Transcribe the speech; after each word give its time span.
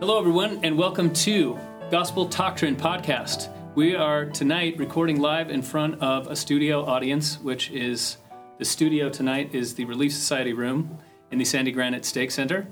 Hello, 0.00 0.16
everyone, 0.16 0.60
and 0.62 0.78
welcome 0.78 1.12
to 1.12 1.58
Gospel 1.90 2.24
Doctrine 2.26 2.76
Podcast. 2.76 3.48
We 3.74 3.96
are 3.96 4.26
tonight 4.26 4.78
recording 4.78 5.20
live 5.20 5.50
in 5.50 5.60
front 5.60 6.00
of 6.00 6.28
a 6.28 6.36
studio 6.36 6.84
audience, 6.84 7.40
which 7.40 7.72
is 7.72 8.16
the 8.58 8.64
studio 8.64 9.10
tonight 9.10 9.56
is 9.56 9.74
the 9.74 9.84
Relief 9.86 10.12
Society 10.12 10.52
room 10.52 10.98
in 11.32 11.38
the 11.38 11.44
Sandy 11.44 11.72
Granite 11.72 12.04
Stake 12.04 12.30
Center. 12.30 12.68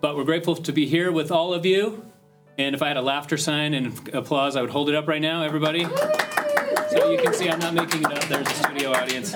But 0.00 0.16
we're 0.16 0.24
grateful 0.24 0.56
to 0.56 0.72
be 0.72 0.86
here 0.86 1.12
with 1.12 1.30
all 1.30 1.52
of 1.52 1.66
you. 1.66 2.02
And 2.56 2.74
if 2.74 2.80
I 2.80 2.88
had 2.88 2.96
a 2.96 3.02
laughter 3.02 3.36
sign 3.36 3.74
and 3.74 4.08
applause, 4.14 4.56
I 4.56 4.62
would 4.62 4.70
hold 4.70 4.88
it 4.88 4.94
up 4.94 5.06
right 5.06 5.20
now, 5.20 5.42
everybody. 5.42 5.84
So 5.84 7.10
you 7.10 7.18
can 7.18 7.34
see 7.34 7.50
I'm 7.50 7.58
not 7.58 7.74
making 7.74 8.00
it 8.04 8.10
up. 8.10 8.24
There's 8.24 8.48
a 8.48 8.54
studio 8.54 8.92
audience. 8.92 9.34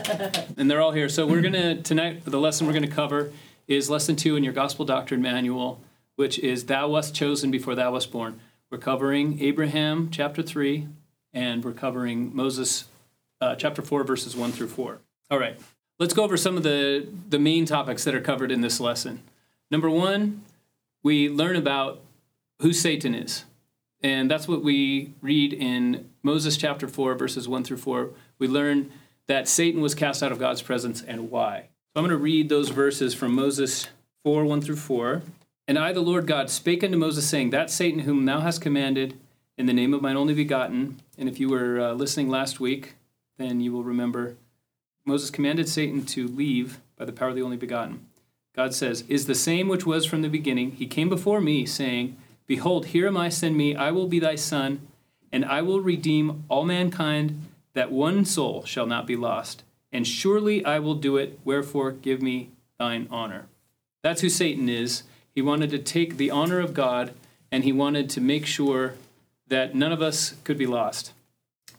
And 0.57 0.71
they're 0.71 0.81
all 0.81 0.93
here. 0.93 1.11
So 1.11 1.27
we're 1.27 1.43
going 1.43 1.53
to, 1.53 1.83
tonight, 1.83 2.25
the 2.25 2.41
lesson 2.41 2.67
we're 2.67 2.73
going 2.73 2.89
to 2.89 2.91
cover 2.91 3.33
is 3.67 3.91
lesson 3.91 4.17
two 4.17 4.37
in 4.37 4.45
your 4.45 4.55
Gospel 4.55 4.87
Doctrine 4.87 5.21
Manual, 5.21 5.83
which 6.19 6.37
is 6.41 6.65
Thou 6.65 6.89
wast 6.89 7.15
chosen 7.15 7.53
before 7.53 7.77
thou 7.77 7.93
wast 7.93 8.11
born. 8.11 8.41
We're 8.73 8.79
covering 8.79 9.41
Abraham 9.41 10.11
chapter 10.11 10.43
3, 10.43 10.89
and 11.33 11.65
we're 11.65 11.73
covering 11.73 12.35
Moses 12.35 12.87
uh, 13.41 13.55
chapter 13.55 13.83
4, 13.83 14.03
verses 14.03 14.35
1 14.35 14.51
through 14.51 14.67
4. 14.67 14.99
All 15.31 15.39
right, 15.39 15.57
let's 16.01 16.13
go 16.13 16.25
over 16.25 16.37
some 16.37 16.57
of 16.57 16.65
the, 16.65 17.07
the 17.29 17.39
main 17.39 17.67
topics 17.67 18.03
that 18.03 18.17
are 18.17 18.21
covered 18.21 18.51
in 18.51 18.63
this 18.63 18.81
lesson. 18.81 19.23
Number 19.71 19.89
one, 19.89 20.43
we 21.05 21.29
learn 21.29 21.55
about 21.55 22.01
who 22.63 22.73
Satan 22.73 23.15
is. 23.15 23.45
And 24.03 24.29
that's 24.29 24.49
what 24.49 24.65
we 24.65 25.13
read 25.23 25.53
in 25.53 26.11
Moses 26.25 26.57
chapter 26.57 26.89
4, 26.89 27.15
verses 27.15 27.47
1 27.47 27.63
through 27.63 27.77
4. 27.77 28.11
We 28.41 28.49
learn 28.49 28.91
that 29.29 29.47
Satan 29.47 29.81
was 29.81 29.95
cast 29.95 30.25
out 30.25 30.33
of 30.33 30.41
God's 30.41 30.63
presence 30.63 31.01
and 31.01 31.31
why. 31.31 31.69
So 31.95 32.01
I'm 32.01 32.03
going 32.03 32.11
to 32.11 32.17
read 32.17 32.49
those 32.49 32.71
verses 32.71 33.15
from 33.15 33.37
Moses 33.37 33.87
4, 34.25 34.45
1 34.45 34.61
through 34.63 34.77
4. 34.77 35.23
And 35.69 35.79
I, 35.79 35.93
the 35.93 36.01
Lord 36.01 36.27
God, 36.27 36.49
spake 36.49 36.83
unto 36.83 36.97
Moses, 36.97 37.29
saying, 37.29 37.51
That 37.51 37.71
Satan 37.71 38.01
whom 38.01 38.25
thou 38.25 38.41
hast 38.41 38.63
commanded 38.63 39.21
in 39.59 39.67
the 39.67 39.75
name 39.75 39.93
of 39.93 40.01
mine 40.01 40.17
only 40.17 40.33
begotten. 40.33 40.99
And 41.19 41.29
if 41.29 41.39
you 41.39 41.51
were 41.51 41.79
uh, 41.79 41.93
listening 41.93 42.31
last 42.31 42.59
week, 42.59 42.95
then 43.37 43.61
you 43.61 43.71
will 43.71 43.85
remember 43.85 44.37
Moses 45.05 45.29
commanded 45.31 45.69
Satan 45.69 46.07
to 46.07 46.27
leave 46.27 46.81
by 46.97 47.05
the 47.05 47.13
power 47.13 47.29
of 47.29 47.35
the 47.35 47.43
only 47.43 47.59
begotten. 47.59 48.07
God 48.57 48.75
says, 48.75 49.05
Is 49.09 49.27
the 49.27 49.35
same 49.35 49.69
which 49.69 49.85
was 49.85 50.07
from 50.07 50.23
the 50.23 50.29
beginning. 50.29 50.73
He 50.73 50.87
came 50.87 51.11
before 51.11 51.41
me, 51.41 51.67
saying, 51.67 52.17
Behold, 52.47 52.87
here 52.87 53.07
am 53.07 53.19
I, 53.19 53.29
send 53.29 53.55
me, 53.55 53.77
I 53.77 53.91
will 53.91 54.07
be 54.07 54.19
thy 54.19 54.37
son, 54.37 54.89
and 55.31 55.45
I 55.45 55.61
will 55.61 55.81
redeem 55.81 56.45
all 56.49 56.65
mankind, 56.65 57.43
that 57.75 57.93
one 57.93 58.25
soul 58.25 58.65
shall 58.65 58.87
not 58.87 59.07
be 59.07 59.17
lost. 59.17 59.65
And 59.93 60.07
surely 60.07 60.65
I 60.65 60.79
will 60.79 60.95
do 60.95 61.19
it, 61.19 61.39
wherefore 61.45 61.93
give 61.93 62.23
me 62.23 62.51
thine 62.79 63.07
honor. 63.11 63.47
That's 64.03 64.23
who 64.23 64.31
Satan 64.31 64.71
is. 64.71 65.03
He 65.39 65.43
wanted 65.43 65.71
to 65.71 65.79
take 65.79 66.17
the 66.17 66.33
honor 66.33 66.59
of 66.59 66.75
God, 66.75 67.15
and 67.53 67.63
he 67.63 67.71
wanted 67.71 68.11
to 68.11 68.21
make 68.21 68.45
sure 68.45 68.95
that 69.47 69.73
none 69.73 69.93
of 69.93 70.03
us 70.03 70.35
could 70.43 70.59
be 70.59 70.67
lost. 70.67 71.13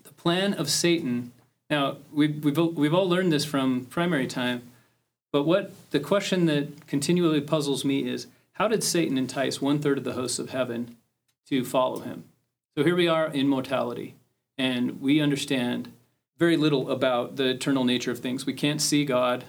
The 0.05 0.13
plan 0.13 0.53
of 0.53 0.69
Satan, 0.69 1.33
now, 1.69 1.97
we've, 2.13 2.41
we've, 2.41 2.57
we've 2.57 2.93
all 2.93 3.09
learned 3.09 3.33
this 3.33 3.43
from 3.43 3.83
primary 3.87 4.27
time, 4.27 4.61
but 5.33 5.43
what 5.43 5.73
the 5.91 5.99
question 5.99 6.45
that 6.45 6.87
continually 6.87 7.41
puzzles 7.41 7.83
me 7.83 8.07
is 8.07 8.27
how 8.53 8.69
did 8.69 8.81
Satan 8.81 9.17
entice 9.17 9.61
one 9.61 9.79
third 9.79 9.97
of 9.97 10.05
the 10.05 10.13
hosts 10.13 10.39
of 10.39 10.51
heaven 10.51 10.95
to 11.49 11.65
follow 11.65 11.99
him? 11.99 12.23
So 12.77 12.85
here 12.85 12.95
we 12.95 13.09
are 13.09 13.27
in 13.27 13.49
mortality, 13.49 14.15
and 14.57 15.01
we 15.01 15.19
understand 15.19 15.91
very 16.37 16.55
little 16.55 16.89
about 16.89 17.35
the 17.35 17.49
eternal 17.49 17.83
nature 17.83 18.11
of 18.11 18.19
things. 18.19 18.45
We 18.45 18.53
can't 18.53 18.81
see 18.81 19.03
God. 19.03 19.43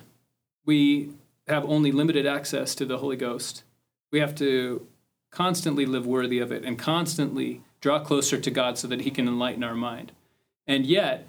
We 0.66 1.10
have 1.46 1.64
only 1.64 1.92
limited 1.92 2.26
access 2.26 2.74
to 2.74 2.84
the 2.84 2.98
Holy 2.98 3.14
Ghost. 3.14 3.62
We 4.10 4.20
have 4.20 4.34
to 4.36 4.86
constantly 5.30 5.86
live 5.86 6.06
worthy 6.06 6.38
of 6.38 6.50
it 6.50 6.64
and 6.64 6.78
constantly 6.78 7.62
draw 7.80 8.00
closer 8.00 8.38
to 8.38 8.50
God 8.50 8.78
so 8.78 8.88
that 8.88 9.02
He 9.02 9.10
can 9.10 9.28
enlighten 9.28 9.64
our 9.64 9.74
mind. 9.74 10.12
And 10.66 10.86
yet, 10.86 11.26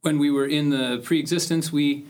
when 0.00 0.18
we 0.18 0.30
were 0.30 0.46
in 0.46 0.70
the 0.70 1.00
pre 1.04 1.18
existence, 1.18 1.72
we, 1.72 2.06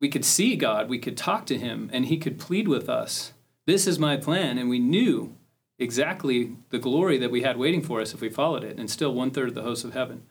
we 0.00 0.08
could 0.08 0.24
see 0.24 0.56
God, 0.56 0.88
we 0.88 0.98
could 0.98 1.16
talk 1.16 1.46
to 1.46 1.58
Him, 1.58 1.90
and 1.92 2.06
He 2.06 2.18
could 2.18 2.38
plead 2.38 2.68
with 2.68 2.88
us 2.88 3.32
this 3.66 3.86
is 3.86 3.98
my 3.98 4.16
plan. 4.16 4.58
And 4.58 4.68
we 4.68 4.78
knew 4.78 5.34
exactly 5.78 6.56
the 6.70 6.78
glory 6.78 7.18
that 7.18 7.30
we 7.30 7.42
had 7.42 7.56
waiting 7.56 7.82
for 7.82 8.00
us 8.00 8.14
if 8.14 8.20
we 8.20 8.28
followed 8.28 8.64
it, 8.64 8.78
and 8.78 8.90
still 8.90 9.14
one 9.14 9.30
third 9.30 9.48
of 9.48 9.54
the 9.54 9.62
hosts 9.62 9.84
of 9.84 9.94
heaven. 9.94 10.22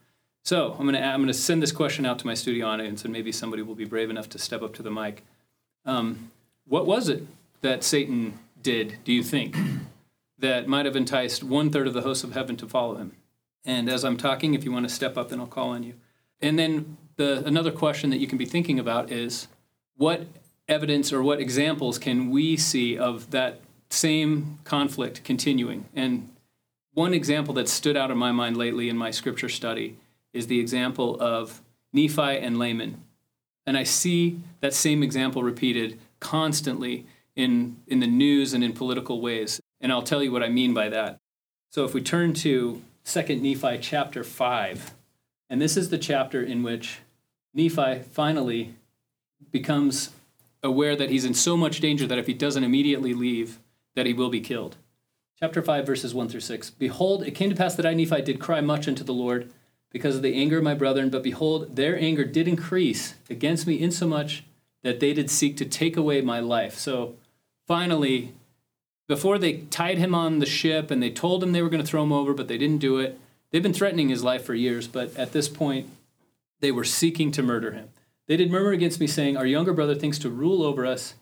So 0.43 0.71
I'm 0.71 0.85
going 0.85 0.95
to 0.95 1.03
I'm 1.03 1.25
to 1.27 1.33
send 1.33 1.61
this 1.61 1.71
question 1.71 2.05
out 2.05 2.19
to 2.19 2.27
my 2.27 2.33
studio 2.33 2.67
audience, 2.67 3.03
and 3.03 3.13
maybe 3.13 3.31
somebody 3.31 3.61
will 3.61 3.75
be 3.75 3.85
brave 3.85 4.09
enough 4.09 4.29
to 4.29 4.39
step 4.39 4.61
up 4.61 4.73
to 4.75 4.83
the 4.83 4.91
mic. 4.91 5.23
Um, 5.85 6.31
what 6.67 6.85
was 6.85 7.09
it 7.09 7.25
that 7.61 7.83
Satan 7.83 8.39
did? 8.63 8.97
Do 9.03 9.13
you 9.13 9.23
think 9.23 9.55
that 10.39 10.67
might 10.67 10.85
have 10.85 10.95
enticed 10.95 11.43
one 11.43 11.69
third 11.69 11.87
of 11.87 11.93
the 11.93 12.01
hosts 12.01 12.23
of 12.23 12.33
heaven 12.33 12.55
to 12.57 12.67
follow 12.67 12.95
him? 12.95 13.15
And 13.63 13.89
as 13.89 14.03
I'm 14.03 14.17
talking, 14.17 14.53
if 14.53 14.63
you 14.63 14.71
want 14.71 14.87
to 14.87 14.93
step 14.93 15.17
up, 15.17 15.29
then 15.29 15.39
I'll 15.39 15.47
call 15.47 15.69
on 15.69 15.83
you. 15.83 15.93
And 16.41 16.57
then 16.57 16.97
the 17.17 17.45
another 17.45 17.71
question 17.71 18.09
that 18.09 18.17
you 18.17 18.27
can 18.27 18.37
be 18.37 18.45
thinking 18.45 18.79
about 18.79 19.11
is 19.11 19.47
what 19.95 20.25
evidence 20.67 21.13
or 21.13 21.21
what 21.21 21.39
examples 21.39 21.99
can 21.99 22.29
we 22.29 22.57
see 22.57 22.97
of 22.97 23.29
that 23.31 23.61
same 23.89 24.59
conflict 24.63 25.23
continuing? 25.23 25.85
And 25.93 26.29
one 26.93 27.13
example 27.13 27.53
that 27.55 27.69
stood 27.69 27.95
out 27.95 28.11
in 28.11 28.17
my 28.17 28.31
mind 28.31 28.57
lately 28.57 28.89
in 28.89 28.97
my 28.97 29.11
scripture 29.11 29.49
study 29.49 29.97
is 30.33 30.47
the 30.47 30.59
example 30.59 31.19
of 31.21 31.61
Nephi 31.93 32.37
and 32.37 32.57
Laman. 32.57 33.03
And 33.65 33.77
I 33.77 33.83
see 33.83 34.39
that 34.61 34.73
same 34.73 35.03
example 35.03 35.43
repeated 35.43 35.99
constantly 36.19 37.05
in, 37.35 37.77
in 37.87 37.99
the 37.99 38.07
news 38.07 38.53
and 38.53 38.63
in 38.63 38.73
political 38.73 39.21
ways. 39.21 39.59
And 39.79 39.91
I'll 39.91 40.01
tell 40.01 40.23
you 40.23 40.31
what 40.31 40.43
I 40.43 40.49
mean 40.49 40.73
by 40.73 40.89
that. 40.89 41.19
So 41.69 41.85
if 41.85 41.93
we 41.93 42.01
turn 42.01 42.33
to 42.35 42.81
2 43.05 43.21
Nephi 43.37 43.77
chapter 43.79 44.23
5, 44.23 44.93
and 45.49 45.61
this 45.61 45.77
is 45.77 45.89
the 45.89 45.97
chapter 45.97 46.41
in 46.41 46.63
which 46.63 46.99
Nephi 47.53 47.99
finally 47.99 48.75
becomes 49.51 50.11
aware 50.63 50.95
that 50.95 51.09
he's 51.09 51.25
in 51.25 51.33
so 51.33 51.57
much 51.57 51.79
danger 51.79 52.05
that 52.07 52.17
if 52.17 52.27
he 52.27 52.33
doesn't 52.33 52.63
immediately 52.63 53.13
leave, 53.13 53.59
that 53.95 54.05
he 54.05 54.13
will 54.13 54.29
be 54.29 54.41
killed. 54.41 54.77
Chapter 55.39 55.61
5, 55.61 55.85
verses 55.85 56.13
1 56.13 56.29
through 56.29 56.41
6. 56.41 56.69
Behold, 56.71 57.23
it 57.23 57.31
came 57.31 57.49
to 57.49 57.55
pass 57.55 57.75
that 57.75 57.85
I, 57.85 57.93
Nephi, 57.93 58.21
did 58.21 58.39
cry 58.39 58.61
much 58.61 58.87
unto 58.87 59.03
the 59.03 59.13
Lord 59.13 59.51
because 59.91 60.15
of 60.15 60.21
the 60.21 60.35
anger 60.35 60.59
of 60.59 60.63
my 60.63 60.73
brethren, 60.73 61.09
but 61.09 61.23
behold, 61.23 61.75
their 61.75 61.99
anger 61.99 62.23
did 62.23 62.47
increase 62.47 63.15
against 63.29 63.67
me 63.67 63.79
insomuch 63.79 64.43
that 64.83 64.99
they 64.99 65.13
did 65.13 65.29
seek 65.29 65.57
to 65.57 65.65
take 65.65 65.97
away 65.97 66.21
my 66.21 66.39
life. 66.39 66.77
So 66.77 67.15
finally, 67.71 68.33
before 69.07 69.37
they 69.37 69.53
tied 69.69 69.97
him 69.97 70.13
on 70.13 70.39
the 70.39 70.45
ship 70.45 70.91
and 70.91 71.01
they 71.01 71.09
told 71.09 71.41
him 71.41 71.53
they 71.53 71.61
were 71.61 71.69
going 71.69 71.81
to 71.81 71.89
throw 71.89 72.03
him 72.03 72.11
over, 72.11 72.33
but 72.33 72.49
they 72.49 72.57
didn't 72.57 72.79
do 72.79 72.99
it, 72.99 73.17
they've 73.49 73.63
been 73.63 73.71
threatening 73.71 74.09
his 74.09 74.25
life 74.25 74.43
for 74.43 74.53
years, 74.53 74.89
but 74.89 75.15
at 75.15 75.31
this 75.31 75.47
point, 75.47 75.89
they 76.59 76.69
were 76.69 76.83
seeking 76.83 77.31
to 77.31 77.41
murder 77.41 77.71
him. 77.71 77.87
They 78.27 78.35
did 78.35 78.51
murmur 78.51 78.73
against 78.73 78.99
me, 78.99 79.07
saying, 79.07 79.37
Our 79.37 79.45
younger 79.45 79.71
brother 79.71 79.95
thinks 79.95 80.19
to 80.19 80.29
rule 80.29 80.63
over 80.63 80.85
us, 80.85 81.13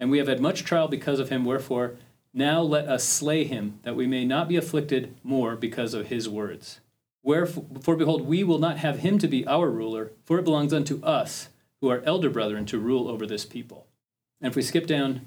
and 0.00 0.10
we 0.10 0.16
have 0.16 0.28
had 0.28 0.40
much 0.40 0.64
trial 0.64 0.88
because 0.88 1.20
of 1.20 1.28
him. 1.28 1.44
Wherefore, 1.44 1.96
now 2.32 2.62
let 2.62 2.88
us 2.88 3.04
slay 3.04 3.44
him, 3.44 3.78
that 3.82 3.94
we 3.94 4.06
may 4.06 4.24
not 4.24 4.48
be 4.48 4.56
afflicted 4.56 5.14
more 5.22 5.56
because 5.56 5.92
of 5.92 6.06
his 6.06 6.26
words. 6.26 6.80
Wherefore, 7.22 7.66
for 7.82 7.96
behold, 7.96 8.26
we 8.26 8.42
will 8.42 8.58
not 8.58 8.78
have 8.78 9.00
him 9.00 9.18
to 9.18 9.28
be 9.28 9.46
our 9.46 9.68
ruler, 9.68 10.12
for 10.24 10.38
it 10.38 10.44
belongs 10.44 10.72
unto 10.72 11.04
us, 11.04 11.50
who 11.82 11.90
are 11.90 12.00
elder 12.06 12.30
brethren, 12.30 12.64
to 12.64 12.78
rule 12.78 13.08
over 13.08 13.26
this 13.26 13.44
people. 13.44 13.84
And 14.40 14.50
if 14.50 14.56
we 14.56 14.62
skip 14.62 14.86
down 14.86 15.26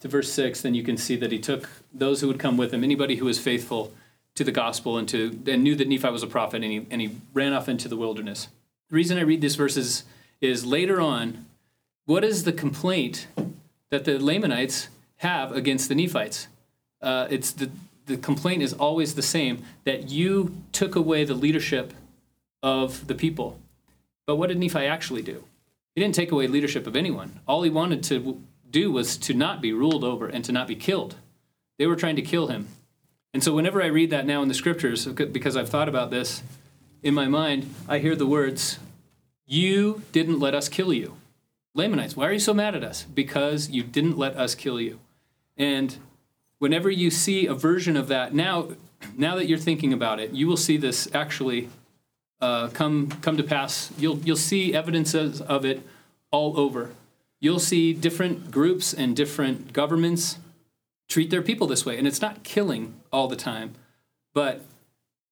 to 0.00 0.08
verse 0.08 0.32
6, 0.32 0.62
then 0.62 0.74
you 0.74 0.82
can 0.82 0.96
see 0.96 1.16
that 1.16 1.32
he 1.32 1.38
took 1.38 1.68
those 1.92 2.20
who 2.20 2.28
would 2.28 2.38
come 2.38 2.56
with 2.56 2.72
him, 2.72 2.82
anybody 2.82 3.16
who 3.16 3.26
was 3.26 3.38
faithful 3.38 3.92
to 4.34 4.44
the 4.44 4.52
gospel 4.52 4.96
and, 4.96 5.08
to, 5.08 5.38
and 5.46 5.62
knew 5.62 5.74
that 5.74 5.88
Nephi 5.88 6.08
was 6.08 6.22
a 6.22 6.26
prophet, 6.26 6.62
and 6.62 6.72
he, 6.72 6.86
and 6.90 7.00
he 7.00 7.16
ran 7.34 7.52
off 7.52 7.68
into 7.68 7.88
the 7.88 7.96
wilderness. 7.96 8.48
The 8.88 8.96
reason 8.96 9.18
I 9.18 9.22
read 9.22 9.40
this 9.40 9.56
verse 9.56 9.76
is 9.76 10.04
is 10.40 10.64
later 10.64 11.00
on, 11.00 11.46
what 12.06 12.24
is 12.24 12.44
the 12.44 12.52
complaint 12.52 13.26
that 13.90 14.04
the 14.04 14.18
Lamanites 14.18 14.88
have 15.18 15.52
against 15.52 15.88
the 15.88 15.94
Nephites? 15.94 16.48
Uh, 17.02 17.26
it's 17.30 17.52
the, 17.52 17.70
the 18.06 18.16
complaint 18.16 18.62
is 18.62 18.72
always 18.72 19.14
the 19.14 19.22
same 19.22 19.62
that 19.84 20.10
you 20.10 20.54
took 20.72 20.96
away 20.96 21.24
the 21.24 21.34
leadership 21.34 21.92
of 22.62 23.06
the 23.06 23.14
people. 23.14 23.58
But 24.26 24.36
what 24.36 24.48
did 24.48 24.58
Nephi 24.58 24.86
actually 24.86 25.22
do? 25.22 25.44
He 25.94 26.00
didn't 26.00 26.14
take 26.14 26.32
away 26.32 26.46
leadership 26.46 26.86
of 26.86 26.96
anyone. 26.96 27.40
All 27.46 27.62
he 27.62 27.70
wanted 27.70 28.02
to 28.04 28.42
do 28.70 28.90
was 28.92 29.16
to 29.18 29.34
not 29.34 29.60
be 29.60 29.72
ruled 29.72 30.04
over 30.04 30.26
and 30.26 30.44
to 30.44 30.52
not 30.52 30.68
be 30.68 30.76
killed. 30.76 31.16
They 31.78 31.86
were 31.86 31.96
trying 31.96 32.16
to 32.16 32.22
kill 32.22 32.48
him. 32.48 32.68
And 33.32 33.42
so 33.42 33.54
whenever 33.54 33.82
I 33.82 33.86
read 33.86 34.10
that 34.10 34.26
now 34.26 34.42
in 34.42 34.48
the 34.48 34.54
scriptures, 34.54 35.06
because 35.06 35.56
I've 35.56 35.68
thought 35.68 35.88
about 35.88 36.10
this 36.10 36.42
in 37.02 37.14
my 37.14 37.28
mind, 37.28 37.72
I 37.88 37.98
hear 37.98 38.16
the 38.16 38.26
words, 38.26 38.78
you 39.46 40.02
didn't 40.12 40.40
let 40.40 40.54
us 40.54 40.68
kill 40.68 40.92
you. 40.92 41.16
Lamanites, 41.74 42.16
why 42.16 42.26
are 42.26 42.32
you 42.32 42.40
so 42.40 42.52
mad 42.52 42.74
at 42.74 42.82
us? 42.82 43.04
Because 43.04 43.70
you 43.70 43.82
didn't 43.82 44.18
let 44.18 44.36
us 44.36 44.54
kill 44.54 44.80
you. 44.80 44.98
And 45.56 45.96
whenever 46.58 46.90
you 46.90 47.10
see 47.10 47.46
a 47.46 47.54
version 47.54 47.96
of 47.96 48.08
that, 48.08 48.34
now, 48.34 48.70
now 49.16 49.36
that 49.36 49.46
you're 49.46 49.58
thinking 49.58 49.92
about 49.92 50.18
it, 50.18 50.32
you 50.32 50.46
will 50.46 50.56
see 50.56 50.76
this 50.76 51.08
actually 51.14 51.68
uh, 52.40 52.68
come 52.68 53.08
come 53.08 53.36
to 53.36 53.42
pass. 53.42 53.92
You'll 53.98 54.18
you'll 54.18 54.36
see 54.36 54.74
evidences 54.74 55.40
of 55.40 55.64
it 55.64 55.86
all 56.30 56.58
over. 56.58 56.90
You'll 57.40 57.58
see 57.58 57.92
different 57.92 58.50
groups 58.50 58.92
and 58.92 59.16
different 59.16 59.72
governments 59.72 60.38
treat 61.08 61.30
their 61.30 61.42
people 61.42 61.66
this 61.66 61.86
way. 61.86 61.98
And 61.98 62.06
it's 62.06 62.20
not 62.20 62.42
killing 62.42 62.94
all 63.12 63.28
the 63.28 63.36
time, 63.36 63.74
but 64.34 64.62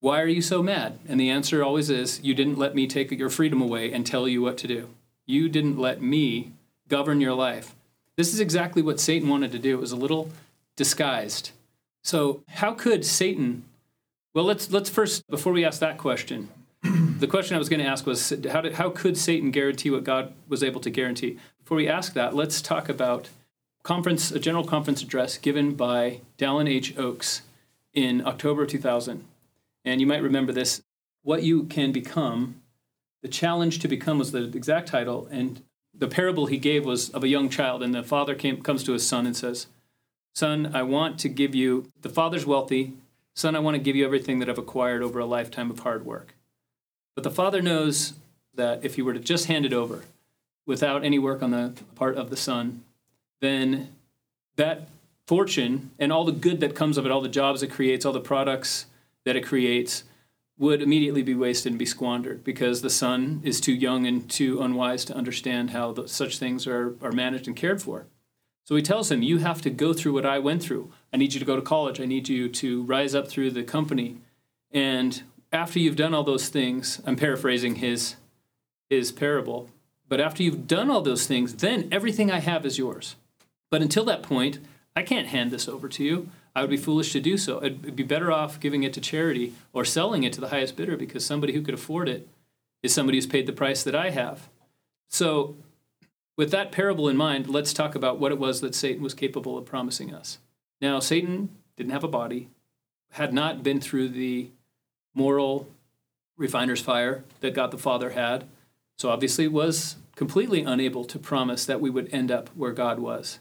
why 0.01 0.21
are 0.21 0.27
you 0.27 0.43
so 0.43 0.63
mad? 0.63 0.99
And 1.09 1.21
the 1.21 1.31
answer 1.31 1.63
always 1.63 1.91
is 1.91 2.21
you 2.23 2.35
didn't 2.35 2.59
let 2.59 2.75
me 2.75 2.87
take 2.87 3.11
your 3.11 3.31
freedom 3.31 3.61
away 3.61 3.93
and 3.93 4.07
tell 4.07 4.27
you 4.27 4.43
what 4.43 4.57
to 4.59 4.67
do. 4.67 4.89
You 5.27 5.49
didn't 5.49 5.79
let 5.79 6.01
me 6.01 6.53
govern 6.89 7.21
your 7.21 7.35
life. 7.35 7.75
This 8.17 8.33
is 8.33 8.41
exactly 8.41 8.83
what 8.83 9.01
Satan 9.01 9.29
wanted 9.29 9.53
to 9.53 9.59
do. 9.59 9.77
It 9.77 9.81
was 9.81 9.93
a 9.93 9.97
little 9.97 10.31
disguised. 10.77 11.51
So, 12.03 12.43
how 12.49 12.73
could 12.73 13.05
Satan 13.05 13.65
well, 14.39 14.45
let's 14.45 14.71
let's 14.71 14.89
first 14.89 15.27
before 15.29 15.53
we 15.53 15.65
ask 15.65 15.81
that 15.81 15.99
question, 15.99 16.49
the 17.19 17.27
question 17.27 17.55
I 17.55 17.59
was 17.59 17.69
going 17.69 17.81
to 17.81 17.87
ask 17.87 18.07
was 18.07 18.33
how 18.51 18.61
did, 18.61 18.75
how 18.75 18.91
could 18.91 19.17
Satan 19.17 19.51
guarantee 19.51 19.91
what 19.91 20.05
God 20.05 20.33
was 20.49 20.63
able 20.63 20.81
to 20.81 20.91
guarantee? 20.91 21.39
Before 21.63 21.77
we 21.77 21.89
ask 21.89 22.13
that, 22.15 22.35
let's 22.35 22.63
talk 22.63 22.89
about 22.89 23.29
conference 23.83 24.31
a 24.31 24.39
general 24.39 24.65
conference 24.65 25.03
address 25.03 25.39
given 25.39 25.75
by 25.75 26.21
Dallin 26.37 26.69
H. 26.69 26.97
Oaks 26.97 27.43
in 27.93 28.27
October 28.27 28.67
2000. 28.67 29.25
And 29.85 30.01
you 30.01 30.07
might 30.07 30.23
remember 30.23 30.53
this 30.53 30.83
what 31.23 31.43
you 31.43 31.65
can 31.65 31.93
become. 31.93 32.63
The 33.23 33.29
challenge 33.29 33.81
to 33.81 33.89
become 33.89 34.19
was 34.19 34.33
the 34.33 34.45
exact 34.45 34.89
title 34.89 35.29
and 35.31 35.63
the 35.93 36.07
parable 36.07 36.47
he 36.47 36.59
gave 36.59 36.85
was 36.85 37.11
of 37.11 37.25
a 37.25 37.29
young 37.29 37.49
child 37.49 37.83
and 37.83 37.93
the 37.93 38.05
father 38.05 38.35
came 38.35 38.63
comes 38.63 38.85
to 38.85 38.93
his 38.93 39.07
son 39.07 39.27
and 39.27 39.37
says, 39.37 39.67
"Son, 40.35 40.71
I 40.73 40.83
want 40.83 41.19
to 41.21 41.29
give 41.29 41.55
you 41.55 41.91
the 42.01 42.09
father's 42.09 42.47
wealthy 42.47 42.95
Son, 43.39 43.55
I 43.55 43.61
want 43.61 43.77
to 43.77 43.81
give 43.81 43.95
you 43.95 44.05
everything 44.05 44.41
that 44.41 44.51
I've 44.51 44.59
acquired 44.59 45.01
over 45.01 45.21
a 45.21 45.25
lifetime 45.25 45.71
of 45.71 45.79
hard 45.79 46.05
work. 46.05 46.35
But 47.19 47.25
the 47.25 47.33
father 47.33 47.61
knows 47.61 48.13
that 48.55 48.85
if 48.85 48.95
he 48.95 49.03
were 49.03 49.13
to 49.13 49.19
just 49.19 49.47
hand 49.47 49.67
it 49.67 49.73
over 49.73 50.05
without 50.67 51.05
any 51.05 51.19
work 51.19 51.43
on 51.43 51.51
the 51.51 51.73
part 51.97 52.17
of 52.17 52.31
the 52.31 52.37
son, 52.37 52.85
then 53.41 53.93
that 54.55 54.87
fortune 55.27 55.91
and 55.99 56.13
all 56.13 56.25
the 56.25 56.31
good 56.31 56.61
that 56.61 56.77
comes 56.77 56.97
of 56.97 57.05
it, 57.05 57.11
all 57.11 57.21
the 57.21 57.29
jobs 57.29 57.61
it 57.61 57.73
creates, 57.73 58.07
all 58.07 58.13
the 58.13 58.21
products 58.21 58.87
that 59.25 59.35
it 59.35 59.45
creates, 59.45 60.05
would 60.59 60.81
immediately 60.81 61.25
be 61.25 61.35
wasted 61.35 61.73
and 61.73 61.79
be 61.81 61.85
squandered 61.85 62.45
because 62.45 62.83
the 62.83 62.89
son 62.89 63.41
is 63.43 63.61
too 63.61 63.75
young 63.75 64.07
and 64.07 64.31
too 64.31 64.63
unwise 64.63 65.05
to 65.07 65.17
understand 65.17 65.71
how 65.71 65.91
the, 65.91 66.07
such 66.07 66.39
things 66.39 66.69
are, 66.69 66.95
are 67.03 67.11
managed 67.11 67.49
and 67.49 67.57
cared 67.57 67.83
for. 67.83 68.07
So 68.63 68.77
he 68.77 68.83
tells 68.83 69.11
him, 69.11 69.25
You 69.25 69.39
have 69.39 69.61
to 69.63 69.71
go 69.71 69.93
through 69.93 70.13
what 70.13 70.25
I 70.25 70.39
went 70.39 70.63
through. 70.63 70.93
I 71.13 71.17
need 71.17 71.35
you 71.35 71.41
to 71.41 71.47
go 71.47 71.57
to 71.57 71.63
college. 71.63 72.01
I 72.01 72.05
need 72.05 72.29
you 72.29 72.49
to 72.49 72.85
rise 72.85 73.13
up 73.13 73.27
through 73.27 73.51
the 73.51 73.65
company. 73.65 74.19
And 74.71 75.21
after 75.53 75.79
you've 75.79 75.97
done 75.97 76.15
all 76.15 76.25
those 76.25 76.49
things, 76.49 77.01
I'm 77.07 77.17
paraphrasing 77.17 77.77
his, 77.77 78.17
his 78.91 79.13
parable, 79.13 79.71
but 80.09 80.21
after 80.21 80.43
you've 80.43 80.67
done 80.67 80.91
all 80.91 81.01
those 81.01 81.27
things, 81.27 81.55
then 81.55 81.89
everything 81.91 82.31
I 82.31 82.41
have 82.41 82.65
is 82.67 82.79
yours. 82.79 83.17
But 83.71 83.83
until 83.83 84.05
that 84.07 84.23
point, 84.23 84.59
I 84.97 85.03
can't 85.03 85.29
hand 85.29 85.51
this 85.51 85.69
over 85.69 85.89
to 85.89 86.05
you. 86.05 86.29
I 86.57 86.63
would 86.63 86.71
be 86.71 86.77
foolish 86.77 87.13
to 87.13 87.21
do 87.21 87.37
so. 87.37 87.63
I'd 87.63 87.95
be 87.95 88.03
better 88.03 88.33
off 88.33 88.59
giving 88.59 88.83
it 88.83 88.93
to 88.95 89.01
charity 89.01 89.55
or 89.73 89.85
selling 89.85 90.25
it 90.25 90.33
to 90.35 90.41
the 90.41 90.49
highest 90.49 90.77
bidder 90.77 90.97
because 90.97 91.25
somebody 91.25 91.53
who 91.53 91.63
could 91.63 91.75
afford 91.75 92.09
it 92.09 92.29
is 92.83 92.93
somebody 92.93 93.19
who's 93.19 93.27
paid 93.27 93.47
the 93.47 93.53
price 93.53 93.83
that 93.85 93.95
I 93.95 94.11
have. 94.11 94.49
So 95.09 95.57
with 96.37 96.51
that 96.51 96.73
parable 96.73 97.09
in 97.09 97.17
mind, 97.17 97.49
let's 97.49 97.73
talk 97.73 97.95
about 97.95 98.19
what 98.19 98.33
it 98.33 98.39
was 98.39 98.61
that 98.61 98.75
Satan 98.75 99.03
was 99.03 99.15
capable 99.15 99.59
of 99.59 99.67
promising 99.67 100.13
us. 100.13 100.39
Now, 100.81 101.01
Satan 101.01 101.51
didn't 101.77 101.93
have 101.93 102.05
a 102.05 102.09
body, 102.09 102.49
had 103.13 103.33
not 103.33 103.63
been 103.63 103.81
through 103.81 104.11
the 104.11 104.51
moral 105.15 105.69
refiner's 106.37 106.81
fire 106.81 107.25
that 107.41 107.55
God 107.55 107.71
the 107.71 107.79
Father 107.79 108.11
had, 108.11 108.45
so 108.97 109.11
obviously 109.11 109.49
was 109.49 109.97
completely 110.17 110.63
unable 110.63 111.05
to 111.05 111.19
promise 111.19 111.65
that 111.65 111.81
we 111.81 111.91
would 111.91 112.13
end 112.13 112.31
up 112.31 112.49
where 112.57 112.73
God 112.73 112.99
was. 112.99 113.39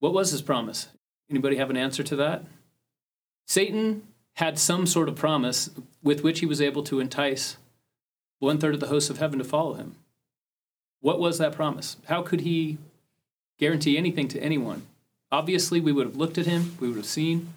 What 0.00 0.12
was 0.12 0.30
his 0.30 0.42
promise? 0.42 0.88
Anybody 1.30 1.56
have 1.56 1.70
an 1.70 1.76
answer 1.76 2.02
to 2.02 2.16
that? 2.16 2.44
Satan 3.46 4.02
had 4.34 4.58
some 4.58 4.86
sort 4.86 5.08
of 5.08 5.16
promise 5.16 5.70
with 6.02 6.22
which 6.22 6.40
he 6.40 6.46
was 6.46 6.60
able 6.60 6.82
to 6.84 7.00
entice 7.00 7.56
one 8.38 8.58
third 8.58 8.74
of 8.74 8.80
the 8.80 8.86
hosts 8.86 9.10
of 9.10 9.18
heaven 9.18 9.38
to 9.38 9.44
follow 9.44 9.74
him. 9.74 9.96
What 11.00 11.20
was 11.20 11.38
that 11.38 11.54
promise? 11.54 11.96
How 12.06 12.22
could 12.22 12.42
he 12.42 12.78
guarantee 13.58 13.96
anything 13.96 14.28
to 14.28 14.40
anyone? 14.40 14.86
Obviously, 15.30 15.80
we 15.80 15.92
would 15.92 16.06
have 16.06 16.16
looked 16.16 16.38
at 16.38 16.46
him, 16.46 16.76
we 16.80 16.88
would 16.88 16.96
have 16.96 17.06
seen. 17.06 17.52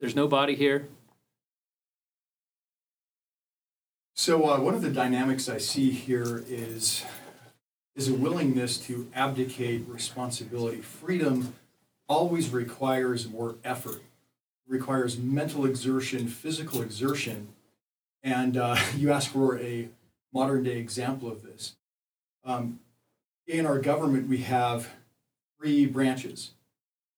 There's 0.00 0.16
no 0.16 0.28
body 0.28 0.54
here. 0.54 0.88
So, 4.20 4.50
uh, 4.50 4.58
one 4.58 4.74
of 4.74 4.82
the 4.82 4.90
dynamics 4.90 5.48
I 5.48 5.58
see 5.58 5.92
here 5.92 6.42
is, 6.48 7.04
is 7.94 8.08
a 8.08 8.14
willingness 8.14 8.76
to 8.78 9.06
abdicate 9.14 9.86
responsibility. 9.86 10.80
Freedom 10.80 11.54
always 12.08 12.50
requires 12.50 13.28
more 13.28 13.54
effort, 13.62 14.02
requires 14.66 15.16
mental 15.18 15.64
exertion, 15.64 16.26
physical 16.26 16.82
exertion. 16.82 17.50
And 18.24 18.56
uh, 18.56 18.76
you 18.96 19.12
ask 19.12 19.30
for 19.30 19.56
a 19.60 19.88
modern 20.34 20.64
day 20.64 20.78
example 20.78 21.30
of 21.30 21.42
this. 21.42 21.76
Um, 22.44 22.80
in 23.46 23.66
our 23.66 23.78
government, 23.78 24.26
we 24.26 24.38
have 24.38 24.88
three 25.60 25.86
branches 25.86 26.54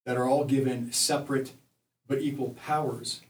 that 0.04 0.18
are 0.18 0.28
all 0.28 0.44
given 0.44 0.92
separate 0.92 1.54
but 2.06 2.20
equal 2.20 2.50
powers. 2.50 3.22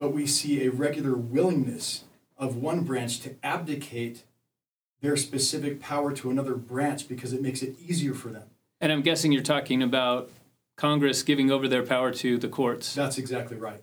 But 0.00 0.12
we 0.12 0.26
see 0.26 0.64
a 0.64 0.72
regular 0.72 1.14
willingness 1.14 2.02
of 2.42 2.56
one 2.56 2.82
branch 2.82 3.20
to 3.20 3.36
abdicate 3.44 4.24
their 5.00 5.16
specific 5.16 5.80
power 5.80 6.12
to 6.12 6.28
another 6.28 6.56
branch 6.56 7.06
because 7.08 7.32
it 7.32 7.40
makes 7.40 7.62
it 7.62 7.76
easier 7.78 8.14
for 8.14 8.30
them. 8.30 8.48
And 8.80 8.90
I'm 8.90 9.02
guessing 9.02 9.30
you're 9.30 9.44
talking 9.44 9.80
about 9.80 10.28
Congress 10.76 11.22
giving 11.22 11.52
over 11.52 11.68
their 11.68 11.84
power 11.84 12.10
to 12.10 12.38
the 12.38 12.48
courts. 12.48 12.96
That's 12.96 13.16
exactly 13.16 13.56
right. 13.56 13.82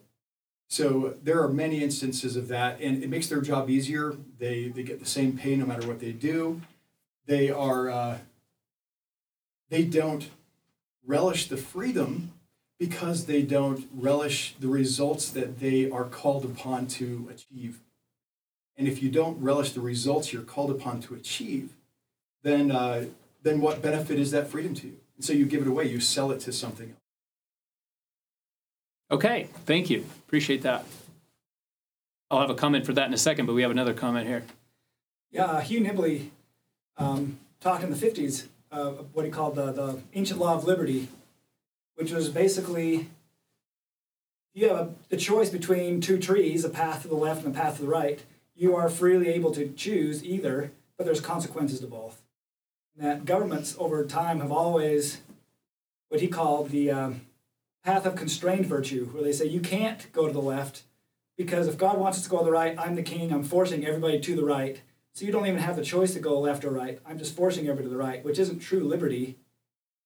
So 0.68 1.16
there 1.24 1.42
are 1.42 1.48
many 1.48 1.82
instances 1.82 2.36
of 2.36 2.50
that, 2.50 2.82
and 2.82 3.02
it 3.02 3.10
makes 3.10 3.28
their 3.28 3.40
job 3.40 3.70
easier. 3.70 4.14
They, 4.38 4.68
they 4.68 4.84
get 4.84 5.00
the 5.00 5.06
same 5.06 5.38
pay 5.38 5.56
no 5.56 5.66
matter 5.66 5.88
what 5.88 6.02
they 6.02 6.12
do. 6.12 6.62
They 7.28 7.50
are 7.50 7.90
uh, 7.90 8.18
they 9.70 9.86
don't 9.86 10.30
relish 11.06 11.48
the 11.48 11.58
freedom 11.58 12.34
because 12.78 13.26
they 13.26 13.42
don't 13.42 13.88
relish 13.94 14.56
the 14.60 14.68
results 14.68 15.30
that 15.30 15.60
they 15.60 15.90
are 15.90 16.04
called 16.04 16.44
upon 16.44 16.88
to 16.88 17.30
achieve. 17.32 17.80
And 18.80 18.88
if 18.88 19.04
you 19.04 19.10
don't 19.10 19.40
relish 19.42 19.74
the 19.74 19.82
results 19.82 20.32
you're 20.32 20.42
called 20.42 20.72
upon 20.72 21.02
to 21.02 21.14
achieve, 21.14 21.74
then 22.44 22.72
uh, 22.72 23.08
then 23.44 23.60
what 23.60 23.82
benefit 23.82 24.18
is 24.18 24.32
that 24.32 24.48
freedom 24.48 24.74
to 24.76 24.88
you? 24.88 24.98
And 25.18 25.26
so 25.26 25.34
you 25.34 25.46
give 25.46 25.62
it 25.62 25.68
away, 25.68 25.90
you 25.90 26.00
sell 26.00 26.32
it 26.32 26.40
to 26.42 26.54
something 26.54 26.88
else. 26.90 26.98
Okay, 29.12 29.50
thank 29.66 29.90
you. 29.90 30.06
Appreciate 30.26 30.62
that. 30.62 30.86
I'll 32.32 32.40
have 32.40 32.50
a 32.50 32.56
comment 32.56 32.86
for 32.86 32.94
that 32.94 33.06
in 33.08 33.14
a 33.14 33.18
second, 33.18 33.48
but 33.48 33.54
we 33.54 33.64
have 33.64 33.72
another 33.72 33.94
comment 33.94 34.28
here. 34.28 34.44
Yeah, 35.32 35.60
Hugh 35.60 35.82
Nibley 35.82 36.30
um, 36.98 37.38
talked 37.60 37.84
in 37.84 37.90
the 37.92 37.98
50s 37.98 38.48
uh, 38.72 38.92
what 39.14 39.26
he 39.26 39.32
called 39.32 39.56
the, 39.56 39.74
the 39.74 40.00
ancient 40.14 40.40
law 40.40 40.56
of 40.56 40.64
liberty, 40.64 41.10
which 41.96 42.12
was 42.12 42.30
basically 42.30 43.10
you 44.54 44.70
have 44.70 44.78
a, 44.78 44.90
the 45.10 45.18
choice 45.18 45.50
between 45.50 46.00
two 46.00 46.18
trees, 46.18 46.64
a 46.64 46.70
path 46.70 47.02
to 47.02 47.10
the 47.10 47.16
left 47.16 47.44
and 47.44 47.54
a 47.54 47.60
path 47.60 47.76
to 47.76 47.82
the 47.82 47.88
right. 47.90 48.22
You 48.60 48.76
are 48.76 48.90
freely 48.90 49.30
able 49.30 49.52
to 49.52 49.70
choose 49.70 50.22
either, 50.22 50.74
but 50.98 51.06
there's 51.06 51.22
consequences 51.22 51.80
to 51.80 51.88
both. 51.88 52.22
And 52.94 53.08
that 53.08 53.24
governments 53.24 53.74
over 53.80 54.04
time 54.06 54.42
have 54.42 54.52
always 54.52 55.22
what 56.10 56.20
he 56.20 56.28
called 56.28 56.70
the 56.70 56.92
um, 56.92 57.22
path 57.86 58.06
of 58.06 58.18
constrained 58.18 58.66
virtue, 58.66 59.06
where 59.06 59.24
they 59.24 59.32
say 59.32 59.46
you 59.46 59.62
can't 59.62 60.12
go 60.12 60.28
to 60.28 60.34
the 60.34 60.42
left 60.42 60.84
because 61.38 61.70
if 61.70 61.78
God 61.78 61.98
wants 61.98 62.18
us 62.18 62.26
to 62.26 62.30
go 62.30 62.40
to 62.40 62.44
the 62.44 62.52
right, 62.52 62.78
I'm 62.78 62.96
the 62.96 63.02
king, 63.02 63.32
I'm 63.32 63.44
forcing 63.44 63.86
everybody 63.86 64.20
to 64.20 64.36
the 64.36 64.44
right. 64.44 64.82
So 65.14 65.24
you 65.24 65.32
don't 65.32 65.48
even 65.48 65.62
have 65.62 65.78
the 65.78 65.82
choice 65.82 66.12
to 66.16 66.20
go 66.20 66.38
left 66.38 66.66
or 66.66 66.70
right. 66.70 67.00
I'm 67.06 67.18
just 67.18 67.34
forcing 67.34 67.64
everybody 67.64 67.86
to 67.86 67.90
the 67.90 67.98
right, 67.98 68.26
which 68.26 68.38
isn't 68.40 68.60
true 68.60 68.84
liberty. 68.84 69.38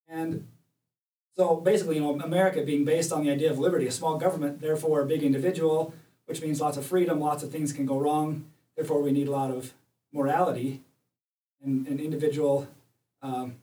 And 0.08 0.48
so 1.36 1.56
basically, 1.56 1.96
you 1.96 2.02
know, 2.02 2.20
America 2.20 2.62
being 2.62 2.86
based 2.86 3.12
on 3.12 3.24
the 3.24 3.32
idea 3.32 3.50
of 3.50 3.58
liberty, 3.58 3.88
a 3.88 3.92
small 3.92 4.20
government, 4.20 4.62
therefore 4.62 5.02
a 5.02 5.08
big 5.08 5.24
individual, 5.24 5.96
which 6.26 6.42
means 6.42 6.62
lots 6.62 6.78
of 6.78 6.86
freedom, 6.86 7.20
lots 7.20 7.44
of 7.44 7.52
things 7.52 7.74
can 7.74 7.86
go 7.86 7.98
wrong. 7.98 8.46
Therefore, 8.76 9.02
we 9.02 9.12
need 9.12 9.28
a 9.28 9.32
lot 9.32 9.52
of 9.52 9.74
morality 10.12 10.82
and, 11.64 11.88
and 11.88 12.00
individual 12.00 12.68
um, 13.22 13.56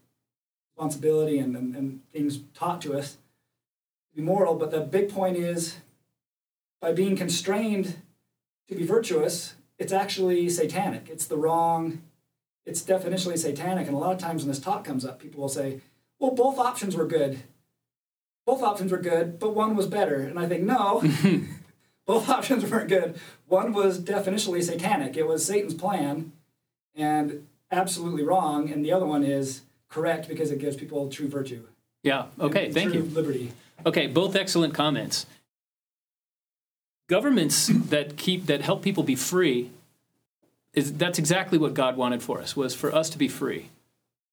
responsibility 0.75 1.39
and, 1.39 1.57
and, 1.57 1.77
and 1.77 2.01
things 2.13 2.41
taught 2.55 2.81
to 2.83 2.97
us 2.97 3.13
to 3.13 4.17
be 4.17 4.23
moral. 4.23 4.55
But 4.55 4.71
the 4.71 4.81
big 4.81 5.11
point 5.11 5.37
is 5.37 5.77
by 6.81 6.93
being 6.93 7.17
constrained 7.17 7.97
to 8.69 8.75
be 8.75 8.85
virtuous, 8.85 9.55
it's 9.79 9.93
actually 9.93 10.49
satanic. 10.49 11.09
It's 11.11 11.27
the 11.27 11.37
wrong, 11.37 12.03
it's 12.65 12.83
definitionally 12.83 13.39
satanic. 13.39 13.87
And 13.87 13.97
a 13.97 13.99
lot 13.99 14.13
of 14.13 14.19
times 14.19 14.43
when 14.43 14.51
this 14.51 14.61
talk 14.61 14.85
comes 14.85 15.05
up, 15.05 15.19
people 15.19 15.41
will 15.41 15.49
say, 15.49 15.81
well, 16.19 16.33
both 16.33 16.59
options 16.59 16.97
were 16.97 17.07
good. 17.07 17.41
Both 18.47 18.63
options 18.63 18.91
were 18.91 18.99
good, 18.99 19.39
but 19.39 19.55
one 19.55 19.77
was 19.77 19.87
better. 19.87 20.17
And 20.17 20.39
I 20.39 20.47
think, 20.47 20.63
no, 20.63 21.03
both 22.11 22.29
options 22.39 22.69
weren't 22.69 22.89
good. 22.89 23.21
One 23.47 23.73
was 23.73 24.01
definitionally 24.01 24.63
satanic, 24.65 25.17
it 25.17 25.29
was 25.29 25.45
Satan's 25.45 25.75
plan 25.75 26.33
and 26.97 27.47
absolutely 27.71 28.25
wrong. 28.25 28.69
And 28.69 28.85
the 28.85 28.91
other 28.91 29.07
one 29.07 29.23
is 29.23 29.63
correct 29.89 30.29
because 30.29 30.51
it 30.51 30.59
gives 30.59 30.77
people 30.77 31.09
true 31.09 31.29
virtue. 31.29 31.67
Yeah, 32.03 32.27
okay, 32.41 32.73
thank 32.73 32.91
true 32.91 33.03
you. 33.03 33.09
Liberty. 33.09 33.53
Okay, 33.87 34.09
both 34.09 34.35
excellent 34.35 34.75
comments. 34.75 35.27
Governments 37.09 37.69
that 37.69 38.17
keep 38.17 38.47
that 38.47 38.63
help 38.63 38.83
people 38.83 39.05
be 39.05 39.15
free 39.15 39.71
is 40.73 40.93
that's 40.95 41.19
exactly 41.19 41.59
what 41.59 41.75
God 41.75 41.97
wanted 41.97 42.23
for 42.23 42.41
us 42.41 42.57
was 42.57 42.75
for 42.75 42.93
us 42.93 43.09
to 43.11 43.19
be 43.19 43.29
free. 43.29 43.71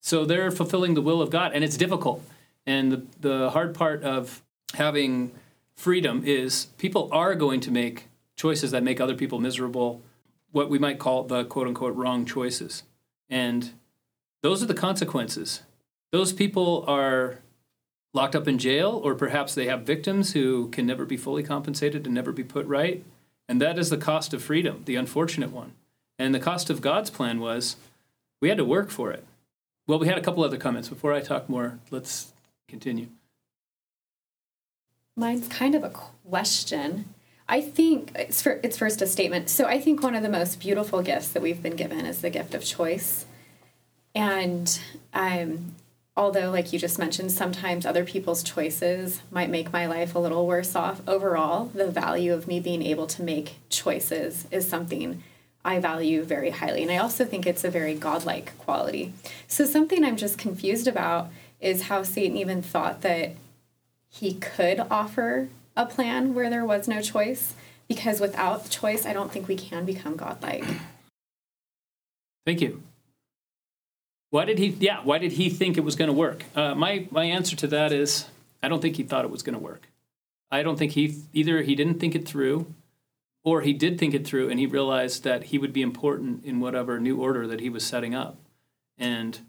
So 0.02 0.26
they're 0.26 0.52
fulfilling 0.52 0.96
the 0.96 1.02
will 1.02 1.22
of 1.22 1.30
God 1.30 1.52
and 1.54 1.64
it's 1.64 1.78
difficult. 1.78 2.24
And 2.66 2.92
the, 2.92 3.04
the 3.20 3.50
hard 3.52 3.76
part 3.76 4.04
of 4.04 4.42
having 4.74 5.32
freedom 5.78 6.24
is 6.26 6.66
people 6.78 7.08
are 7.14 7.36
going 7.36 7.62
to 7.62 7.72
make 7.72 8.08
choices 8.36 8.72
that 8.72 8.84
make 8.84 9.00
other 9.00 9.16
people 9.16 9.40
miserable, 9.40 10.02
what 10.52 10.70
we 10.70 10.80
might 10.80 11.00
call 11.00 11.24
the 11.24 11.46
quote 11.46 11.68
unquote 11.68 11.96
wrong 11.96 12.26
choices. 12.26 12.84
And 13.30 13.72
those 14.42 14.62
are 14.62 14.68
the 14.68 14.74
consequences. 14.74 15.62
Those 16.12 16.34
people 16.34 16.84
are 16.88 17.40
locked 18.14 18.36
up 18.36 18.48
in 18.48 18.58
jail, 18.58 19.00
or 19.04 19.16
perhaps 19.16 19.54
they 19.54 19.66
have 19.66 19.84
victims 19.84 20.34
who 20.34 20.70
can 20.70 20.86
never 20.86 21.06
be 21.06 21.18
fully 21.18 21.44
compensated 21.44 22.06
and 22.06 22.16
never 22.16 22.32
be 22.32 22.44
put 22.44 22.66
right. 22.66 23.04
And 23.48 23.62
that 23.62 23.78
is 23.78 23.90
the 23.90 23.98
cost 23.98 24.34
of 24.34 24.42
freedom, 24.42 24.84
the 24.86 24.96
unfortunate 24.96 25.52
one. 25.52 25.74
And 26.18 26.34
the 26.34 26.40
cost 26.40 26.70
of 26.70 26.82
God's 26.82 27.10
plan 27.10 27.40
was 27.40 27.76
we 28.42 28.50
had 28.50 28.58
to 28.58 28.66
work 28.66 28.90
for 28.90 29.12
it. 29.12 29.26
Well, 29.86 30.00
we 30.00 30.08
had 30.08 30.18
a 30.18 30.22
couple 30.22 30.44
other 30.44 30.58
comments. 30.58 30.90
Before 30.90 31.14
I 31.14 31.22
talk 31.22 31.48
more, 31.48 31.80
let's 31.92 32.34
continue. 32.68 33.08
Mine's 35.18 35.48
kind 35.48 35.74
of 35.74 35.84
a 35.84 35.90
question. 35.90 37.06
I 37.50 37.60
think 37.60 38.12
it's, 38.14 38.42
for, 38.42 38.60
it's 38.62 38.78
first 38.78 39.02
a 39.02 39.08
statement. 39.08 39.50
So 39.50 39.66
I 39.66 39.82
think 39.82 40.04
one 40.04 40.14
of 40.14 40.22
the 40.22 40.30
most 40.30 40.60
beautiful 40.60 41.02
gifts 41.02 41.30
that 41.30 41.42
we've 41.42 41.62
been 41.62 41.76
given 41.76 42.06
is 42.06 42.22
the 42.22 42.30
gift 42.30 42.54
of 42.54 42.64
choice. 42.64 43.26
And 44.14 44.80
um, 45.14 45.74
although, 46.16 46.52
like 46.52 46.72
you 46.72 46.78
just 46.78 47.00
mentioned, 47.00 47.32
sometimes 47.32 47.84
other 47.86 48.06
people's 48.06 48.44
choices 48.44 49.22
might 49.32 49.50
make 49.50 49.74
my 49.74 49.88
life 49.88 50.14
a 50.14 50.20
little 50.20 50.46
worse 50.46 50.76
off, 50.76 51.02
overall, 51.08 51.66
the 51.66 51.88
value 51.88 52.32
of 52.32 52.48
me 52.48 52.60
being 52.60 52.84
able 52.84 53.08
to 53.08 53.24
make 53.24 53.56
choices 53.70 54.46
is 54.52 54.68
something 54.68 55.24
I 55.66 55.80
value 55.80 56.24
very 56.24 56.52
highly. 56.52 56.84
And 56.84 56.92
I 56.92 56.98
also 56.98 57.26
think 57.26 57.48
it's 57.48 57.64
a 57.64 57.72
very 57.72 57.96
godlike 57.96 58.56
quality. 58.60 59.14
So, 59.48 59.66
something 59.66 60.04
I'm 60.04 60.18
just 60.18 60.38
confused 60.38 60.88
about 60.88 61.30
is 61.60 61.84
how 61.84 62.04
Satan 62.04 62.38
even 62.38 62.62
thought 62.62 63.02
that 63.02 63.32
he 64.10 64.34
could 64.34 64.80
offer 64.90 65.50
a 65.76 65.86
plan 65.86 66.34
where 66.34 66.50
there 66.50 66.66
was 66.66 66.88
no 66.88 67.02
choice, 67.02 67.54
because 67.88 68.20
without 68.20 68.70
choice, 68.70 69.06
I 69.06 69.14
don't 69.14 69.32
think 69.32 69.48
we 69.48 69.56
can 69.56 69.86
become 69.86 70.16
godlike. 70.16 70.64
Thank 72.46 72.62
you. 72.62 72.82
Why 74.30 74.46
did 74.46 74.58
he? 74.58 74.68
Yeah, 74.68 75.02
why 75.04 75.20
did 75.20 75.34
he 75.34 75.50
think 75.50 75.78
it 75.78 75.84
was 75.84 75.96
going 75.96 76.08
to 76.08 76.14
work? 76.14 76.44
Uh, 76.56 76.76
my 76.76 77.08
my 77.12 77.26
answer 77.26 77.56
to 77.58 77.68
that 77.68 77.92
is 77.92 78.26
I 78.62 78.68
don't 78.68 78.82
think 78.82 78.98
he 78.98 79.04
thought 79.04 79.26
it 79.26 79.32
was 79.32 79.44
going 79.44 79.58
to 79.58 79.64
work. 79.64 79.88
I 80.52 80.64
don't 80.64 80.78
think 80.78 80.94
he 80.94 81.18
either 81.34 81.62
he 81.62 81.76
didn't 81.76 82.00
think 82.00 82.16
it 82.16 82.28
through, 82.28 82.74
or 83.44 83.62
he 83.62 83.74
did 83.74 83.98
think 83.98 84.14
it 84.14 84.26
through 84.26 84.50
and 84.50 84.60
he 84.60 84.66
realized 84.66 85.24
that 85.24 85.46
he 85.46 85.58
would 85.58 85.74
be 85.74 85.82
important 85.82 86.44
in 86.44 86.60
whatever 86.60 87.00
new 87.00 87.20
order 87.20 87.48
that 87.48 87.62
he 87.62 87.70
was 87.70 87.86
setting 87.86 88.14
up, 88.14 88.38
and 88.98 89.40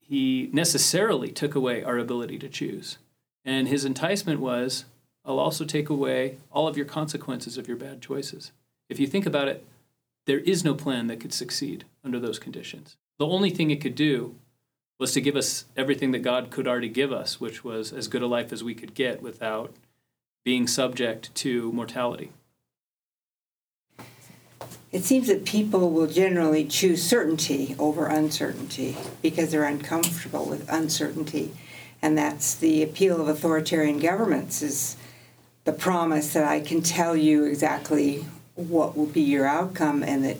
he 0.00 0.50
necessarily 0.52 1.30
took 1.30 1.54
away 1.54 1.82
our 1.82 1.98
ability 1.98 2.38
to 2.38 2.48
choose. 2.48 2.98
And 3.44 3.68
his 3.68 3.84
enticement 3.84 4.40
was, 4.40 4.84
I'll 5.24 5.38
also 5.38 5.64
take 5.64 5.88
away 5.88 6.38
all 6.50 6.68
of 6.68 6.76
your 6.76 6.86
consequences 6.86 7.58
of 7.58 7.68
your 7.68 7.76
bad 7.76 8.00
choices. 8.00 8.52
If 8.88 9.00
you 9.00 9.06
think 9.06 9.26
about 9.26 9.48
it, 9.48 9.64
there 10.26 10.40
is 10.40 10.64
no 10.64 10.74
plan 10.74 11.08
that 11.08 11.20
could 11.20 11.32
succeed 11.32 11.84
under 12.04 12.20
those 12.20 12.38
conditions. 12.38 12.96
The 13.18 13.26
only 13.26 13.50
thing 13.50 13.70
it 13.70 13.80
could 13.80 13.94
do 13.94 14.36
was 14.98 15.12
to 15.12 15.20
give 15.20 15.36
us 15.36 15.64
everything 15.76 16.12
that 16.12 16.20
God 16.20 16.50
could 16.50 16.68
already 16.68 16.88
give 16.88 17.12
us, 17.12 17.40
which 17.40 17.64
was 17.64 17.92
as 17.92 18.08
good 18.08 18.22
a 18.22 18.26
life 18.26 18.52
as 18.52 18.62
we 18.62 18.74
could 18.74 18.94
get 18.94 19.22
without 19.22 19.74
being 20.44 20.66
subject 20.66 21.34
to 21.36 21.72
mortality. 21.72 22.30
It 24.92 25.04
seems 25.04 25.26
that 25.28 25.44
people 25.44 25.90
will 25.90 26.06
generally 26.06 26.64
choose 26.66 27.02
certainty 27.02 27.74
over 27.78 28.06
uncertainty 28.06 28.96
because 29.22 29.50
they're 29.50 29.64
uncomfortable 29.64 30.44
with 30.44 30.70
uncertainty. 30.70 31.52
And 32.02 32.18
that's 32.18 32.56
the 32.56 32.82
appeal 32.82 33.20
of 33.20 33.28
authoritarian 33.28 34.00
governments 34.00 34.60
is 34.60 34.96
the 35.64 35.72
promise 35.72 36.32
that 36.32 36.44
I 36.44 36.60
can 36.60 36.82
tell 36.82 37.16
you 37.16 37.44
exactly 37.44 38.24
what 38.56 38.96
will 38.96 39.06
be 39.06 39.22
your 39.22 39.46
outcome 39.46 40.02
and 40.02 40.24
that 40.24 40.36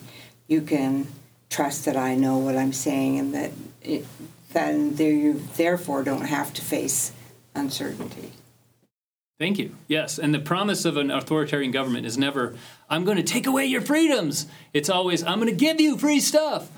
you 0.49 0.61
can 0.61 1.07
trust 1.49 1.85
that 1.85 1.97
I 1.97 2.16
know 2.16 2.38
what 2.38 2.57
I'm 2.57 2.73
saying 2.73 3.19
and 3.19 3.35
that 3.35 3.52
it, 3.81 4.04
then 4.52 4.97
you 4.97 5.40
therefore 5.57 6.02
don't 6.02 6.26
have 6.26 6.52
to 6.54 6.62
face 6.62 7.12
uncertainty. 7.54 8.33
Thank 9.38 9.59
you. 9.59 9.75
Yes, 9.88 10.19
and 10.19 10.35
the 10.35 10.38
promise 10.38 10.85
of 10.85 10.97
an 10.97 11.11
authoritarian 11.11 11.71
government 11.71 12.07
is 12.07 12.16
never, 12.16 12.54
I'm 12.88 13.04
going 13.04 13.16
to 13.16 13.23
take 13.23 13.47
away 13.47 13.66
your 13.66 13.81
freedoms. 13.81 14.47
It's 14.73 14.88
always, 14.88 15.23
I'm 15.25 15.40
going 15.40 15.49
to 15.49 15.54
give 15.54 15.81
you 15.81 15.97
free 15.97 16.21
stuff. 16.21 16.71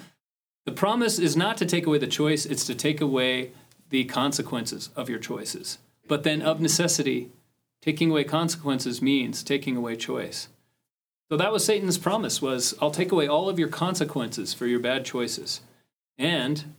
The 0.64 0.72
promise 0.72 1.18
is 1.18 1.36
not 1.36 1.58
to 1.58 1.66
take 1.66 1.86
away 1.86 1.98
the 1.98 2.06
choice, 2.06 2.46
it's 2.46 2.64
to 2.66 2.74
take 2.74 3.00
away 3.00 3.50
the 3.90 4.04
consequences 4.04 4.90
of 4.96 5.08
your 5.08 5.18
choices. 5.18 5.78
But 6.06 6.22
then, 6.22 6.42
of 6.42 6.60
necessity, 6.60 7.30
taking 7.80 8.10
away 8.10 8.24
consequences 8.24 9.00
means 9.00 9.42
taking 9.42 9.76
away 9.76 9.96
choice. 9.96 10.48
So 11.30 11.36
that 11.36 11.52
was 11.52 11.64
Satan's 11.64 11.98
promise 11.98 12.42
was 12.42 12.74
I'll 12.80 12.90
take 12.90 13.12
away 13.12 13.26
all 13.26 13.48
of 13.48 13.58
your 13.58 13.68
consequences 13.68 14.52
for 14.52 14.66
your 14.66 14.80
bad 14.80 15.04
choices. 15.04 15.60
And 16.18 16.74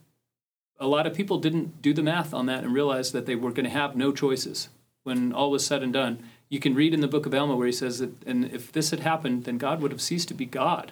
a 0.79 0.87
lot 0.87 1.07
of 1.07 1.13
people 1.13 1.39
didn't 1.39 1.81
do 1.81 1.93
the 1.93 2.03
math 2.03 2.33
on 2.33 2.45
that 2.45 2.63
and 2.63 2.73
realize 2.73 3.11
that 3.11 3.25
they 3.25 3.35
were 3.35 3.51
going 3.51 3.65
to 3.65 3.69
have 3.69 3.95
no 3.95 4.11
choices 4.11 4.69
when 5.03 5.33
all 5.33 5.51
was 5.51 5.65
said 5.65 5.83
and 5.83 5.93
done. 5.93 6.23
You 6.49 6.59
can 6.59 6.75
read 6.75 6.93
in 6.93 7.01
the 7.01 7.07
book 7.07 7.25
of 7.25 7.33
Alma 7.33 7.55
where 7.55 7.67
he 7.67 7.73
says 7.73 7.99
that 7.99 8.11
and 8.25 8.45
if 8.45 8.71
this 8.71 8.91
had 8.91 8.99
happened 8.99 9.45
then 9.45 9.57
God 9.57 9.81
would 9.81 9.91
have 9.91 10.01
ceased 10.01 10.27
to 10.29 10.33
be 10.33 10.45
God. 10.45 10.91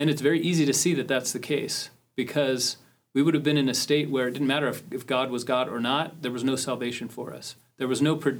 And 0.00 0.08
it's 0.08 0.22
very 0.22 0.40
easy 0.40 0.66
to 0.66 0.72
see 0.72 0.94
that 0.94 1.08
that's 1.08 1.32
the 1.32 1.38
case 1.38 1.90
because 2.16 2.78
we 3.14 3.22
would 3.22 3.34
have 3.34 3.42
been 3.42 3.56
in 3.56 3.68
a 3.68 3.74
state 3.74 4.10
where 4.10 4.28
it 4.28 4.32
didn't 4.32 4.48
matter 4.48 4.68
if, 4.68 4.82
if 4.90 5.06
God 5.06 5.30
was 5.30 5.44
God 5.44 5.68
or 5.68 5.80
not, 5.80 6.22
there 6.22 6.32
was 6.32 6.44
no 6.44 6.56
salvation 6.56 7.08
for 7.08 7.32
us. 7.32 7.56
There 7.76 7.88
was 7.88 8.00
no 8.00 8.16
pro, 8.16 8.38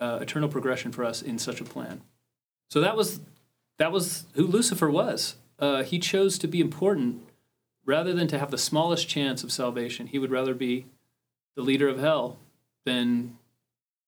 uh, 0.00 0.18
eternal 0.22 0.48
progression 0.48 0.92
for 0.92 1.04
us 1.04 1.22
in 1.22 1.38
such 1.38 1.60
a 1.60 1.64
plan. 1.64 2.00
So 2.68 2.80
that 2.80 2.96
was 2.96 3.20
that 3.78 3.92
was 3.92 4.24
who 4.34 4.46
Lucifer 4.46 4.90
was. 4.90 5.36
Uh, 5.58 5.82
he 5.82 5.98
chose 5.98 6.38
to 6.38 6.46
be 6.46 6.60
important 6.60 7.22
rather 7.84 8.12
than 8.12 8.28
to 8.28 8.38
have 8.38 8.50
the 8.50 8.58
smallest 8.58 9.08
chance 9.08 9.44
of 9.44 9.52
salvation. 9.52 10.06
He 10.06 10.18
would 10.18 10.30
rather 10.30 10.54
be 10.54 10.86
the 11.56 11.62
leader 11.62 11.88
of 11.88 11.98
hell 11.98 12.38
than 12.84 13.38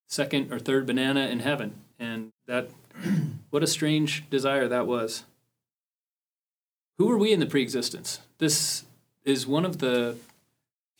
second 0.06 0.52
or 0.52 0.58
third 0.58 0.87
banana 0.87 1.26
in 1.26 1.40
heaven. 1.40 1.75
And 1.99 2.32
that, 2.46 2.70
what 3.50 3.62
a 3.62 3.66
strange 3.66 4.28
desire 4.30 4.68
that 4.68 4.87
was. 4.87 5.25
Who 6.99 7.06
were 7.06 7.18
we 7.18 7.32
in 7.32 7.40
the 7.40 7.46
preexistence? 7.46 8.20
This 8.38 8.85
is 9.26 9.47
one 9.47 9.66
of 9.66 9.78
the 9.78 10.16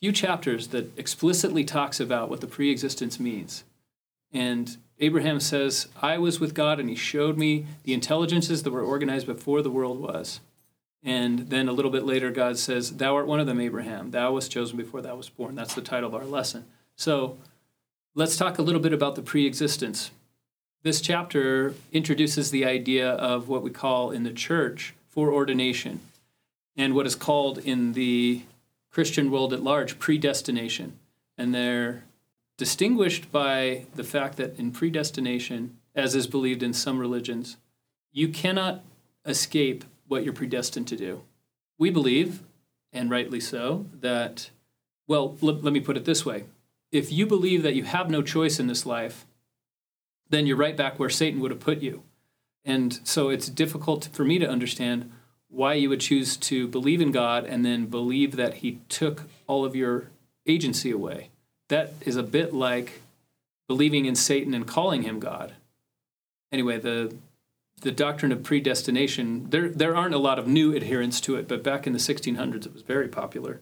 few 0.01 0.13
chapters 0.13 0.69
that 0.69 0.91
explicitly 0.99 1.65
talks 1.65 2.01
about 2.01 2.29
what 2.29 2.43
the 2.43 2.47
pre-existence 2.47 3.19
means. 3.19 3.65
And 4.33 4.77
Abraham 4.99 5.41
says, 5.41 5.89
I 6.03 6.19
was 6.19 6.41
with 6.41 6.53
God 6.53 6.79
and 6.81 6.91
he 6.91 6.97
showed 6.97 7.39
me 7.39 7.67
the 7.85 7.95
intelligences 7.95 8.65
that 8.65 8.73
were 8.73 8.83
organized 8.83 9.27
before 9.27 9.63
the 9.63 9.71
world 9.71 10.01
was. 10.01 10.41
And 11.03 11.51
then 11.51 11.69
a 11.69 11.73
little 11.73 11.91
bit 11.91 12.05
later, 12.05 12.31
God 12.33 12.59
says, 12.59 12.97
Thou 12.97 13.15
art 13.15 13.29
one 13.29 13.39
of 13.39 13.47
them, 13.47 13.61
Abraham. 13.61 14.11
Thou 14.11 14.33
wast 14.33 14.51
chosen 14.51 14.77
before 14.77 15.01
thou 15.01 15.15
wast 15.15 15.37
born. 15.37 15.55
That's 15.55 15.75
the 15.75 15.81
title 15.81 16.09
of 16.09 16.15
our 16.15 16.25
lesson. 16.25 16.65
So 16.97 17.39
let's 18.15 18.37
talk 18.37 18.59
a 18.59 18.63
little 18.63 18.81
bit 18.81 18.93
about 18.93 19.15
the 19.15 19.23
pre 19.23 19.47
existence. 19.47 20.11
This 20.83 21.01
chapter 21.01 21.75
introduces 21.93 22.51
the 22.51 22.65
idea 22.65 23.11
of 23.13 23.49
what 23.49 23.63
we 23.63 23.71
call 23.71 24.11
in 24.11 24.25
the 24.25 24.33
church 24.33 24.95
foreordination 25.09 26.01
and 26.77 26.95
what 26.95 27.07
is 27.07 27.15
called 27.15 27.59
in 27.59 27.93
the 27.93 28.43
Christian 28.91 29.31
world 29.31 29.53
at 29.53 29.63
large 29.63 29.99
predestination. 29.99 30.99
And 31.39 31.55
they're 31.55 32.05
distinguished 32.57 33.31
by 33.31 33.87
the 33.95 34.05
fact 34.05 34.37
that 34.37 34.59
in 34.59 34.73
predestination, 34.73 35.77
as 35.95 36.15
is 36.15 36.27
believed 36.27 36.63
in 36.63 36.73
some 36.73 36.99
religions, 36.99 37.57
you 38.13 38.29
cannot 38.29 38.83
escape 39.25 39.85
what 40.09 40.25
you're 40.25 40.33
predestined 40.33 40.89
to 40.89 40.97
do. 40.97 41.23
We 41.79 41.91
believe, 41.91 42.43
and 42.93 43.11
rightly 43.11 43.41
so, 43.41 43.87
that, 44.01 44.51
well, 45.07 45.37
let, 45.41 45.63
let 45.63 45.73
me 45.73 45.81
put 45.81 45.97
it 45.97 46.05
this 46.05 46.25
way 46.25 46.45
if 46.93 47.13
you 47.13 47.27
believe 47.27 47.63
that 47.63 47.75
you 47.75 47.85
have 47.85 48.09
no 48.09 48.23
choice 48.23 48.59
in 48.59 48.69
this 48.69 48.87
life, 48.87 49.27
then 50.31 50.47
you're 50.47 50.57
right 50.57 50.77
back 50.77 50.99
where 50.99 51.11
Satan 51.11 51.41
would 51.41 51.51
have 51.51 51.61
put 51.61 51.83
you. 51.83 52.03
And 52.65 53.01
so 53.05 53.29
it's 53.29 53.49
difficult 53.49 54.09
for 54.13 54.25
me 54.25 54.39
to 54.39 54.49
understand 54.49 55.11
why 55.49 55.75
you 55.75 55.89
would 55.89 56.01
choose 56.01 56.37
to 56.37 56.69
believe 56.69 57.01
in 57.01 57.13
God 57.13 57.45
and 57.45 57.65
then 57.65 57.87
believe 57.87 58.37
that 58.37 58.55
He 58.55 58.81
took 58.89 59.25
all 59.47 59.65
of 59.65 59.77
your 59.77 60.11
agency 60.47 60.91
away 60.91 61.31
that 61.69 61.93
is 62.03 62.17
a 62.17 62.23
bit 62.23 62.53
like 62.53 63.01
believing 63.69 64.07
in 64.07 64.15
Satan 64.15 64.55
and 64.55 64.67
calling 64.67 65.03
him 65.03 65.19
God. 65.19 65.55
Anyway, 66.53 66.79
the 66.79 67.15
the 67.83 67.93
doctrine 67.93 68.33
of 68.33 68.43
predestination, 68.43 69.51
there 69.51 69.69
there 69.69 69.95
aren't 69.95 70.15
a 70.15 70.19
lot 70.19 70.39
of 70.39 70.47
new 70.47 70.75
adherents 70.75 71.21
to 71.23 71.37
it, 71.37 71.47
but 71.47 71.63
back 71.63 71.87
in 71.87 71.93
the 71.93 71.99
1600s 71.99 72.67
it 72.67 72.73
was 72.73 72.83
very 72.83 73.09
popular. 73.09 73.61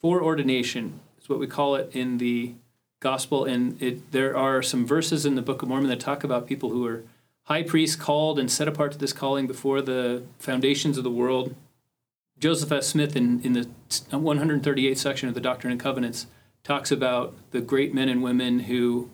Foreordination 0.00 1.00
is 1.20 1.28
what 1.28 1.38
we 1.38 1.46
call 1.46 1.76
it 1.76 1.94
in 1.94 2.18
the 2.18 2.54
gospel, 2.98 3.44
and 3.44 3.80
it, 3.80 4.10
there 4.10 4.36
are 4.36 4.62
some 4.62 4.84
verses 4.84 5.24
in 5.24 5.36
the 5.36 5.42
Book 5.42 5.62
of 5.62 5.68
Mormon 5.68 5.88
that 5.90 6.00
talk 6.00 6.24
about 6.24 6.48
people 6.48 6.70
who 6.70 6.84
are 6.86 7.04
high 7.44 7.62
priest 7.62 7.98
called 7.98 8.38
and 8.38 8.50
set 8.50 8.68
apart 8.68 8.92
to 8.92 8.98
this 8.98 9.12
calling 9.12 9.46
before 9.46 9.82
the 9.82 10.22
foundations 10.38 10.96
of 10.96 11.04
the 11.04 11.10
world. 11.10 11.54
Joseph 12.38 12.72
F. 12.72 12.82
Smith, 12.82 13.14
in, 13.14 13.40
in 13.42 13.52
the 13.52 13.68
138th 13.88 14.96
section 14.96 15.28
of 15.28 15.34
the 15.34 15.40
Doctrine 15.40 15.70
and 15.70 15.80
Covenants, 15.80 16.26
talks 16.64 16.90
about 16.90 17.34
the 17.50 17.60
great 17.60 17.94
men 17.94 18.08
and 18.08 18.22
women 18.22 18.60
who 18.60 19.10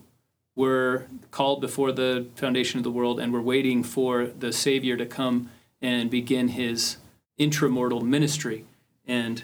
were 0.55 1.07
called 1.31 1.61
before 1.61 1.91
the 1.91 2.27
foundation 2.35 2.79
of 2.79 2.83
the 2.83 2.91
world 2.91 3.19
and 3.19 3.31
were 3.31 3.41
waiting 3.41 3.83
for 3.83 4.27
the 4.27 4.51
Savior 4.51 4.97
to 4.97 5.05
come 5.05 5.49
and 5.81 6.09
begin 6.09 6.49
his 6.49 6.97
intramortal 7.39 8.01
ministry. 8.01 8.65
And 9.07 9.43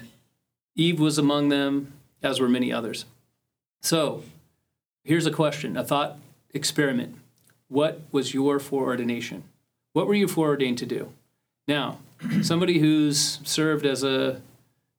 Eve 0.74 1.00
was 1.00 1.16
among 1.16 1.48
them, 1.48 1.94
as 2.22 2.38
were 2.38 2.48
many 2.48 2.72
others. 2.72 3.06
So, 3.80 4.24
here's 5.04 5.26
a 5.26 5.30
question, 5.30 5.76
a 5.76 5.84
thought 5.84 6.18
experiment. 6.52 7.16
What 7.68 8.02
was 8.12 8.34
your 8.34 8.58
foreordination? 8.58 9.44
What 9.92 10.06
were 10.06 10.14
you 10.14 10.28
foreordained 10.28 10.78
to 10.78 10.86
do? 10.86 11.12
Now, 11.66 11.98
somebody 12.42 12.78
who's 12.78 13.40
served 13.44 13.84
as 13.86 14.04
a 14.04 14.40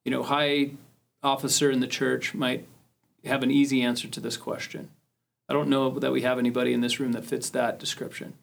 you 0.03 0.11
know 0.11 0.23
high 0.23 0.71
officer 1.23 1.71
in 1.71 1.79
the 1.79 1.87
church 1.87 2.33
might 2.33 2.65
have 3.25 3.43
an 3.43 3.51
easy 3.51 3.81
answer 3.81 4.07
to 4.07 4.19
this 4.19 4.37
question. 4.37 4.89
I 5.49 5.53
don't 5.53 5.69
know 5.69 5.89
that 5.99 6.11
we 6.11 6.21
have 6.21 6.39
anybody 6.39 6.73
in 6.73 6.81
this 6.81 6.99
room 6.99 7.13
that 7.13 7.25
fits 7.25 7.49
that 7.49 7.79
description. 7.79 8.33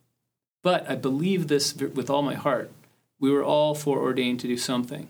But 0.63 0.89
I 0.89 0.95
believe 0.95 1.49
this 1.49 1.75
with 1.75 2.09
all 2.09 2.23
my 2.23 2.35
heart. 2.35 2.71
We 3.21 3.31
were 3.31 3.45
all 3.45 3.75
foreordained 3.75 4.41
to 4.41 4.49
do 4.49 4.57
something. 4.57 5.09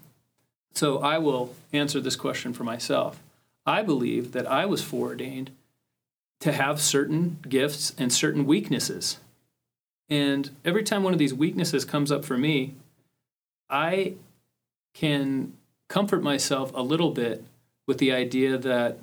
So 0.75 0.99
I 0.99 1.19
will 1.19 1.55
answer 1.73 2.01
this 2.01 2.17
question 2.17 2.53
for 2.53 2.65
myself. 2.65 3.23
I 3.65 3.83
believe 3.83 4.33
that 4.33 4.47
I 4.47 4.67
was 4.67 4.83
foreordained 4.83 5.53
to 6.45 6.53
have 6.53 6.79
certain 6.79 7.39
gifts 7.49 7.95
and 7.97 8.13
certain 8.13 8.45
weaknesses. 8.45 9.17
And 10.11 10.51
every 10.63 10.83
time 10.83 11.03
one 11.03 11.15
of 11.15 11.19
these 11.19 11.33
weaknesses 11.33 11.87
comes 11.87 12.13
up 12.13 12.23
for 12.23 12.37
me, 12.37 12.75
I 13.71 14.17
can 14.93 15.55
comfort 15.89 16.23
myself 16.23 16.71
a 16.75 16.83
little 16.83 17.13
bit 17.13 17.43
with 17.87 17.97
the 17.97 18.13
idea 18.13 18.59
that 18.59 18.99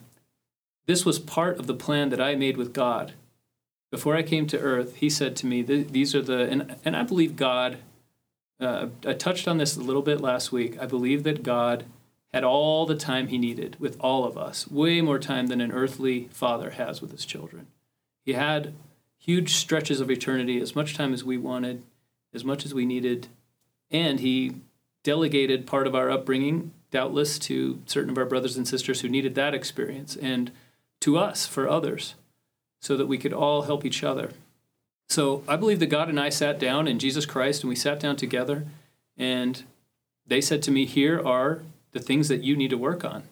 this 0.85 1.03
was 1.03 1.17
part 1.17 1.57
of 1.57 1.65
the 1.65 1.73
plan 1.73 2.09
that 2.09 2.21
I 2.21 2.35
made 2.35 2.57
with 2.57 2.73
God. 2.73 3.13
Before 3.91 4.15
I 4.15 4.21
came 4.21 4.45
to 4.45 4.59
earth, 4.59 4.97
He 4.97 5.09
said 5.09 5.35
to 5.37 5.47
me, 5.47 5.63
These 5.63 6.13
are 6.13 6.21
the, 6.21 6.47
and, 6.47 6.75
and 6.85 6.95
I 6.95 7.01
believe 7.01 7.35
God, 7.35 7.79
uh, 8.59 8.89
I 9.03 9.13
touched 9.13 9.47
on 9.47 9.57
this 9.57 9.75
a 9.75 9.81
little 9.81 10.03
bit 10.03 10.21
last 10.21 10.51
week. 10.51 10.79
I 10.79 10.85
believe 10.85 11.23
that 11.23 11.41
God 11.41 11.85
had 12.33 12.43
all 12.43 12.85
the 12.85 12.95
time 12.95 13.27
He 13.27 13.37
needed 13.37 13.75
with 13.79 13.97
all 13.99 14.25
of 14.25 14.37
us, 14.37 14.69
way 14.69 15.01
more 15.01 15.19
time 15.19 15.47
than 15.47 15.61
an 15.61 15.71
earthly 15.71 16.29
father 16.31 16.71
has 16.71 17.01
with 17.01 17.11
his 17.11 17.25
children. 17.25 17.67
He 18.23 18.33
had 18.33 18.73
huge 19.17 19.55
stretches 19.55 19.99
of 19.99 20.09
eternity, 20.09 20.59
as 20.61 20.75
much 20.75 20.95
time 20.95 21.13
as 21.13 21.23
we 21.23 21.37
wanted, 21.37 21.83
as 22.33 22.43
much 22.43 22.65
as 22.65 22.73
we 22.73 22.85
needed, 22.85 23.27
and 23.89 24.19
He 24.19 24.55
delegated 25.03 25.67
part 25.67 25.87
of 25.87 25.95
our 25.95 26.09
upbringing, 26.09 26.71
doubtless, 26.91 27.37
to 27.39 27.81
certain 27.85 28.11
of 28.11 28.17
our 28.17 28.25
brothers 28.25 28.55
and 28.55 28.67
sisters 28.67 29.01
who 29.01 29.09
needed 29.09 29.35
that 29.35 29.53
experience. 29.53 30.15
And 30.15 30.51
to 31.01 31.17
us 31.17 31.45
for 31.45 31.67
others 31.67 32.15
so 32.79 32.95
that 32.95 33.07
we 33.07 33.17
could 33.17 33.33
all 33.33 33.63
help 33.63 33.83
each 33.83 34.03
other. 34.03 34.31
So 35.09 35.43
I 35.47 35.57
believe 35.57 35.79
that 35.79 35.87
God 35.87 36.07
and 36.07 36.19
I 36.19 36.29
sat 36.29 36.57
down 36.57 36.87
in 36.87 36.99
Jesus 36.99 37.25
Christ 37.25 37.63
and 37.63 37.69
we 37.69 37.75
sat 37.75 37.99
down 37.99 38.15
together 38.15 38.65
and 39.17 39.63
they 40.25 40.39
said 40.39 40.63
to 40.63 40.71
me, 40.71 40.85
Here 40.85 41.19
are 41.19 41.63
the 41.91 41.99
things 41.99 42.27
that 42.27 42.43
you 42.43 42.55
need 42.55 42.69
to 42.69 42.77
work 42.77 43.03
on. 43.03 43.23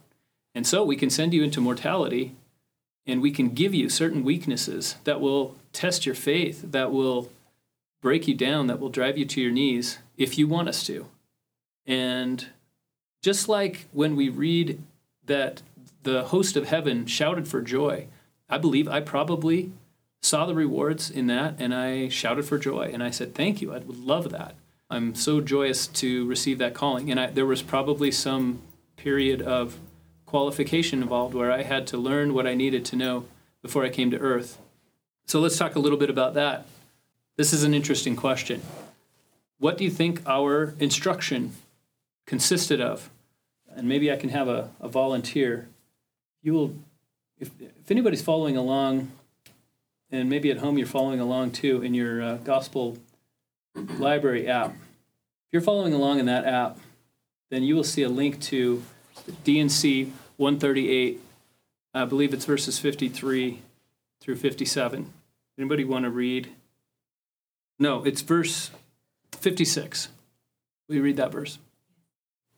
And 0.55 0.65
so 0.65 0.83
we 0.83 0.95
can 0.95 1.09
send 1.09 1.33
you 1.33 1.43
into 1.43 1.61
mortality 1.61 2.35
and 3.05 3.21
we 3.21 3.31
can 3.31 3.49
give 3.49 3.73
you 3.73 3.89
certain 3.89 4.23
weaknesses 4.23 4.95
that 5.03 5.21
will 5.21 5.55
test 5.73 6.05
your 6.05 6.15
faith, 6.15 6.71
that 6.71 6.91
will 6.91 7.29
break 8.01 8.27
you 8.27 8.33
down, 8.33 8.67
that 8.67 8.79
will 8.79 8.89
drive 8.89 9.17
you 9.17 9.25
to 9.25 9.41
your 9.41 9.51
knees 9.51 9.99
if 10.17 10.37
you 10.37 10.47
want 10.47 10.69
us 10.69 10.85
to. 10.85 11.07
And 11.85 12.47
just 13.21 13.49
like 13.49 13.87
when 13.91 14.15
we 14.15 14.29
read 14.29 14.81
that 15.25 15.61
the 16.03 16.25
host 16.25 16.55
of 16.55 16.67
heaven 16.67 17.05
shouted 17.05 17.47
for 17.47 17.61
joy. 17.61 18.07
I 18.49 18.57
believe 18.57 18.87
I 18.87 18.99
probably 18.99 19.71
saw 20.21 20.45
the 20.45 20.55
rewards 20.55 21.09
in 21.09 21.27
that 21.27 21.55
and 21.59 21.73
I 21.73 22.09
shouted 22.09 22.45
for 22.45 22.57
joy 22.57 22.89
and 22.93 23.03
I 23.03 23.11
said, 23.11 23.35
Thank 23.35 23.61
you. 23.61 23.73
I 23.73 23.79
would 23.79 23.99
love 23.99 24.29
that. 24.31 24.55
I'm 24.89 25.13
so 25.13 25.39
joyous 25.39 25.87
to 25.87 26.25
receive 26.25 26.57
that 26.57 26.73
calling. 26.73 27.11
And 27.11 27.19
I, 27.19 27.27
there 27.27 27.45
was 27.45 27.61
probably 27.61 28.11
some 28.11 28.61
period 28.97 29.41
of 29.41 29.77
qualification 30.25 31.01
involved 31.01 31.35
where 31.35 31.51
I 31.51 31.63
had 31.63 31.85
to 31.87 31.97
learn 31.97 32.33
what 32.33 32.47
I 32.47 32.55
needed 32.55 32.85
to 32.85 32.95
know 32.95 33.25
before 33.61 33.83
I 33.83 33.89
came 33.89 34.09
to 34.11 34.17
earth. 34.17 34.57
So 35.25 35.39
let's 35.39 35.57
talk 35.57 35.75
a 35.75 35.79
little 35.79 35.97
bit 35.97 36.09
about 36.09 36.33
that. 36.33 36.65
This 37.35 37.53
is 37.53 37.63
an 37.63 37.73
interesting 37.73 38.15
question. 38.15 38.61
What 39.59 39.77
do 39.77 39.83
you 39.83 39.91
think 39.91 40.21
our 40.25 40.73
instruction 40.79 41.53
consisted 42.25 42.81
of? 42.81 43.09
And 43.69 43.87
maybe 43.87 44.11
I 44.11 44.15
can 44.15 44.29
have 44.29 44.47
a, 44.47 44.71
a 44.79 44.87
volunteer 44.87 45.67
you 46.41 46.53
will, 46.53 46.75
if, 47.39 47.49
if 47.59 47.91
anybody's 47.91 48.21
following 48.21 48.55
along, 48.55 49.11
and 50.11 50.29
maybe 50.29 50.49
at 50.49 50.57
home 50.57 50.77
you're 50.77 50.87
following 50.87 51.19
along 51.19 51.51
too 51.51 51.81
in 51.81 51.93
your 51.93 52.21
uh, 52.21 52.37
gospel 52.37 52.97
library 53.97 54.47
app, 54.47 54.71
if 54.71 55.53
you're 55.53 55.61
following 55.61 55.93
along 55.93 56.19
in 56.19 56.25
that 56.27 56.45
app, 56.45 56.77
then 57.49 57.63
you 57.63 57.75
will 57.75 57.83
see 57.83 58.03
a 58.03 58.09
link 58.09 58.39
to 58.41 58.83
D&C 59.43 60.11
138. 60.37 61.21
I 61.93 62.05
believe 62.05 62.33
it's 62.33 62.45
verses 62.45 62.79
53 62.79 63.61
through 64.21 64.35
57. 64.35 65.11
Anybody 65.57 65.83
want 65.83 66.05
to 66.05 66.11
read? 66.11 66.49
No, 67.79 68.03
it's 68.03 68.21
verse 68.21 68.71
56. 69.33 70.09
Will 70.87 70.95
you 70.95 71.03
read 71.03 71.17
that 71.17 71.31
verse? 71.31 71.57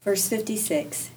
Verse 0.01 0.27
56 0.27 1.11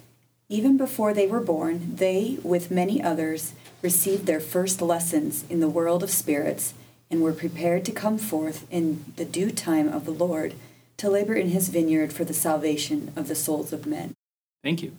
even 0.47 0.77
before 0.77 1.13
they 1.13 1.25
were 1.25 1.39
born, 1.39 1.95
they, 1.95 2.37
with 2.43 2.69
many 2.69 3.01
others, 3.01 3.53
received 3.81 4.27
their 4.27 4.39
first 4.39 4.79
lessons 4.81 5.43
in 5.49 5.59
the 5.59 5.67
world 5.67 6.03
of 6.03 6.11
spirits 6.11 6.75
and 7.15 7.23
were 7.23 7.31
prepared 7.31 7.85
to 7.85 7.93
come 7.93 8.17
forth 8.17 8.67
in 8.69 9.05
the 9.15 9.23
due 9.23 9.49
time 9.49 9.87
of 9.87 10.03
the 10.03 10.11
Lord 10.11 10.53
to 10.97 11.09
labor 11.09 11.33
in 11.33 11.47
his 11.49 11.69
vineyard 11.69 12.11
for 12.11 12.25
the 12.25 12.33
salvation 12.33 13.13
of 13.15 13.29
the 13.29 13.35
souls 13.35 13.71
of 13.71 13.85
men. 13.85 14.13
Thank 14.61 14.83
you. 14.83 14.91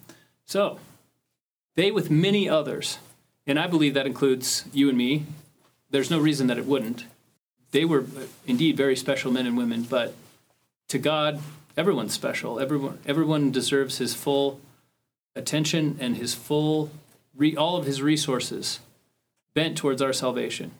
So, 0.46 0.79
they, 1.74 1.90
with 1.90 2.11
many 2.11 2.48
others, 2.48 2.98
and 3.46 3.59
I 3.59 3.66
believe 3.66 3.92
that 3.92 4.07
includes 4.07 4.64
you 4.72 4.88
and 4.88 4.96
me, 4.96 5.26
there's 5.90 6.11
no 6.11 6.18
reason 6.18 6.46
that 6.46 6.57
it 6.57 6.64
wouldn't. 6.64 7.05
They 7.72 7.85
were 7.85 8.00
uh, 8.00 8.22
indeed 8.46 8.79
very 8.79 8.96
special 8.96 9.31
men 9.31 9.46
and 9.46 9.59
women, 9.59 9.83
but 9.83 10.14
to 10.88 10.98
God, 10.98 11.40
everyone's 11.76 12.14
special. 12.14 12.59
Everyone, 12.59 12.98
everyone 13.05 13.50
deserves 13.52 13.98
his 13.98 14.14
full 14.14 14.59
attention 15.35 15.98
and 16.00 16.16
his 16.16 16.33
full, 16.33 16.90
re, 17.35 17.55
all 17.55 17.76
of 17.76 17.85
his 17.85 18.00
resources 18.00 18.81
bent 19.52 19.76
towards 19.76 20.00
our 20.00 20.14
salvation. 20.14 20.70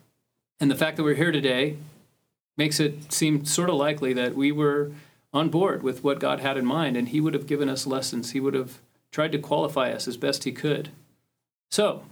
And 0.59 0.71
the 0.71 0.77
fact 0.77 0.97
that 0.97 1.03
we're 1.03 1.15
here 1.15 1.33
today 1.33 1.77
makes 2.57 2.81
it 2.81 3.13
seem 3.13 3.45
sort 3.45 3.69
of 3.69 3.77
likely 3.77 4.13
that 4.15 4.35
we 4.35 4.51
were 4.51 4.93
on 5.33 5.51
board 5.51 5.83
with 5.83 6.03
what 6.03 6.21
God 6.21 6.41
had 6.41 6.57
in 6.57 6.65
mind, 6.65 6.97
and 6.97 7.09
He 7.09 7.21
would 7.21 7.35
have 7.35 7.47
given 7.47 7.69
us 7.69 7.87
lessons. 7.87 8.31
He 8.31 8.41
would 8.41 8.55
have 8.55 8.79
tried 9.13 9.33
to 9.33 9.39
qualify 9.39 9.91
us 9.91 10.09
as 10.09 10.17
best 10.17 10.45
He 10.45 10.53
could. 10.53 10.91
So, 11.71 12.05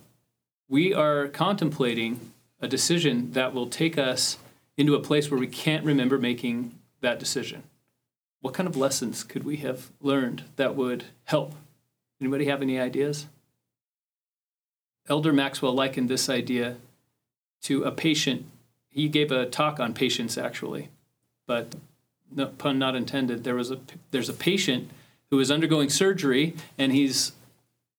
we 0.68 0.92
are 0.92 1.28
contemplating 1.28 2.32
a 2.60 2.68
decision 2.68 3.32
that 3.32 3.54
will 3.54 3.68
take 3.68 3.96
us 3.96 4.38
into 4.76 4.94
a 4.94 5.00
place 5.00 5.30
where 5.30 5.40
we 5.40 5.46
can't 5.46 5.84
remember 5.84 6.18
making 6.18 6.78
that 7.00 7.18
decision. 7.18 7.62
What 8.40 8.54
kind 8.54 8.68
of 8.68 8.76
lessons 8.76 9.24
could 9.24 9.44
we 9.44 9.56
have 9.58 9.90
learned 10.00 10.44
that 10.56 10.74
would 10.74 11.04
help 11.24 11.54
Anybody 12.20 12.46
have 12.46 12.62
any 12.62 12.78
ideas? 12.78 13.26
Elder 15.08 15.32
Maxwell 15.32 15.74
likened 15.74 16.08
this 16.08 16.30
idea 16.30 16.76
to 17.64 17.82
a 17.82 17.90
patient. 17.90 18.46
He 18.88 19.08
gave 19.08 19.32
a 19.32 19.46
talk 19.46 19.80
on 19.80 19.92
patience 19.92 20.38
actually, 20.38 20.88
but 21.46 21.74
no 22.30 22.46
pun 22.46 22.78
not 22.78 22.94
intended. 22.94 23.44
There 23.44 23.54
was 23.54 23.70
a 23.70 23.80
there's 24.10 24.28
a 24.28 24.34
patient 24.34 24.90
who 25.30 25.40
is 25.40 25.50
undergoing 25.50 25.90
surgery, 25.90 26.54
and 26.78 26.92
he's 26.92 27.32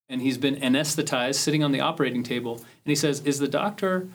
and 0.07 0.21
he's 0.21 0.37
been 0.37 0.55
anesthetized, 0.55 1.35
sitting 1.35 1.63
on 1.63 1.71
the 1.71 1.81
operating 1.81 2.23
table, 2.23 2.55
and 2.55 2.65
he 2.85 2.95
says, 2.95 3.21
"Is 3.25 3.39
the 3.39 3.47
doctor 3.47 4.07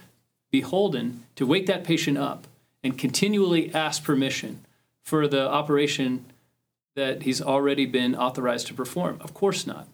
beholden 0.50 1.24
to 1.36 1.46
wake 1.46 1.66
that 1.66 1.84
patient 1.84 2.16
up 2.16 2.46
and 2.82 2.96
continually 2.96 3.72
ask 3.74 4.02
permission 4.02 4.64
for 5.04 5.26
the 5.26 5.48
operation 5.48 6.24
that 6.94 7.22
he's 7.22 7.42
already 7.42 7.86
been 7.86 8.14
authorized 8.14 8.66
to 8.68 8.74
perform? 8.74 9.18
Of 9.20 9.34
course 9.34 9.66
not. 9.66 9.88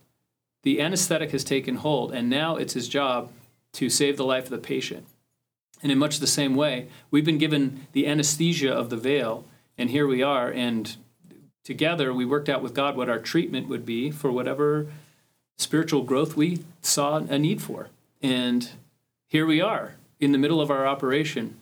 The 0.62 0.80
anesthetic 0.80 1.30
has 1.30 1.44
taken 1.44 1.76
hold, 1.76 2.12
and 2.12 2.28
now 2.28 2.56
it's 2.56 2.74
his 2.74 2.88
job 2.88 3.30
to 3.72 3.88
save 3.88 4.16
the 4.16 4.24
life 4.24 4.44
of 4.44 4.50
the 4.50 4.58
patient. 4.58 5.06
And 5.82 5.92
in 5.92 5.98
much 5.98 6.18
the 6.18 6.26
same 6.26 6.54
way, 6.54 6.88
we've 7.10 7.24
been 7.24 7.38
given 7.38 7.86
the 7.92 8.06
anesthesia 8.06 8.72
of 8.72 8.90
the 8.90 8.96
veil, 8.96 9.44
and 9.76 9.90
here 9.90 10.06
we 10.06 10.22
are, 10.22 10.50
and 10.50 10.96
together 11.64 12.12
we 12.12 12.24
worked 12.24 12.48
out 12.48 12.62
with 12.62 12.74
God 12.74 12.96
what 12.96 13.10
our 13.10 13.18
treatment 13.18 13.68
would 13.68 13.84
be 13.84 14.10
for 14.10 14.32
whatever 14.32 14.86
spiritual 15.58 16.02
growth 16.02 16.36
we 16.36 16.64
saw 16.80 17.16
a 17.16 17.38
need 17.38 17.60
for. 17.60 17.88
And 18.22 18.70
here 19.28 19.46
we 19.46 19.60
are 19.60 19.96
in 20.18 20.32
the 20.32 20.38
middle 20.38 20.60
of 20.60 20.70
our 20.70 20.86
operation. 20.86 21.56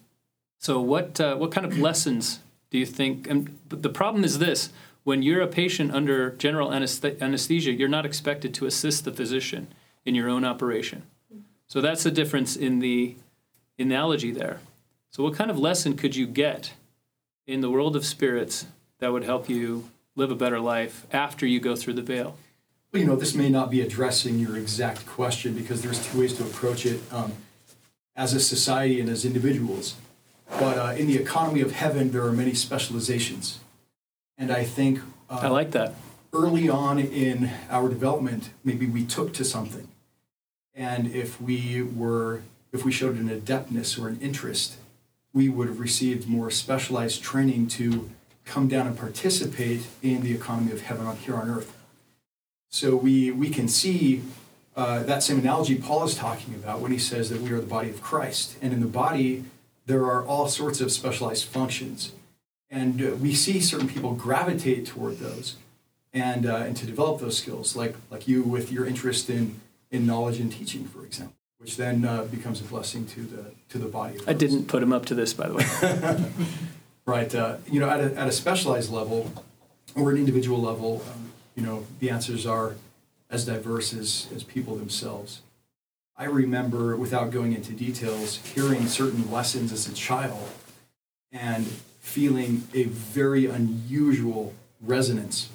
So, 0.58 0.80
what 0.80 1.20
uh, 1.20 1.36
what 1.36 1.52
kind 1.52 1.66
of 1.66 1.78
lessons 1.78 2.40
do 2.70 2.78
you 2.78 2.86
think? 2.86 3.28
And 3.28 3.58
the 3.68 3.88
problem 3.88 4.24
is 4.24 4.38
this: 4.38 4.70
when 5.04 5.22
you're 5.22 5.42
a 5.42 5.46
patient 5.46 5.92
under 5.92 6.30
general 6.30 6.72
anesthesia, 6.72 7.72
you're 7.72 7.88
not 7.88 8.06
expected 8.06 8.54
to 8.54 8.66
assist 8.66 9.04
the 9.04 9.12
physician 9.12 9.68
in 10.04 10.14
your 10.14 10.28
own 10.28 10.44
operation. 10.44 11.02
So 11.66 11.80
that's 11.80 12.04
the 12.04 12.10
difference 12.10 12.56
in 12.56 12.78
the 12.78 13.16
analogy 13.78 14.30
there. 14.30 14.60
So, 15.10 15.22
what 15.22 15.34
kind 15.34 15.50
of 15.50 15.58
lesson 15.58 15.96
could 15.96 16.16
you 16.16 16.26
get 16.26 16.72
in 17.46 17.60
the 17.60 17.70
world 17.70 17.96
of 17.96 18.04
spirits 18.04 18.66
that 18.98 19.12
would 19.12 19.24
help 19.24 19.48
you 19.48 19.90
live 20.16 20.30
a 20.30 20.34
better 20.34 20.60
life 20.60 21.06
after 21.12 21.46
you 21.46 21.60
go 21.60 21.76
through 21.76 21.94
the 21.94 22.02
veil? 22.02 22.36
Well, 22.92 23.00
you 23.00 23.08
know, 23.08 23.16
this 23.16 23.34
may 23.34 23.48
not 23.48 23.70
be 23.70 23.80
addressing 23.80 24.38
your 24.38 24.56
exact 24.56 25.04
question 25.06 25.54
because 25.54 25.82
there's 25.82 26.04
two 26.06 26.20
ways 26.20 26.34
to 26.34 26.44
approach 26.44 26.86
it 26.86 27.00
um, 27.12 27.32
as 28.14 28.34
a 28.34 28.40
society 28.40 29.00
and 29.00 29.08
as 29.08 29.24
individuals. 29.24 29.96
But 30.48 30.78
uh, 30.78 30.94
in 30.96 31.06
the 31.06 31.16
economy 31.16 31.60
of 31.60 31.72
heaven, 31.72 32.12
there 32.12 32.24
are 32.24 32.32
many 32.32 32.54
specializations. 32.54 33.58
And 34.38 34.52
I 34.52 34.64
think. 34.64 35.00
Uh, 35.28 35.40
I 35.42 35.48
like 35.48 35.72
that. 35.72 35.94
Early 36.32 36.68
on 36.68 36.98
in 36.98 37.50
our 37.70 37.88
development, 37.88 38.50
maybe 38.62 38.86
we 38.86 39.04
took 39.04 39.32
to 39.34 39.44
something. 39.44 39.88
And 40.74 41.12
if 41.12 41.40
we 41.40 41.82
were, 41.82 42.42
if 42.74 42.84
we 42.84 42.90
showed 42.90 43.16
an 43.16 43.30
adeptness 43.30 43.96
or 43.96 44.08
an 44.08 44.18
interest, 44.20 44.76
we 45.32 45.48
would 45.48 45.68
have 45.68 45.78
received 45.78 46.28
more 46.28 46.50
specialized 46.50 47.22
training 47.22 47.68
to 47.68 48.10
come 48.44 48.68
down 48.68 48.86
and 48.86 48.98
participate 48.98 49.82
in 50.02 50.22
the 50.22 50.34
economy 50.34 50.72
of 50.72 50.82
heaven 50.82 51.06
on 51.06 51.16
here 51.16 51.36
on 51.36 51.48
earth. 51.48 51.74
So 52.68 52.96
we, 52.96 53.30
we 53.30 53.48
can 53.48 53.68
see 53.68 54.22
uh, 54.76 55.04
that 55.04 55.22
same 55.22 55.38
analogy 55.38 55.76
Paul 55.76 56.04
is 56.04 56.16
talking 56.16 56.52
about 56.54 56.80
when 56.80 56.90
he 56.90 56.98
says 56.98 57.30
that 57.30 57.40
we 57.40 57.52
are 57.52 57.60
the 57.60 57.66
body 57.66 57.90
of 57.90 58.02
Christ. 58.02 58.56
And 58.60 58.72
in 58.72 58.80
the 58.80 58.86
body, 58.86 59.44
there 59.86 60.04
are 60.04 60.24
all 60.24 60.48
sorts 60.48 60.80
of 60.80 60.90
specialized 60.90 61.44
functions. 61.44 62.12
And 62.70 63.00
uh, 63.00 63.14
we 63.14 63.34
see 63.34 63.60
certain 63.60 63.88
people 63.88 64.14
gravitate 64.14 64.84
toward 64.84 65.20
those 65.20 65.54
and, 66.12 66.44
uh, 66.44 66.56
and 66.56 66.76
to 66.76 66.86
develop 66.86 67.20
those 67.20 67.38
skills, 67.38 67.76
like, 67.76 67.94
like 68.10 68.26
you 68.26 68.42
with 68.42 68.72
your 68.72 68.84
interest 68.84 69.30
in, 69.30 69.60
in 69.92 70.06
knowledge 70.06 70.40
and 70.40 70.50
teaching, 70.50 70.84
for 70.86 71.04
example, 71.04 71.36
which 71.64 71.78
then 71.78 72.04
uh, 72.04 72.24
becomes 72.24 72.60
a 72.60 72.64
blessing 72.64 73.06
to 73.06 73.22
the, 73.22 73.44
to 73.70 73.78
the 73.78 73.86
body. 73.86 74.18
I 74.26 74.34
didn't 74.34 74.66
put 74.66 74.82
him 74.82 74.92
up 74.92 75.06
to 75.06 75.14
this, 75.14 75.32
by 75.32 75.48
the 75.48 75.54
way. 75.54 76.30
right. 77.06 77.34
Uh, 77.34 77.56
you 77.70 77.80
know, 77.80 77.88
at 77.88 78.00
a, 78.00 78.14
at 78.20 78.28
a 78.28 78.32
specialized 78.32 78.92
level 78.92 79.32
or 79.96 80.10
an 80.10 80.18
individual 80.18 80.60
level, 80.60 81.02
um, 81.10 81.32
you 81.54 81.62
know, 81.62 81.86
the 82.00 82.10
answers 82.10 82.44
are 82.44 82.74
as 83.30 83.46
diverse 83.46 83.94
as, 83.94 84.28
as 84.36 84.44
people 84.44 84.76
themselves. 84.76 85.40
I 86.18 86.26
remember, 86.26 86.96
without 86.98 87.30
going 87.30 87.54
into 87.54 87.72
details, 87.72 88.36
hearing 88.36 88.86
certain 88.86 89.32
lessons 89.32 89.72
as 89.72 89.88
a 89.88 89.94
child 89.94 90.50
and 91.32 91.64
feeling 92.00 92.68
a 92.74 92.84
very 92.84 93.46
unusual 93.46 94.52
resonance 94.82 95.48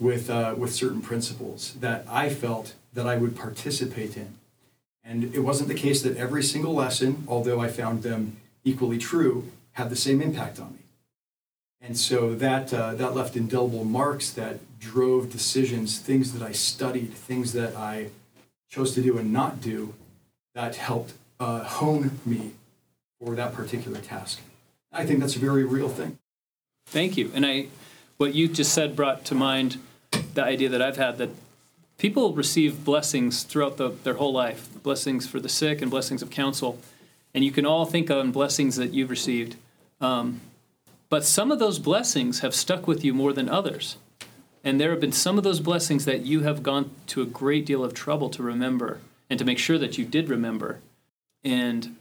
with, 0.00 0.30
uh, 0.30 0.56
with 0.58 0.74
certain 0.74 1.00
principles 1.00 1.74
that 1.74 2.04
I 2.10 2.28
felt 2.28 2.74
that 2.92 3.06
I 3.06 3.16
would 3.16 3.36
participate 3.36 4.16
in. 4.16 4.37
And 5.04 5.34
it 5.34 5.40
wasn't 5.40 5.68
the 5.68 5.74
case 5.74 6.02
that 6.02 6.16
every 6.16 6.42
single 6.42 6.74
lesson, 6.74 7.24
although 7.26 7.60
I 7.60 7.68
found 7.68 8.02
them 8.02 8.36
equally 8.64 8.98
true, 8.98 9.50
had 9.72 9.90
the 9.90 9.96
same 9.96 10.20
impact 10.20 10.60
on 10.60 10.72
me. 10.72 10.78
And 11.80 11.96
so 11.96 12.34
that, 12.34 12.74
uh, 12.74 12.94
that 12.94 13.14
left 13.14 13.36
indelible 13.36 13.84
marks 13.84 14.30
that 14.32 14.58
drove 14.78 15.30
decisions, 15.30 15.98
things 15.98 16.32
that 16.32 16.42
I 16.42 16.52
studied, 16.52 17.12
things 17.14 17.52
that 17.52 17.76
I 17.76 18.08
chose 18.68 18.94
to 18.94 19.02
do 19.02 19.16
and 19.16 19.32
not 19.32 19.60
do, 19.60 19.94
that 20.54 20.76
helped 20.76 21.14
uh, 21.40 21.62
hone 21.62 22.18
me 22.26 22.52
for 23.20 23.34
that 23.34 23.54
particular 23.54 24.00
task. 24.00 24.40
I 24.92 25.06
think 25.06 25.20
that's 25.20 25.36
a 25.36 25.38
very 25.38 25.64
real 25.64 25.88
thing. 25.88 26.18
Thank 26.86 27.16
you. 27.16 27.30
And 27.34 27.46
I, 27.46 27.68
what 28.16 28.34
you 28.34 28.48
just 28.48 28.72
said 28.72 28.96
brought 28.96 29.24
to 29.26 29.34
mind 29.34 29.78
the 30.34 30.42
idea 30.42 30.68
that 30.70 30.82
I've 30.82 30.96
had 30.96 31.18
that 31.18 31.30
people 31.98 32.32
receive 32.32 32.84
blessings 32.84 33.42
throughout 33.42 33.76
the, 33.76 33.90
their 34.04 34.14
whole 34.14 34.32
life 34.32 34.68
blessings 34.82 35.26
for 35.26 35.40
the 35.40 35.48
sick 35.48 35.82
and 35.82 35.90
blessings 35.90 36.22
of 36.22 36.30
counsel. 36.30 36.78
And 37.34 37.44
you 37.44 37.50
can 37.50 37.66
all 37.66 37.84
think 37.84 38.08
of 38.08 38.32
blessings 38.32 38.76
that 38.76 38.94
you've 38.94 39.10
received. 39.10 39.56
Um, 40.00 40.40
but 41.10 41.24
some 41.24 41.50
of 41.50 41.58
those 41.58 41.78
blessings 41.78 42.40
have 42.40 42.54
stuck 42.54 42.86
with 42.86 43.04
you 43.04 43.12
more 43.12 43.32
than 43.32 43.48
others. 43.48 43.96
And 44.64 44.80
there 44.80 44.90
have 44.90 45.00
been 45.00 45.12
some 45.12 45.38
of 45.38 45.44
those 45.44 45.60
blessings 45.60 46.04
that 46.04 46.22
you 46.22 46.40
have 46.40 46.62
gone 46.62 46.90
to 47.08 47.22
a 47.22 47.26
great 47.26 47.66
deal 47.66 47.84
of 47.84 47.94
trouble 47.94 48.28
to 48.30 48.42
remember 48.42 49.00
and 49.30 49.38
to 49.38 49.44
make 49.44 49.58
sure 49.58 49.78
that 49.78 49.98
you 49.98 50.04
did 50.04 50.28
remember. 50.28 50.80
And 51.44 51.96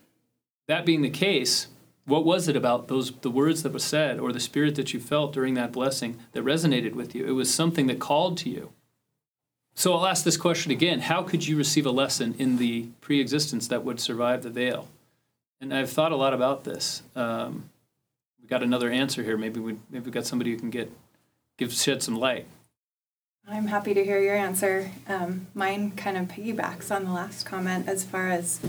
that 0.67 0.85
being 0.85 1.01
the 1.01 1.09
case, 1.09 1.67
what 2.05 2.25
was 2.25 2.47
it 2.47 2.55
about 2.55 2.87
those 2.87 3.11
the 3.11 3.29
words 3.29 3.63
that 3.63 3.73
were 3.73 3.79
said 3.79 4.19
or 4.19 4.31
the 4.31 4.39
spirit 4.39 4.75
that 4.75 4.93
you 4.93 4.99
felt 4.99 5.33
during 5.33 5.53
that 5.55 5.71
blessing 5.71 6.17
that 6.31 6.43
resonated 6.43 6.93
with 6.93 7.13
you? 7.13 7.25
It 7.25 7.31
was 7.31 7.53
something 7.53 7.87
that 7.87 7.99
called 7.99 8.37
to 8.39 8.49
you. 8.49 8.71
So 9.77 9.93
I'll 9.93 10.07
ask 10.07 10.23
this 10.23 10.37
question 10.37 10.71
again. 10.71 11.01
How 11.01 11.21
could 11.21 11.47
you 11.47 11.55
receive 11.55 11.85
a 11.85 11.91
lesson 11.91 12.33
in 12.39 12.57
the 12.57 12.87
pre-existence 12.99 13.67
that 13.67 13.83
would 13.83 13.99
survive 13.99 14.41
the 14.41 14.49
veil? 14.49 14.87
And 15.61 15.71
I've 15.71 15.91
thought 15.91 16.11
a 16.11 16.15
lot 16.15 16.33
about 16.33 16.63
this. 16.63 17.03
Um, 17.15 17.69
we 18.41 18.47
got 18.47 18.63
another 18.63 18.89
answer 18.89 19.21
here. 19.21 19.37
Maybe 19.37 19.59
we 19.59 19.77
maybe 19.91 20.05
we 20.05 20.11
got 20.11 20.25
somebody 20.25 20.49
who 20.49 20.57
can 20.57 20.71
get 20.71 20.91
give 21.59 21.71
shed 21.73 22.01
some 22.01 22.15
light. 22.15 22.47
I'm 23.47 23.67
happy 23.67 23.93
to 23.93 24.03
hear 24.03 24.19
your 24.19 24.35
answer. 24.35 24.89
Um, 25.07 25.45
mine 25.53 25.91
kind 25.91 26.17
of 26.17 26.27
piggybacks 26.27 26.89
on 26.89 27.05
the 27.05 27.11
last 27.11 27.45
comment 27.45 27.87
as 27.87 28.03
far 28.03 28.29
as 28.29 28.59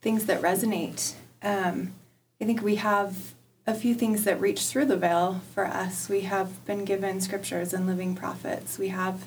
things 0.00 0.26
that 0.26 0.40
resonate. 0.40 1.14
Um, 1.42 1.94
I 2.40 2.44
think 2.44 2.62
we 2.62 2.76
have 2.76 3.34
a 3.66 3.74
few 3.74 3.96
things 3.96 4.22
that 4.22 4.40
reach 4.40 4.66
through 4.66 4.86
the 4.86 4.96
veil 4.96 5.40
for 5.52 5.66
us. 5.66 6.08
We 6.08 6.20
have 6.20 6.64
been 6.66 6.84
given 6.84 7.20
scriptures 7.20 7.74
and 7.74 7.84
living 7.84 8.14
prophets. 8.14 8.78
We 8.78 8.88
have 8.88 9.26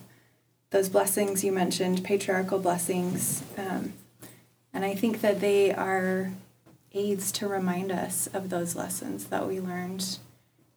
those 0.72 0.90
blessings 0.90 1.44
you 1.44 1.52
mentioned, 1.52 2.04
patriarchal 2.04 2.60
blessings. 2.60 3.44
Um, 3.58 3.94
and 4.74 4.86
I 4.86 4.94
think 4.94 5.22
that 5.22 5.42
they 5.42 5.74
are 5.74 6.32
aids 6.94 7.32
to 7.34 7.48
remind 7.48 7.92
us 7.92 8.28
of 8.28 8.50
those 8.50 8.76
lessons 8.76 9.26
that 9.26 9.48
we 9.48 9.60
learned 9.60 10.18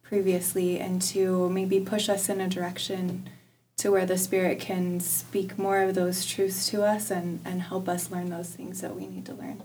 previously 0.01 0.79
and 0.79 1.01
to 1.01 1.49
maybe 1.49 1.79
push 1.79 2.09
us 2.09 2.29
in 2.29 2.41
a 2.41 2.47
direction 2.47 3.29
to 3.77 3.91
where 3.91 4.05
the 4.05 4.17
Spirit 4.17 4.59
can 4.59 4.99
speak 4.99 5.57
more 5.57 5.81
of 5.81 5.95
those 5.95 6.25
truths 6.25 6.69
to 6.69 6.83
us 6.83 7.09
and, 7.09 7.39
and 7.43 7.63
help 7.63 7.89
us 7.89 8.11
learn 8.11 8.29
those 8.29 8.49
things 8.49 8.81
that 8.81 8.95
we 8.95 9.07
need 9.07 9.25
to 9.25 9.33
learn. 9.33 9.63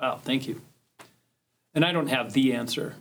Wow, 0.00 0.18
thank 0.22 0.46
you. 0.46 0.60
And 1.74 1.84
I 1.84 1.92
don't 1.92 2.08
have 2.08 2.32
the 2.32 2.52
answer. 2.52 2.94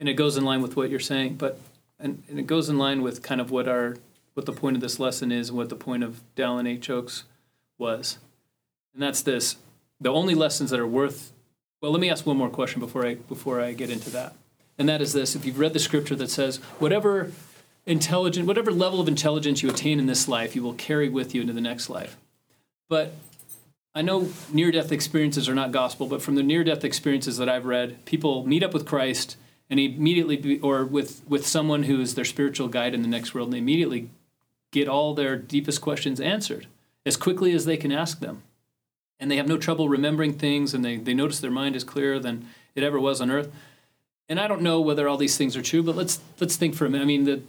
And 0.00 0.08
it 0.08 0.14
goes 0.14 0.36
in 0.36 0.44
line 0.44 0.62
with 0.62 0.76
what 0.76 0.90
you're 0.90 1.00
saying, 1.00 1.36
but 1.36 1.60
and, 1.98 2.22
and 2.28 2.40
it 2.40 2.46
goes 2.46 2.68
in 2.68 2.76
line 2.76 3.02
with 3.02 3.22
kind 3.22 3.40
of 3.40 3.52
what 3.52 3.68
our 3.68 3.96
what 4.34 4.46
the 4.46 4.52
point 4.52 4.76
of 4.76 4.82
this 4.82 5.00
lesson 5.00 5.32
is 5.32 5.48
and 5.48 5.58
what 5.58 5.68
the 5.68 5.76
point 5.76 6.02
of 6.02 6.22
Dallin 6.36 6.68
H. 6.68 6.90
Oaks 6.90 7.24
was. 7.78 8.18
And 8.92 9.02
that's 9.02 9.22
this. 9.22 9.56
The 10.00 10.12
only 10.12 10.34
lessons 10.34 10.70
that 10.70 10.80
are 10.80 10.86
worth 10.86 11.32
well, 11.80 11.92
let 11.92 12.00
me 12.00 12.08
ask 12.08 12.24
one 12.24 12.38
more 12.38 12.48
question 12.48 12.80
before 12.80 13.04
I 13.04 13.16
before 13.16 13.60
I 13.60 13.74
get 13.74 13.90
into 13.90 14.08
that. 14.10 14.34
And 14.78 14.88
that 14.88 15.02
is 15.02 15.12
this: 15.12 15.36
if 15.36 15.44
you've 15.44 15.58
read 15.58 15.74
the 15.74 15.78
scripture 15.78 16.16
that 16.16 16.30
says, 16.30 16.56
whatever 16.78 17.30
intelligent, 17.84 18.46
whatever 18.46 18.72
level 18.72 19.02
of 19.02 19.06
intelligence 19.06 19.62
you 19.62 19.68
attain 19.68 19.98
in 19.98 20.06
this 20.06 20.26
life, 20.26 20.56
you 20.56 20.62
will 20.62 20.72
carry 20.72 21.10
with 21.10 21.34
you 21.34 21.42
into 21.42 21.52
the 21.52 21.60
next 21.60 21.90
life. 21.90 22.16
But 22.88 23.12
I 23.94 24.00
know 24.00 24.30
near 24.50 24.72
death 24.72 24.92
experiences 24.92 25.46
are 25.46 25.54
not 25.54 25.72
gospel, 25.72 26.06
but 26.06 26.22
from 26.22 26.36
the 26.36 26.42
near 26.42 26.64
death 26.64 26.84
experiences 26.84 27.36
that 27.36 27.50
I've 27.50 27.66
read, 27.66 28.02
people 28.06 28.46
meet 28.46 28.62
up 28.62 28.72
with 28.72 28.86
Christ 28.86 29.36
and 29.68 29.78
immediately, 29.78 30.36
be, 30.36 30.58
or 30.60 30.84
with, 30.84 31.22
with 31.28 31.46
someone 31.46 31.82
who 31.84 32.00
is 32.00 32.14
their 32.14 32.24
spiritual 32.24 32.68
guide 32.68 32.94
in 32.94 33.02
the 33.02 33.08
next 33.08 33.34
world, 33.34 33.48
and 33.48 33.54
they 33.54 33.58
immediately 33.58 34.08
get 34.74 34.88
all 34.88 35.14
their 35.14 35.36
deepest 35.36 35.80
questions 35.80 36.20
answered 36.20 36.66
as 37.06 37.16
quickly 37.16 37.52
as 37.54 37.64
they 37.64 37.76
can 37.76 37.92
ask 37.92 38.18
them. 38.18 38.42
And 39.20 39.30
they 39.30 39.36
have 39.36 39.48
no 39.48 39.56
trouble 39.56 39.88
remembering 39.88 40.34
things, 40.34 40.74
and 40.74 40.84
they, 40.84 40.96
they 40.96 41.14
notice 41.14 41.38
their 41.38 41.50
mind 41.50 41.76
is 41.76 41.84
clearer 41.84 42.18
than 42.18 42.48
it 42.74 42.82
ever 42.82 42.98
was 42.98 43.20
on 43.20 43.30
earth. 43.30 43.50
And 44.28 44.40
I 44.40 44.48
don't 44.48 44.62
know 44.62 44.80
whether 44.80 45.08
all 45.08 45.16
these 45.16 45.36
things 45.36 45.56
are 45.56 45.62
true, 45.62 45.82
but 45.82 45.94
let's 45.94 46.20
let's 46.40 46.56
think 46.56 46.74
for 46.74 46.86
a 46.86 46.90
minute. 46.90 47.04
I 47.04 47.06
mean, 47.06 47.46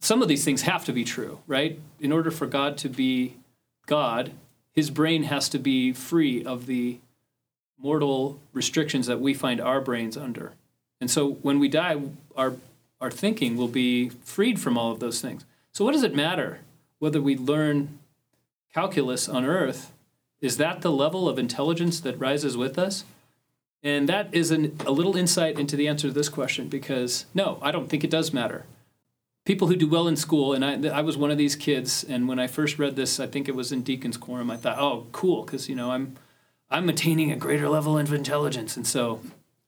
some 0.00 0.20
of 0.20 0.28
these 0.28 0.44
things 0.44 0.62
have 0.62 0.84
to 0.84 0.92
be 0.92 1.04
true, 1.04 1.38
right? 1.46 1.78
In 1.98 2.12
order 2.12 2.30
for 2.30 2.46
God 2.46 2.76
to 2.78 2.88
be 2.88 3.36
God, 3.86 4.32
his 4.74 4.90
brain 4.90 5.22
has 5.24 5.48
to 5.50 5.58
be 5.58 5.92
free 5.92 6.44
of 6.44 6.66
the 6.66 6.98
mortal 7.78 8.40
restrictions 8.52 9.06
that 9.06 9.20
we 9.20 9.32
find 9.32 9.60
our 9.60 9.80
brains 9.80 10.16
under. 10.16 10.52
And 11.00 11.10
so 11.10 11.30
when 11.42 11.58
we 11.58 11.68
die, 11.68 12.00
our, 12.36 12.56
our 13.00 13.10
thinking 13.10 13.56
will 13.56 13.68
be 13.68 14.08
freed 14.08 14.60
from 14.60 14.76
all 14.76 14.90
of 14.90 15.00
those 15.00 15.20
things. 15.20 15.44
So, 15.78 15.84
what 15.84 15.92
does 15.92 16.02
it 16.02 16.12
matter 16.12 16.58
whether 16.98 17.22
we 17.22 17.36
learn 17.36 18.00
calculus 18.74 19.28
on 19.28 19.44
earth? 19.44 19.92
Is 20.40 20.56
that 20.56 20.80
the 20.80 20.90
level 20.90 21.28
of 21.28 21.38
intelligence 21.38 22.00
that 22.00 22.18
rises 22.18 22.56
with 22.56 22.80
us? 22.80 23.04
And 23.80 24.08
that 24.08 24.28
is 24.34 24.50
an, 24.50 24.76
a 24.84 24.90
little 24.90 25.16
insight 25.16 25.56
into 25.56 25.76
the 25.76 25.86
answer 25.86 26.08
to 26.08 26.12
this 26.12 26.28
question 26.28 26.66
because 26.66 27.26
no, 27.32 27.60
I 27.62 27.70
don't 27.70 27.88
think 27.88 28.02
it 28.02 28.10
does 28.10 28.32
matter 28.32 28.64
people 29.44 29.68
who 29.68 29.76
do 29.76 29.88
well 29.88 30.08
in 30.08 30.16
school, 30.16 30.52
and 30.52 30.64
I, 30.64 30.98
I 30.98 31.00
was 31.02 31.16
one 31.16 31.30
of 31.30 31.38
these 31.38 31.54
kids. 31.54 32.02
And 32.02 32.26
when 32.26 32.40
I 32.40 32.48
first 32.48 32.80
read 32.80 32.96
this, 32.96 33.20
I 33.20 33.28
think 33.28 33.46
it 33.46 33.54
was 33.54 33.70
in 33.70 33.84
Deacon's 33.84 34.16
Quorum. 34.16 34.50
I 34.50 34.56
thought, 34.56 34.80
oh, 34.80 35.06
cool, 35.12 35.44
because 35.44 35.68
you 35.68 35.76
know 35.76 35.92
I'm 35.92 36.16
I'm 36.72 36.88
attaining 36.88 37.30
a 37.30 37.36
greater 37.36 37.68
level 37.68 37.96
of 37.96 38.12
intelligence. 38.12 38.76
And 38.76 38.84
so 38.84 39.20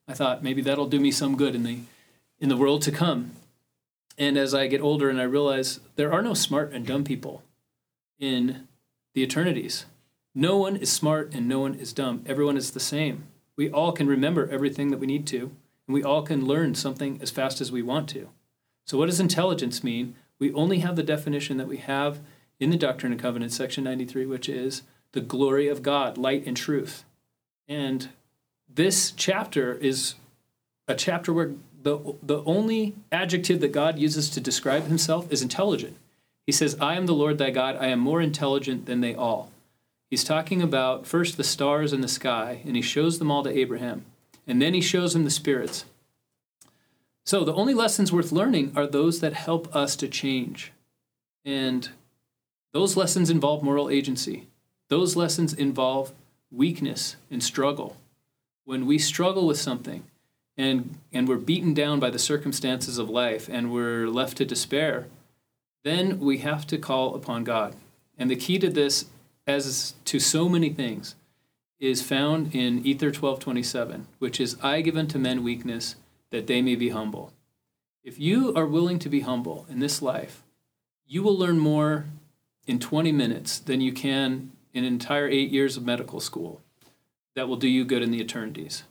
I 0.09 0.13
thought 0.13 0.43
maybe 0.43 0.61
that'll 0.61 0.87
do 0.87 0.99
me 0.99 1.11
some 1.11 1.37
good 1.37 1.55
in 1.55 1.63
the 1.63 1.79
in 2.37 2.49
the 2.49 2.57
world 2.57 2.81
to 2.81 2.91
come. 2.91 3.31
And 4.17 4.37
as 4.37 4.53
I 4.53 4.67
get 4.67 4.81
older 4.81 5.09
and 5.09 5.19
I 5.19 5.23
realize 5.23 5.79
there 5.95 6.11
are 6.13 6.21
no 6.21 6.33
smart 6.33 6.73
and 6.73 6.85
dumb 6.85 7.03
people 7.03 7.43
in 8.19 8.67
the 9.13 9.23
eternities. 9.23 9.85
No 10.33 10.57
one 10.57 10.75
is 10.75 10.91
smart 10.91 11.33
and 11.33 11.47
no 11.47 11.59
one 11.59 11.75
is 11.75 11.93
dumb. 11.93 12.23
Everyone 12.25 12.57
is 12.57 12.71
the 12.71 12.79
same. 12.79 13.25
We 13.55 13.69
all 13.69 13.91
can 13.91 14.07
remember 14.07 14.47
everything 14.49 14.89
that 14.91 14.99
we 14.99 15.07
need 15.07 15.27
to, 15.27 15.51
and 15.87 15.93
we 15.93 16.03
all 16.03 16.21
can 16.21 16.45
learn 16.45 16.75
something 16.75 17.19
as 17.21 17.31
fast 17.31 17.59
as 17.59 17.71
we 17.71 17.81
want 17.81 18.07
to. 18.09 18.29
So, 18.85 18.97
what 18.97 19.07
does 19.07 19.19
intelligence 19.19 19.83
mean? 19.83 20.15
We 20.39 20.53
only 20.53 20.79
have 20.79 20.95
the 20.95 21.03
definition 21.03 21.57
that 21.57 21.67
we 21.67 21.77
have 21.77 22.19
in 22.59 22.69
the 22.69 22.77
Doctrine 22.77 23.11
and 23.11 23.21
Covenants, 23.21 23.55
section 23.55 23.83
93, 23.83 24.25
which 24.25 24.47
is 24.47 24.83
the 25.11 25.21
glory 25.21 25.67
of 25.67 25.83
God, 25.83 26.17
light 26.17 26.45
and 26.45 26.55
truth. 26.55 27.03
And 27.67 28.09
this 28.73 29.11
chapter 29.11 29.73
is 29.75 30.15
a 30.87 30.95
chapter 30.95 31.33
where 31.33 31.51
the, 31.83 32.15
the 32.21 32.43
only 32.43 32.95
adjective 33.11 33.59
that 33.61 33.71
God 33.71 33.97
uses 33.97 34.29
to 34.29 34.41
describe 34.41 34.83
himself 34.85 35.31
is 35.31 35.41
intelligent. 35.41 35.97
He 36.45 36.51
says, 36.51 36.77
I 36.79 36.95
am 36.95 37.05
the 37.05 37.13
Lord 37.13 37.37
thy 37.37 37.49
God, 37.49 37.77
I 37.77 37.87
am 37.87 37.99
more 37.99 38.21
intelligent 38.21 38.85
than 38.85 39.01
they 39.01 39.15
all. 39.15 39.51
He's 40.09 40.23
talking 40.23 40.61
about 40.61 41.07
first 41.07 41.37
the 41.37 41.43
stars 41.43 41.93
in 41.93 42.01
the 42.01 42.07
sky, 42.07 42.61
and 42.65 42.75
he 42.75 42.81
shows 42.81 43.17
them 43.17 43.31
all 43.31 43.43
to 43.43 43.57
Abraham, 43.57 44.05
and 44.45 44.61
then 44.61 44.73
he 44.73 44.81
shows 44.81 45.15
him 45.15 45.23
the 45.23 45.29
spirits. 45.29 45.85
So 47.25 47.43
the 47.43 47.53
only 47.53 47.73
lessons 47.73 48.11
worth 48.11 48.31
learning 48.31 48.73
are 48.75 48.87
those 48.87 49.19
that 49.21 49.33
help 49.33 49.73
us 49.75 49.95
to 49.97 50.07
change. 50.07 50.73
And 51.45 51.89
those 52.73 52.97
lessons 52.97 53.29
involve 53.29 53.63
moral 53.63 53.89
agency. 53.89 54.47
Those 54.89 55.15
lessons 55.15 55.53
involve 55.53 56.13
weakness 56.51 57.15
and 57.29 57.43
struggle. 57.43 57.95
When 58.65 58.85
we 58.85 58.97
struggle 58.97 59.47
with 59.47 59.59
something 59.59 60.03
and, 60.57 60.97
and 61.11 61.27
we're 61.27 61.37
beaten 61.37 61.73
down 61.73 61.99
by 61.99 62.09
the 62.09 62.19
circumstances 62.19 62.97
of 62.97 63.09
life 63.09 63.49
and 63.51 63.71
we're 63.71 64.07
left 64.07 64.37
to 64.37 64.45
despair, 64.45 65.07
then 65.83 66.19
we 66.19 66.39
have 66.39 66.67
to 66.67 66.77
call 66.77 67.15
upon 67.15 67.43
God. 67.43 67.75
And 68.17 68.29
the 68.29 68.35
key 68.35 68.59
to 68.59 68.69
this 68.69 69.05
as 69.47 69.95
to 70.05 70.19
so 70.19 70.47
many 70.47 70.69
things, 70.69 71.15
is 71.81 72.03
found 72.03 72.53
in 72.53 72.85
Ether 72.85 73.07
1227, 73.07 74.05
which 74.19 74.39
is, 74.39 74.55
I 74.61 74.81
give 74.81 74.95
unto 74.95 75.17
men 75.17 75.43
weakness 75.43 75.95
that 76.29 76.45
they 76.45 76.61
may 76.61 76.75
be 76.75 76.89
humble. 76.89 77.33
If 78.03 78.19
you 78.19 78.53
are 78.55 78.67
willing 78.67 78.99
to 78.99 79.09
be 79.09 79.21
humble 79.21 79.65
in 79.67 79.79
this 79.79 80.01
life, 80.01 80.43
you 81.07 81.23
will 81.23 81.37
learn 81.37 81.57
more 81.57 82.05
in 82.67 82.79
20 82.79 83.11
minutes 83.11 83.57
than 83.57 83.81
you 83.81 83.91
can 83.91 84.51
in 84.73 84.85
an 84.85 84.93
entire 84.93 85.27
eight 85.27 85.49
years 85.49 85.75
of 85.75 85.83
medical 85.83 86.19
school 86.19 86.61
that 87.35 87.47
will 87.47 87.57
do 87.57 87.67
you 87.67 87.83
good 87.83 88.03
in 88.03 88.11
the 88.11 88.21
eternities. 88.21 88.83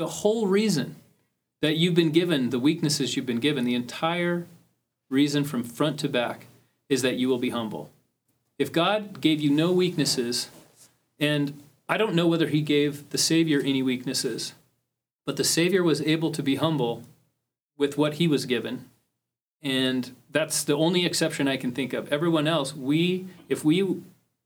The 0.00 0.08
whole 0.08 0.46
reason 0.46 0.96
that 1.60 1.76
you've 1.76 1.94
been 1.94 2.10
given 2.10 2.48
the 2.48 2.58
weaknesses 2.58 3.16
you've 3.16 3.26
been 3.26 3.38
given, 3.38 3.66
the 3.66 3.74
entire 3.74 4.46
reason 5.10 5.44
from 5.44 5.62
front 5.62 6.00
to 6.00 6.08
back, 6.08 6.46
is 6.88 7.02
that 7.02 7.16
you 7.16 7.28
will 7.28 7.36
be 7.38 7.50
humble. 7.50 7.90
If 8.58 8.72
God 8.72 9.20
gave 9.20 9.42
you 9.42 9.50
no 9.50 9.72
weaknesses, 9.72 10.48
and 11.18 11.62
I 11.86 11.98
don't 11.98 12.14
know 12.14 12.26
whether 12.26 12.48
he 12.48 12.62
gave 12.62 13.10
the 13.10 13.18
Savior 13.18 13.60
any 13.60 13.82
weaknesses, 13.82 14.54
but 15.26 15.36
the 15.36 15.44
Savior 15.44 15.82
was 15.82 16.00
able 16.00 16.32
to 16.32 16.42
be 16.42 16.54
humble 16.54 17.02
with 17.76 17.98
what 17.98 18.14
he 18.14 18.26
was 18.26 18.46
given. 18.46 18.86
And 19.60 20.12
that's 20.30 20.64
the 20.64 20.78
only 20.78 21.04
exception 21.04 21.46
I 21.46 21.58
can 21.58 21.72
think 21.72 21.92
of. 21.92 22.10
Everyone 22.10 22.48
else, 22.48 22.74
we, 22.74 23.26
if 23.50 23.66
we 23.66 24.00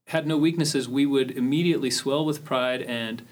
had 0.08 0.26
no 0.26 0.36
weaknesses, 0.36 0.88
we 0.88 1.06
would 1.06 1.30
immediately 1.30 1.92
swell 1.92 2.24
with 2.24 2.44
pride 2.44 2.82
and 2.82 3.22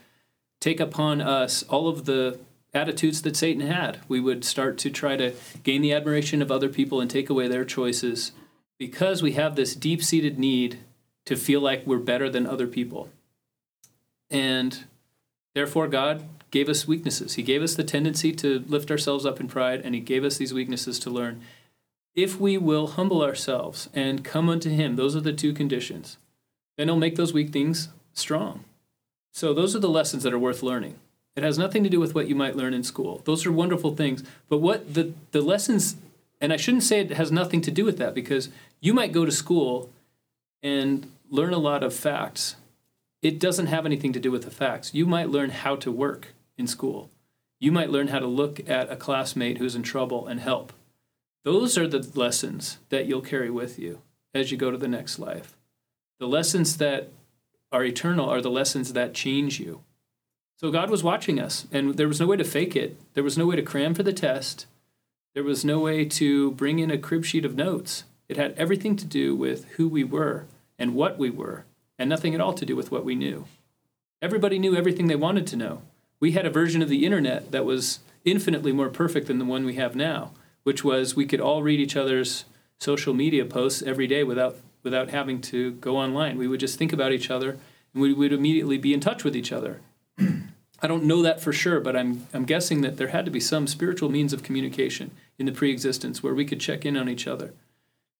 take 0.63 0.79
upon 0.79 1.21
us 1.21 1.65
all 1.65 1.89
of 1.89 2.05
the 2.05 2.39
attitudes 2.73 3.23
that 3.23 3.37
Satan 3.37 3.67
had. 3.67 3.99
We 4.09 4.21
would 4.21 4.45
start 4.45 4.79
to 4.79 4.91
try 4.91 5.17
to 5.17 5.35
gain 5.65 5.83
the 5.83 5.93
admiration 5.93 6.41
of 6.41 6.51
other 6.51 6.69
people 6.69 7.01
and 7.01 7.11
take 7.11 7.29
away 7.29 7.49
their 7.49 7.65
choices 7.65 8.31
because 8.79 9.23
we 9.23 9.33
have 9.33 9.57
this 9.57 9.75
deep 9.75 10.03
seated 10.03 10.39
need 10.39 10.79
to 11.25 11.37
feel 11.37 11.61
like 11.61 11.87
we're 11.87 11.99
better 11.99 12.31
than 12.31 12.47
other 12.47 12.69
people. 12.69 13.11
And 14.31 14.85
therefore, 15.55 15.89
God 15.89 16.29
gave 16.51 16.69
us 16.69 16.87
weaknesses. 16.87 17.35
He 17.35 17.43
gave 17.43 17.63
us 17.63 17.75
the 17.75 17.85
tendency 17.85 18.33
to 18.33 18.61
lift 18.61 18.91
ourselves 18.91 19.27
up 19.27 19.41
in 19.41 19.49
pride, 19.49 19.83
and 19.85 19.95
He 19.95 20.01
gave 20.01 20.25
us 20.25 20.37
these 20.37 20.55
weaknesses 20.55 20.99
to 21.01 21.11
learn. 21.11 21.43
If 22.15 22.39
we 22.39 22.57
will 22.57 22.89
humble 22.89 23.23
ourselves 23.23 23.89
and 23.95 24.25
come 24.25 24.49
unto 24.49 24.71
Him, 24.71 24.97
those 24.97 25.17
are 25.17 25.21
the 25.21 25.33
two 25.33 25.53
conditions, 25.53 26.19
then 26.77 26.89
He'll 26.89 26.97
make 26.97 27.17
those 27.17 27.33
weak 27.33 27.51
things 27.51 27.89
strong. 28.15 28.65
So, 29.33 29.53
those 29.55 29.75
are 29.75 29.81
the 29.81 29.89
lessons 29.89 30.23
that 30.23 30.33
are 30.33 30.39
worth 30.39 30.63
learning. 30.63 30.97
It 31.35 31.43
has 31.43 31.59
nothing 31.59 31.83
to 31.85 31.91
do 31.91 32.01
with 32.01 32.15
what 32.15 32.29
you 32.29 32.35
might 32.35 32.57
learn 32.57 32.75
in 32.75 32.83
school. 32.83 33.23
Those 33.25 33.47
are 33.47 33.53
wonderful 33.53 33.97
things. 33.97 34.23
But 34.49 34.59
what 34.59 34.93
the, 34.93 35.15
the 35.31 35.41
lessons, 35.41 35.97
and 36.41 36.53
I 36.53 36.57
shouldn't 36.57 36.83
say 36.83 37.01
it 37.01 37.13
has 37.13 37.33
nothing 37.33 37.63
to 37.63 37.71
do 37.71 37.85
with 37.85 37.99
that 37.99 38.15
because 38.15 38.51
you 38.81 38.93
might 38.93 39.13
go 39.13 39.25
to 39.25 39.33
school 39.33 39.91
and 40.63 41.11
learn 41.31 41.55
a 41.55 41.59
lot 41.59 41.83
of 41.83 41.95
facts. 41.95 42.57
It 43.23 43.41
doesn't 43.41 43.67
have 43.67 43.87
anything 43.87 44.13
to 44.13 44.21
do 44.21 44.31
with 44.31 44.43
the 44.43 44.51
facts. 44.51 44.93
You 44.93 45.07
might 45.07 45.31
learn 45.31 45.51
how 45.51 45.77
to 45.77 45.91
work 45.91 46.35
in 46.59 46.67
school. 46.67 47.11
You 47.59 47.73
might 47.73 47.91
learn 47.91 48.09
how 48.09 48.19
to 48.19 48.27
look 48.27 48.69
at 48.69 48.91
a 48.91 48.97
classmate 48.97 49.59
who's 49.59 49.77
in 49.77 49.83
trouble 49.83 50.27
and 50.27 50.41
help. 50.41 50.73
Those 51.45 51.79
are 51.79 51.89
the 51.89 52.07
lessons 52.15 52.79
that 52.91 53.07
you'll 53.07 53.23
carry 53.23 53.51
with 53.51 53.79
you 53.79 54.03
as 54.35 54.51
you 54.51 54.59
go 54.59 54.71
to 54.71 54.77
the 54.77 54.89
next 54.89 55.19
life. 55.19 55.57
The 56.19 56.27
lessons 56.27 56.77
that 56.77 57.11
are 57.73 57.85
eternal 57.85 58.29
are 58.29 58.41
the 58.41 58.51
lessons 58.51 58.93
that 58.93 59.15
change 59.15 59.59
you. 59.59 59.83
So 60.57 60.71
God 60.71 60.91
was 60.91 61.03
watching 61.03 61.41
us, 61.41 61.67
and 61.73 61.97
there 61.97 62.07
was 62.07 62.21
no 62.21 62.27
way 62.27 62.37
to 62.37 62.45
fake 62.45 62.77
it. 62.77 62.97
There 63.15 63.25
was 63.25 63.37
no 63.37 63.47
way 63.47 63.57
to 63.57 63.63
cram 63.63 63.95
for 63.95 64.03
the 64.03 64.13
test. 64.13 64.67
There 65.35 65.43
was 65.43 65.65
no 65.65 65.81
way 65.81 66.05
to 66.05 66.53
bring 66.53 66.79
in 66.79 66.91
a 66.91 66.99
crib 66.99 67.25
sheet 67.25 67.45
of 67.45 67.57
notes. 67.57 68.05
It 68.29 68.37
had 68.37 68.55
everything 68.57 68.95
to 68.97 69.05
do 69.05 69.35
with 69.35 69.65
who 69.71 69.89
we 69.89 70.05
were 70.05 70.45
and 70.79 70.95
what 70.95 71.19
we 71.19 71.31
were, 71.31 71.65
and 71.99 72.09
nothing 72.09 72.35
at 72.35 72.41
all 72.41 72.53
to 72.53 72.67
do 72.67 72.77
with 72.77 72.93
what 72.93 73.05
we 73.05 73.15
knew. 73.15 73.47
Everybody 74.21 74.59
knew 74.59 74.77
everything 74.77 75.09
they 75.09 75.17
wanted 75.17 75.47
to 75.49 75.57
know. 75.57 75.83
We 76.21 76.33
had 76.33 76.47
a 76.47 76.51
version 76.51 76.83
of 76.83 76.89
the 76.89 77.05
internet 77.05 77.51
that 77.51 77.65
was 77.65 77.99
infinitely 78.25 78.71
more 78.71 78.89
perfect 78.89 79.27
than 79.27 79.39
the 79.39 79.45
one 79.45 79.65
we 79.65 79.75
have 79.75 79.97
now, 79.97 80.31
which 80.63 80.85
was 80.85 81.17
we 81.17 81.27
could 81.27 81.41
all 81.41 81.63
read 81.63 81.81
each 81.81 81.97
other's 81.97 82.45
social 82.79 83.15
media 83.15 83.45
posts 83.45 83.83
every 83.83 84.07
day 84.07 84.23
without 84.23 84.59
without 84.83 85.11
having 85.11 85.41
to 85.41 85.73
go 85.73 85.97
online. 85.97 86.39
We 86.39 86.49
would 86.49 86.61
just 86.61 86.79
think 86.79 86.93
about 86.93 87.13
each 87.13 87.31
other 87.31 87.59
and 87.93 88.03
we 88.03 88.13
would 88.13 88.33
immediately 88.33 88.79
be 88.79 88.95
in 88.95 89.01
touch 89.01 89.25
with 89.25 89.37
each 89.37 89.53
other. 89.53 89.81
I 90.19 90.89
don't 90.89 91.05
know 91.05 91.23
that 91.23 91.41
for 91.41 91.53
sure, 91.53 91.81
but 91.81 91.97
I'm 91.97 92.27
I'm 92.35 92.45
guessing 92.45 92.81
that 92.81 92.97
there 92.97 93.09
had 93.09 93.25
to 93.25 93.31
be 93.31 93.41
some 93.41 93.67
spiritual 93.67 94.11
means 94.11 94.33
of 94.33 94.43
communication 94.43 95.13
in 95.39 95.47
the 95.47 95.53
pre-existence 95.53 96.23
where 96.23 96.35
we 96.35 96.45
could 96.45 96.61
check 96.61 96.85
in 96.85 96.97
on 96.97 97.09
each 97.09 97.27
other. 97.27 97.53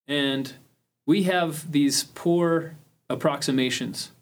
And 0.07 0.55
we 1.07 1.25
have 1.25 1.73
these 1.73 2.05
poor 2.05 2.77
approximations. 3.09 4.13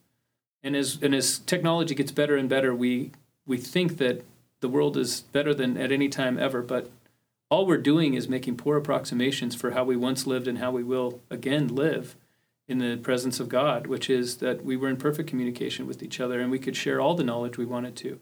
And 0.63 0.77
as, 0.77 0.99
and 1.03 1.15
as 1.15 1.39
technology 1.39 1.95
gets 1.95 2.13
better 2.13 2.37
and 2.37 2.49
better, 2.49 2.75
we, 2.75 3.13
we 3.47 3.57
think 3.57 3.99
that 3.99 4.25
the 4.61 4.69
world 4.69 4.97
is 4.97 5.23
better 5.33 5.55
than 5.55 5.79
at 5.79 5.93
any 5.93 6.09
time 6.09 6.39
ever. 6.39 6.61
But 6.63 6.91
all 7.51 7.67
we're 7.67 7.79
doing 7.79 8.15
is 8.15 8.29
making 8.29 8.57
poor 8.57 8.77
approximations 8.77 9.55
for 9.55 9.71
how 9.71 9.85
we 9.85 9.97
once 9.97 10.27
lived 10.27 10.47
and 10.47 10.59
how 10.59 10.71
we 10.71 10.85
will 10.85 11.21
again 11.31 11.69
live 11.69 12.15
in 12.71 12.79
the 12.79 12.97
presence 12.97 13.41
of 13.41 13.49
God, 13.49 13.89
which 13.89 14.09
is 14.09 14.37
that 14.37 14.65
we 14.65 14.77
were 14.77 14.89
in 14.89 14.97
perfect 14.97 15.29
communication 15.29 15.89
with 15.89 16.05
each 16.05 16.21
other 16.21 16.41
and 16.41 16.53
we 16.53 16.59
could 16.61 16.77
share 16.77 17.01
all 17.01 17.15
the 17.15 17.25
knowledge 17.25 17.59
we 17.59 17.67
wanted 17.67 17.97
to. 17.97 18.21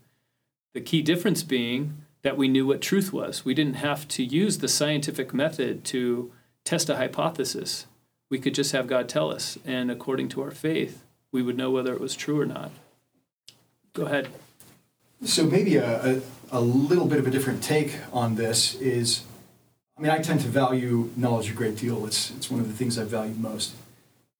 The 0.72 0.80
key 0.80 1.02
difference 1.02 1.42
being 1.42 1.98
that 2.22 2.38
we 2.38 2.48
knew 2.48 2.66
what 2.66 2.80
truth 2.80 3.12
was. 3.12 3.44
We 3.44 3.52
didn't 3.52 3.74
have 3.74 4.08
to 4.08 4.24
use 4.24 4.58
the 4.58 4.66
scientific 4.66 5.34
method 5.34 5.84
to 5.87 6.32
test 6.64 6.88
a 6.88 6.96
hypothesis. 6.96 7.87
We 8.30 8.38
could 8.38 8.54
just 8.54 8.72
have 8.72 8.87
God 8.87 9.06
tell 9.06 9.30
us, 9.30 9.58
and 9.66 9.90
according 9.90 10.30
to 10.30 10.42
our 10.42 10.50
faith, 10.50 11.04
we 11.30 11.42
would 11.42 11.56
know 11.56 11.70
whether 11.70 11.92
it 11.92 12.00
was 12.00 12.16
true 12.16 12.40
or 12.40 12.46
not. 12.46 12.70
Go 13.92 14.06
ahead. 14.06 14.28
So 15.24 15.44
maybe 15.44 15.76
a, 15.76 16.16
a, 16.16 16.20
a, 16.52 16.61
little 16.61 17.06
bit 17.06 17.18
of 17.18 17.26
a 17.26 17.30
different 17.30 17.62
take 17.62 17.96
on 18.14 18.37
this 18.37 18.74
is, 18.76 19.24
I 19.98 20.00
mean, 20.00 20.11
I 20.11 20.18
tend 20.18 20.40
to 20.40 20.48
value 20.48 21.11
knowledge 21.16 21.50
a 21.50 21.54
great 21.54 21.76
deal. 21.76 22.06
It's, 22.06 22.30
it's 22.30 22.50
one 22.50 22.61
of 22.61 22.68
the 22.68 22.74
things 22.74 22.98
I 22.98 23.04
value 23.04 23.34
most. 23.34 23.74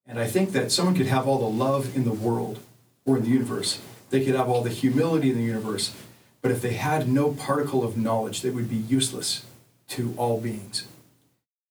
And 0.09 0.19
I 0.19 0.27
think 0.27 0.53
that 0.53 0.73
someone 0.73 0.95
could 0.97 1.07
have 1.07 1.29
all 1.29 1.39
the 1.39 1.45
love 1.65 1.95
in 1.95 2.05
the 2.05 2.13
world 2.13 2.61
or 3.05 3.19
in 3.19 3.25
the 3.25 3.31
universe. 3.31 3.81
They 4.11 4.25
could 4.25 4.35
have 4.35 4.49
all 4.49 4.63
the 4.63 4.71
humility 4.71 5.31
in 5.31 5.37
the 5.37 5.45
universe. 5.45 5.95
But 6.41 6.51
if 6.51 6.63
they 6.63 6.73
had 6.73 7.09
no 7.09 7.33
particle 7.33 7.85
of 7.85 7.97
knowledge, 7.97 8.41
they 8.43 8.51
would 8.51 8.71
be 8.71 8.77
useless 8.77 9.45
to 9.89 10.15
all 10.17 10.41
beings 10.41 10.87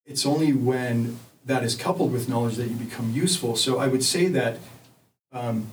it's 0.08 0.26
only 0.26 0.54
when 0.54 1.20
that 1.46 1.64
is 1.64 1.76
coupled 1.76 2.12
with 2.12 2.28
knowledge 2.28 2.56
that 2.56 2.70
you 2.70 2.76
become 2.76 3.12
useful. 3.12 3.56
So 3.56 3.78
I 3.78 3.88
would 3.88 4.04
say 4.04 4.28
that 4.28 4.58
um, 5.32 5.68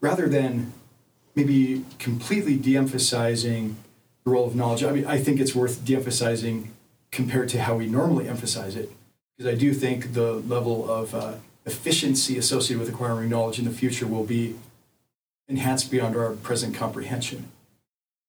rather 0.00 0.28
than 0.28 0.72
maybe 1.34 1.84
completely 1.98 2.56
de-emphasizing 2.56 3.76
the 4.24 4.30
role 4.30 4.46
of 4.46 4.54
knowledge, 4.54 4.84
I 4.84 4.92
mean, 4.92 5.06
I 5.06 5.18
think 5.18 5.40
it's 5.40 5.54
worth 5.54 5.84
de-emphasizing 5.84 6.70
compared 7.10 7.48
to 7.50 7.60
how 7.60 7.76
we 7.76 7.86
normally 7.86 8.28
emphasize 8.28 8.76
it, 8.76 8.90
because 9.36 9.52
I 9.52 9.56
do 9.56 9.72
think 9.72 10.14
the 10.14 10.34
level 10.34 10.90
of 10.90 11.14
uh, 11.14 11.34
efficiency 11.66 12.36
associated 12.38 12.80
with 12.80 12.88
acquiring 12.88 13.30
knowledge 13.30 13.58
in 13.58 13.64
the 13.64 13.70
future 13.70 14.06
will 14.06 14.24
be 14.24 14.54
enhanced 15.48 15.90
beyond 15.90 16.16
our 16.16 16.32
present 16.32 16.74
comprehension. 16.74 17.48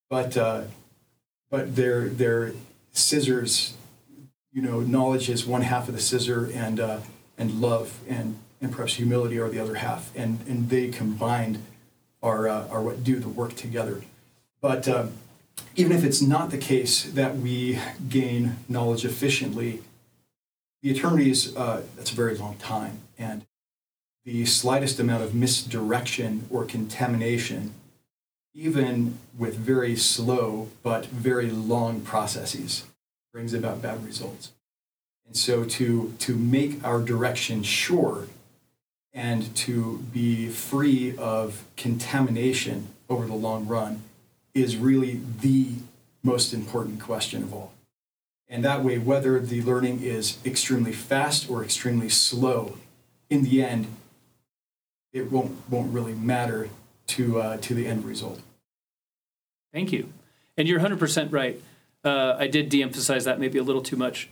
But 0.10 0.38
uh, 0.38 0.64
but 1.50 1.76
they're 1.76 2.08
they're 2.08 2.54
scissors. 2.92 3.74
You 4.52 4.62
know, 4.62 4.80
knowledge 4.80 5.30
is 5.30 5.46
one 5.46 5.64
half 5.64 5.88
of 5.90 5.96
the 5.96 6.02
scissor, 6.02 6.50
and 6.54 6.80
uh, 6.80 7.00
and 7.38 7.62
love 7.62 8.00
and 8.08 8.38
and 8.62 8.72
perhaps 8.72 8.96
humility 8.96 9.40
are 9.40 9.50
the 9.50 9.60
other 9.60 9.76
half, 9.76 10.16
and 10.16 10.40
and 10.48 10.70
they 10.70 10.90
combined 10.90 11.64
are 12.22 12.48
uh, 12.48 12.68
are 12.70 12.82
what 12.82 13.04
do 13.04 13.20
the 13.20 13.30
work 13.30 13.56
together. 13.56 14.02
But 14.62 14.88
uh, 14.88 15.08
even 15.76 15.92
if 15.92 16.04
it's 16.04 16.22
not 16.22 16.52
the 16.52 16.58
case 16.58 17.04
that 17.04 17.38
we 17.38 17.80
gain 18.10 18.58
knowledge 18.68 19.06
efficiently, 19.06 19.82
the 20.82 20.92
eternity 20.92 21.30
is 21.30 21.56
uh, 21.56 21.84
that's 21.96 22.12
a 22.12 22.16
very 22.16 22.36
long 22.36 22.56
time, 22.58 23.00
and 23.18 23.46
the 24.24 24.46
slightest 24.46 25.00
amount 25.00 25.24
of 25.24 25.36
misdirection 25.36 26.46
or 26.50 26.66
contamination, 26.66 27.74
even 28.54 29.18
with 29.38 29.56
very 29.56 29.96
slow 29.96 30.70
but 30.82 31.06
very 31.06 31.50
long 31.50 32.02
processes, 32.02 32.86
brings 33.32 33.54
about 33.54 33.82
bad 33.82 34.04
results. 34.06 34.52
And 35.28 35.36
so 35.36 35.64
to 35.66 36.14
to 36.20 36.36
make 36.36 36.84
our 36.84 37.02
direction 37.02 37.64
sure 37.64 38.28
and 39.14 39.56
to 39.56 40.04
be 40.14 40.50
free 40.50 41.16
of 41.18 41.64
contamination 41.78 42.88
over 43.10 43.26
the 43.26 43.34
long 43.34 43.68
run 43.68 44.04
is 44.54 44.78
really 44.78 45.22
the 45.42 45.72
most 46.22 46.54
important 46.54 47.00
question 47.00 47.44
of 47.44 47.54
all. 47.54 47.72
And 48.48 48.64
that 48.64 48.84
way, 48.84 48.98
whether 48.98 49.40
the 49.40 49.62
learning 49.62 50.02
is 50.02 50.38
extremely 50.46 50.92
fast 50.92 51.50
or 51.50 51.64
extremely 51.64 52.10
slow, 52.10 52.78
in 53.30 53.44
the 53.44 53.64
end, 53.64 53.88
it 55.14 55.32
won't, 55.32 55.56
won't 55.70 55.94
really 55.94 56.14
matter 56.14 56.70
to, 57.08 57.40
uh, 57.40 57.58
to 57.58 57.74
the 57.74 57.88
end 57.88 58.06
result. 58.06 58.42
Thank 59.74 59.92
you. 59.92 60.12
And 60.58 60.68
you're 60.68 60.80
100% 60.80 61.32
right. 61.32 61.62
Uh, 62.04 62.36
I 62.38 62.48
did 62.48 62.70
de 62.70 62.82
emphasize 62.82 63.26
that 63.26 63.40
maybe 63.40 63.58
a 63.58 63.64
little 63.64 63.82
too 63.82 63.98
much. 63.98 64.30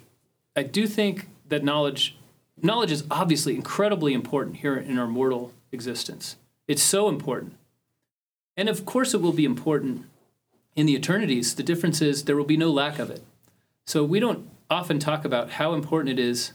I 0.55 0.63
do 0.63 0.87
think 0.87 1.27
that 1.49 1.63
knowledge 1.63 2.15
knowledge 2.61 2.91
is 2.91 3.03
obviously 3.09 3.55
incredibly 3.55 4.13
important 4.13 4.57
here 4.57 4.75
in 4.75 4.97
our 4.97 5.07
mortal 5.07 5.51
existence. 5.71 6.37
It's 6.67 6.83
so 6.83 7.09
important. 7.09 7.53
And 8.55 8.69
of 8.69 8.85
course, 8.85 9.13
it 9.13 9.21
will 9.21 9.33
be 9.33 9.45
important 9.45 10.05
in 10.75 10.85
the 10.85 10.95
eternities. 10.95 11.55
The 11.55 11.63
difference 11.63 12.01
is 12.01 12.23
there 12.23 12.37
will 12.37 12.45
be 12.45 12.57
no 12.57 12.71
lack 12.71 12.99
of 12.99 13.09
it. 13.09 13.23
So 13.85 14.03
we 14.03 14.19
don't 14.19 14.49
often 14.69 14.99
talk 14.99 15.25
about 15.25 15.51
how 15.51 15.73
important 15.73 16.17
it 16.17 16.23
is 16.23 16.53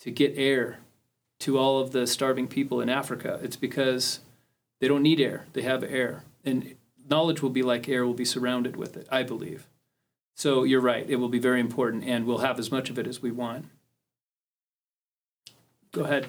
to 0.00 0.10
get 0.10 0.34
air 0.36 0.78
to 1.40 1.58
all 1.58 1.80
of 1.80 1.92
the 1.92 2.06
starving 2.06 2.48
people 2.48 2.80
in 2.80 2.88
Africa. 2.88 3.38
It's 3.42 3.56
because 3.56 4.20
they 4.80 4.88
don't 4.88 5.02
need 5.02 5.20
air, 5.20 5.46
they 5.52 5.62
have 5.62 5.82
air. 5.82 6.24
And 6.44 6.76
knowledge 7.08 7.42
will 7.42 7.50
be 7.50 7.62
like 7.62 7.88
air, 7.88 8.06
will 8.06 8.14
be 8.14 8.24
surrounded 8.24 8.76
with 8.76 8.96
it, 8.96 9.06
I 9.10 9.22
believe. 9.22 9.66
So 10.34 10.64
you're 10.64 10.80
right, 10.80 11.08
it 11.08 11.16
will 11.16 11.28
be 11.28 11.38
very 11.38 11.60
important, 11.60 12.04
and 12.04 12.26
we'll 12.26 12.38
have 12.38 12.58
as 12.58 12.70
much 12.70 12.90
of 12.90 12.98
it 12.98 13.06
as 13.06 13.22
we 13.22 13.30
want. 13.30 13.66
Go 15.92 16.04
ahead. 16.04 16.26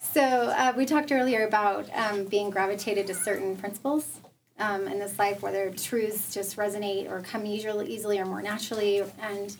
So 0.00 0.20
uh, 0.20 0.74
we 0.76 0.84
talked 0.84 1.10
earlier 1.10 1.46
about 1.46 1.88
um, 1.94 2.24
being 2.24 2.50
gravitated 2.50 3.06
to 3.06 3.14
certain 3.14 3.56
principles 3.56 4.18
um, 4.58 4.86
in 4.86 4.98
this 4.98 5.18
life, 5.18 5.40
whether 5.40 5.70
truths 5.70 6.34
just 6.34 6.58
resonate 6.58 7.10
or 7.10 7.22
come 7.22 7.46
easily, 7.46 7.90
easily 7.90 8.18
or 8.18 8.26
more 8.26 8.42
naturally, 8.42 9.02
and 9.20 9.56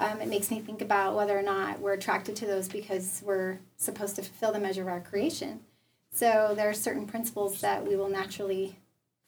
um, 0.00 0.22
it 0.22 0.28
makes 0.28 0.50
me 0.50 0.60
think 0.60 0.80
about 0.80 1.14
whether 1.14 1.38
or 1.38 1.42
not 1.42 1.78
we're 1.78 1.92
attracted 1.92 2.34
to 2.36 2.46
those 2.46 2.68
because 2.68 3.22
we're 3.24 3.58
supposed 3.76 4.16
to 4.16 4.22
fulfill 4.22 4.50
the 4.50 4.58
measure 4.58 4.82
of 4.82 4.88
our 4.88 5.00
creation. 5.00 5.60
So 6.10 6.54
there 6.56 6.70
are 6.70 6.74
certain 6.74 7.06
principles 7.06 7.60
that 7.60 7.86
we 7.86 7.96
will 7.96 8.08
naturally 8.08 8.76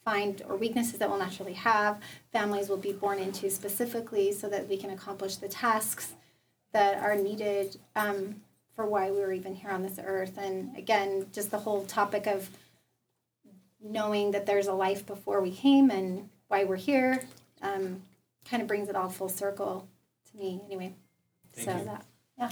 find 0.02 0.42
or 0.48 0.56
weaknesses 0.56 0.98
that 0.98 1.11
we'll 1.11 1.18
naturally 1.18 1.52
have. 1.52 2.00
Families 2.32 2.70
will 2.70 2.78
be 2.78 2.92
born 2.92 3.18
into 3.18 3.50
specifically 3.50 4.32
so 4.32 4.48
that 4.48 4.66
we 4.66 4.78
can 4.78 4.90
accomplish 4.90 5.37
the 5.37 5.46
tasks 5.46 6.14
that 6.72 6.96
are 6.96 7.16
needed 7.16 7.76
um, 7.94 8.37
for 8.74 8.87
why 8.87 9.11
we 9.11 9.20
were 9.20 9.32
even 9.32 9.54
here 9.54 9.70
on 9.70 9.82
this 9.82 10.00
earth. 10.02 10.38
And 10.38 10.74
again, 10.76 11.26
just 11.32 11.50
the 11.50 11.58
whole 11.58 11.85
topic 11.85 12.26
of 12.26 12.48
knowing 13.85 14.30
that 14.30 14.46
there's 14.46 14.68
a 14.68 14.72
life 14.72 15.04
before 15.04 15.42
we 15.42 15.50
came 15.50 15.90
and 15.90 16.30
why 16.48 16.64
we're 16.64 16.76
here 16.76 17.22
um, 17.61 18.00
kind 18.48 18.62
of 18.62 18.68
brings 18.68 18.88
it 18.88 18.96
all 18.96 19.11
full 19.11 19.28
circle 19.28 19.87
to 20.33 20.38
me, 20.38 20.61
anyway. 20.66 20.95
Thank 21.53 21.68
so 21.68 21.77
you. 21.77 21.85
that, 21.85 22.05
yeah, 22.38 22.51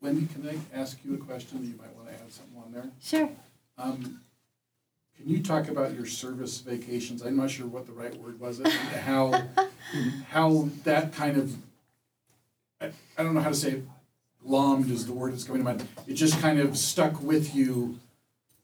Wendy, 0.00 0.26
can 0.32 0.48
I 0.48 0.78
ask 0.78 0.98
you 1.04 1.14
a 1.14 1.18
question 1.18 1.60
that 1.60 1.66
you 1.66 1.76
might 1.76 1.94
want 1.96 2.08
to 2.08 2.14
add 2.14 2.32
something 2.32 2.62
on 2.64 2.72
there? 2.72 2.90
sure. 3.02 3.30
Um, 3.78 4.20
Can 5.16 5.28
you 5.28 5.42
talk 5.42 5.68
about 5.68 5.94
your 5.94 6.06
service 6.06 6.60
vacations? 6.60 7.22
I'm 7.22 7.36
not 7.36 7.50
sure 7.50 7.66
what 7.66 7.86
the 7.86 7.92
right 7.92 8.14
word 8.16 8.38
was, 8.40 8.60
and 8.60 8.68
how, 8.68 9.42
how 10.30 10.68
that 10.84 11.12
kind 11.12 11.36
of, 11.36 11.56
I, 12.80 12.90
I 13.16 13.22
don't 13.22 13.34
know 13.34 13.40
how 13.40 13.50
to 13.50 13.54
say 13.54 13.70
it, 13.72 13.84
glommed 14.46 14.90
is 14.90 15.06
the 15.06 15.12
word 15.12 15.32
that's 15.32 15.44
coming 15.44 15.60
to 15.60 15.64
mind. 15.64 15.88
It 16.06 16.14
just 16.14 16.40
kind 16.40 16.60
of 16.60 16.76
stuck 16.76 17.20
with 17.22 17.54
you 17.54 17.98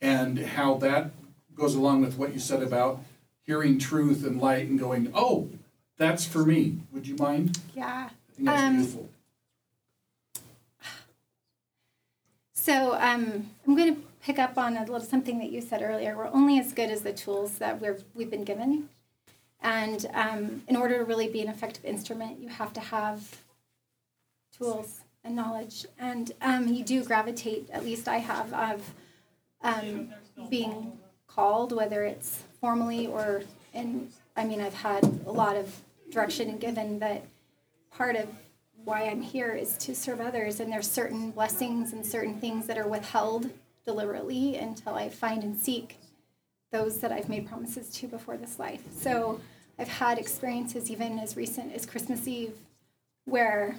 and 0.00 0.38
how 0.38 0.74
that 0.78 1.10
goes 1.54 1.74
along 1.74 2.02
with 2.02 2.16
what 2.18 2.32
you 2.32 2.40
said 2.40 2.62
about 2.62 3.00
hearing 3.44 3.78
truth 3.78 4.24
and 4.24 4.40
light 4.40 4.68
and 4.68 4.78
going, 4.78 5.10
oh, 5.14 5.48
that's 6.02 6.26
for 6.26 6.44
me. 6.44 6.78
Would 6.92 7.06
you 7.06 7.16
mind? 7.16 7.58
Yeah. 7.76 8.08
I 8.10 8.34
think 8.34 8.46
that's 8.46 8.62
Um, 8.62 8.76
beautiful. 8.76 9.08
So 12.54 12.94
um, 12.94 13.50
I'm 13.66 13.76
going 13.76 13.94
to 13.94 14.00
pick 14.22 14.38
up 14.38 14.56
on 14.56 14.76
a 14.76 14.80
little 14.80 15.00
something 15.00 15.38
that 15.38 15.50
you 15.50 15.60
said 15.60 15.82
earlier. 15.82 16.16
We're 16.16 16.28
only 16.28 16.58
as 16.58 16.72
good 16.72 16.90
as 16.90 17.02
the 17.02 17.12
tools 17.12 17.58
that 17.58 17.80
we're, 17.80 17.98
we've 18.14 18.30
been 18.30 18.44
given. 18.44 18.88
And 19.60 20.06
um, 20.12 20.62
in 20.68 20.76
order 20.76 20.98
to 20.98 21.04
really 21.04 21.28
be 21.28 21.40
an 21.40 21.48
effective 21.48 21.84
instrument, 21.84 22.40
you 22.40 22.48
have 22.48 22.72
to 22.74 22.80
have 22.80 23.36
tools 24.56 25.00
and 25.24 25.34
knowledge. 25.36 25.86
And 25.98 26.32
um, 26.40 26.68
you 26.68 26.84
do 26.84 27.04
gravitate, 27.04 27.68
at 27.72 27.84
least 27.84 28.08
I 28.08 28.18
have, 28.18 28.52
of 28.52 28.94
um, 29.62 30.12
being 30.50 30.92
called, 31.28 31.72
whether 31.72 32.04
it's 32.04 32.42
formally 32.60 33.06
or 33.06 33.42
in, 33.72 34.08
I 34.36 34.44
mean, 34.44 34.60
I've 34.60 34.74
had 34.74 35.04
a 35.26 35.32
lot 35.32 35.56
of 35.56 35.80
direction 36.12 36.48
and 36.48 36.60
given 36.60 36.98
that 37.00 37.24
part 37.90 38.16
of 38.16 38.28
why 38.84 39.02
I'm 39.02 39.22
here 39.22 39.52
is 39.52 39.76
to 39.78 39.94
serve 39.94 40.20
others, 40.20 40.60
and 40.60 40.70
there's 40.70 40.90
certain 40.90 41.30
blessings 41.30 41.92
and 41.92 42.04
certain 42.04 42.40
things 42.40 42.66
that 42.66 42.78
are 42.78 42.86
withheld 42.86 43.50
deliberately 43.84 44.56
until 44.56 44.94
I 44.94 45.08
find 45.08 45.42
and 45.42 45.56
seek 45.56 45.96
those 46.70 46.98
that 47.00 47.12
I've 47.12 47.28
made 47.28 47.48
promises 47.48 47.90
to 47.96 48.08
before 48.08 48.36
this 48.36 48.58
life. 48.58 48.82
So 48.92 49.40
I've 49.78 49.88
had 49.88 50.18
experiences 50.18 50.90
even 50.90 51.18
as 51.18 51.36
recent 51.36 51.74
as 51.74 51.86
Christmas 51.86 52.26
Eve 52.26 52.54
where 53.24 53.76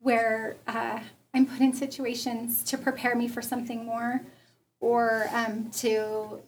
where 0.00 0.56
uh, 0.66 1.00
I'm 1.34 1.46
put 1.46 1.60
in 1.60 1.74
situations 1.74 2.62
to 2.64 2.78
prepare 2.78 3.14
me 3.14 3.28
for 3.28 3.42
something 3.42 3.84
more 3.84 4.22
or 4.80 5.28
um, 5.32 5.70
to 5.72 6.40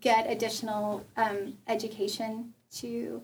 get 0.00 0.30
additional 0.30 1.04
um, 1.16 1.58
education 1.68 2.54
to 2.76 3.22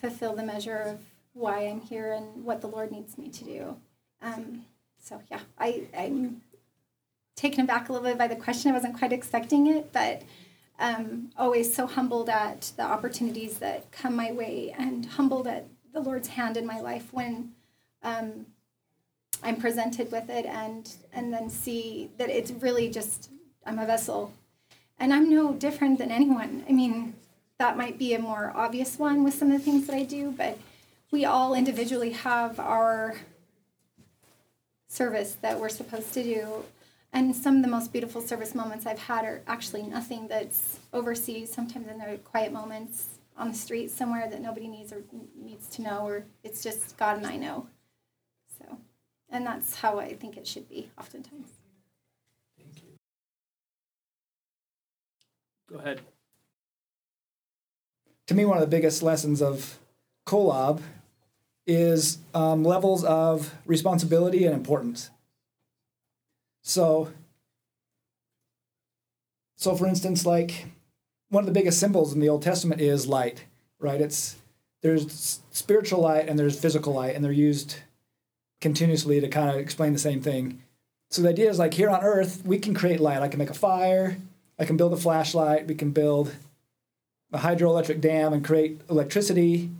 fulfill 0.00 0.34
the 0.34 0.42
measure 0.42 0.78
of 0.78 1.00
why 1.32 1.66
I'm 1.66 1.80
here 1.80 2.12
and 2.12 2.44
what 2.44 2.60
the 2.60 2.66
Lord 2.66 2.90
needs 2.90 3.16
me 3.16 3.28
to 3.28 3.44
do. 3.44 3.76
Um, 4.22 4.64
so 4.98 5.20
yeah, 5.30 5.40
I, 5.58 5.84
I'm 5.96 6.42
taken 7.36 7.60
aback 7.60 7.88
a 7.88 7.92
little 7.92 8.08
bit 8.08 8.18
by 8.18 8.26
the 8.26 8.36
question. 8.36 8.70
I 8.70 8.74
wasn't 8.74 8.98
quite 8.98 9.12
expecting 9.12 9.68
it, 9.68 9.92
but 9.92 10.22
um, 10.80 11.30
always 11.36 11.74
so 11.74 11.86
humbled 11.86 12.28
at 12.28 12.72
the 12.76 12.82
opportunities 12.82 13.58
that 13.58 13.90
come 13.90 14.14
my 14.16 14.32
way 14.32 14.74
and 14.76 15.06
humbled 15.06 15.46
at 15.46 15.66
the 15.92 16.00
Lord's 16.00 16.28
hand 16.28 16.56
in 16.56 16.66
my 16.66 16.80
life 16.80 17.12
when 17.12 17.52
um, 18.02 18.46
I'm 19.42 19.56
presented 19.56 20.10
with 20.12 20.28
it 20.28 20.46
and 20.46 20.90
and 21.12 21.32
then 21.32 21.50
see 21.50 22.10
that 22.18 22.28
it's 22.28 22.50
really 22.50 22.88
just 22.90 23.30
I'm 23.64 23.78
a 23.78 23.86
vessel, 23.86 24.32
and 24.98 25.12
I'm 25.12 25.30
no 25.30 25.52
different 25.52 25.98
than 25.98 26.10
anyone. 26.10 26.64
I 26.68 26.72
mean, 26.72 27.14
that 27.58 27.76
might 27.76 27.98
be 27.98 28.14
a 28.14 28.18
more 28.18 28.52
obvious 28.54 28.98
one 28.98 29.24
with 29.24 29.34
some 29.34 29.50
of 29.50 29.58
the 29.58 29.64
things 29.64 29.86
that 29.86 29.96
I 29.96 30.04
do, 30.04 30.32
but 30.36 30.58
we 31.10 31.24
all 31.24 31.54
individually 31.54 32.10
have 32.10 32.60
our 32.60 33.16
service 34.88 35.36
that 35.42 35.58
we're 35.58 35.68
supposed 35.68 36.12
to 36.14 36.22
do. 36.22 36.64
And 37.12 37.34
some 37.34 37.56
of 37.56 37.62
the 37.62 37.68
most 37.68 37.92
beautiful 37.92 38.20
service 38.20 38.54
moments 38.54 38.86
I've 38.86 38.98
had 38.98 39.24
are 39.24 39.42
actually 39.46 39.82
nothing 39.82 40.28
that's 40.28 40.78
overseas. 40.92 41.50
Sometimes 41.52 41.88
in 41.88 41.98
the 41.98 42.18
quiet 42.24 42.52
moments 42.52 43.18
on 43.36 43.48
the 43.48 43.56
street 43.56 43.90
somewhere 43.90 44.28
that 44.28 44.42
nobody 44.42 44.68
needs 44.68 44.92
or 44.92 45.02
needs 45.36 45.68
to 45.68 45.82
know, 45.82 46.06
or 46.06 46.24
it's 46.42 46.62
just 46.62 46.96
God 46.96 47.16
and 47.16 47.26
I 47.26 47.36
know. 47.36 47.68
So, 48.58 48.78
and 49.30 49.46
that's 49.46 49.76
how 49.76 49.98
I 49.98 50.14
think 50.14 50.36
it 50.36 50.46
should 50.46 50.68
be 50.68 50.90
oftentimes. 50.98 51.48
Go 55.70 55.78
ahead. 55.78 56.00
to 58.26 58.34
me, 58.34 58.44
one 58.44 58.56
of 58.56 58.62
the 58.62 58.76
biggest 58.76 59.02
lessons 59.02 59.42
of 59.42 59.78
Kolob 60.26 60.80
is 61.66 62.18
um, 62.34 62.64
levels 62.64 63.04
of 63.04 63.54
responsibility 63.66 64.44
and 64.44 64.54
importance. 64.54 65.10
So, 66.62 67.12
so 69.56 69.74
for 69.74 69.86
instance, 69.86 70.24
like 70.24 70.66
one 71.28 71.42
of 71.42 71.46
the 71.46 71.58
biggest 71.58 71.78
symbols 71.78 72.14
in 72.14 72.20
the 72.20 72.28
Old 72.28 72.42
Testament 72.42 72.80
is 72.80 73.06
light, 73.06 73.44
right? 73.78 74.00
It's 74.00 74.36
there's 74.82 75.40
spiritual 75.50 76.00
light 76.00 76.28
and 76.28 76.38
there's 76.38 76.58
physical 76.58 76.94
light, 76.94 77.14
and 77.14 77.24
they're 77.24 77.32
used 77.32 77.76
continuously 78.60 79.20
to 79.20 79.28
kind 79.28 79.50
of 79.50 79.56
explain 79.56 79.92
the 79.92 79.98
same 79.98 80.20
thing. 80.20 80.62
So 81.10 81.22
the 81.22 81.30
idea 81.30 81.50
is 81.50 81.58
like 81.58 81.74
here 81.74 81.90
on 81.90 82.02
Earth, 82.02 82.42
we 82.44 82.58
can 82.58 82.74
create 82.74 83.00
light. 83.00 83.22
I 83.22 83.28
can 83.28 83.38
make 83.38 83.50
a 83.50 83.54
fire, 83.54 84.16
I 84.58 84.64
can 84.64 84.76
build 84.76 84.92
a 84.92 84.96
flashlight, 84.96 85.66
we 85.66 85.74
can 85.74 85.90
build 85.90 86.34
a 87.32 87.38
hydroelectric 87.38 88.00
dam 88.00 88.32
and 88.32 88.44
create 88.44 88.80
electricity. 88.88 89.70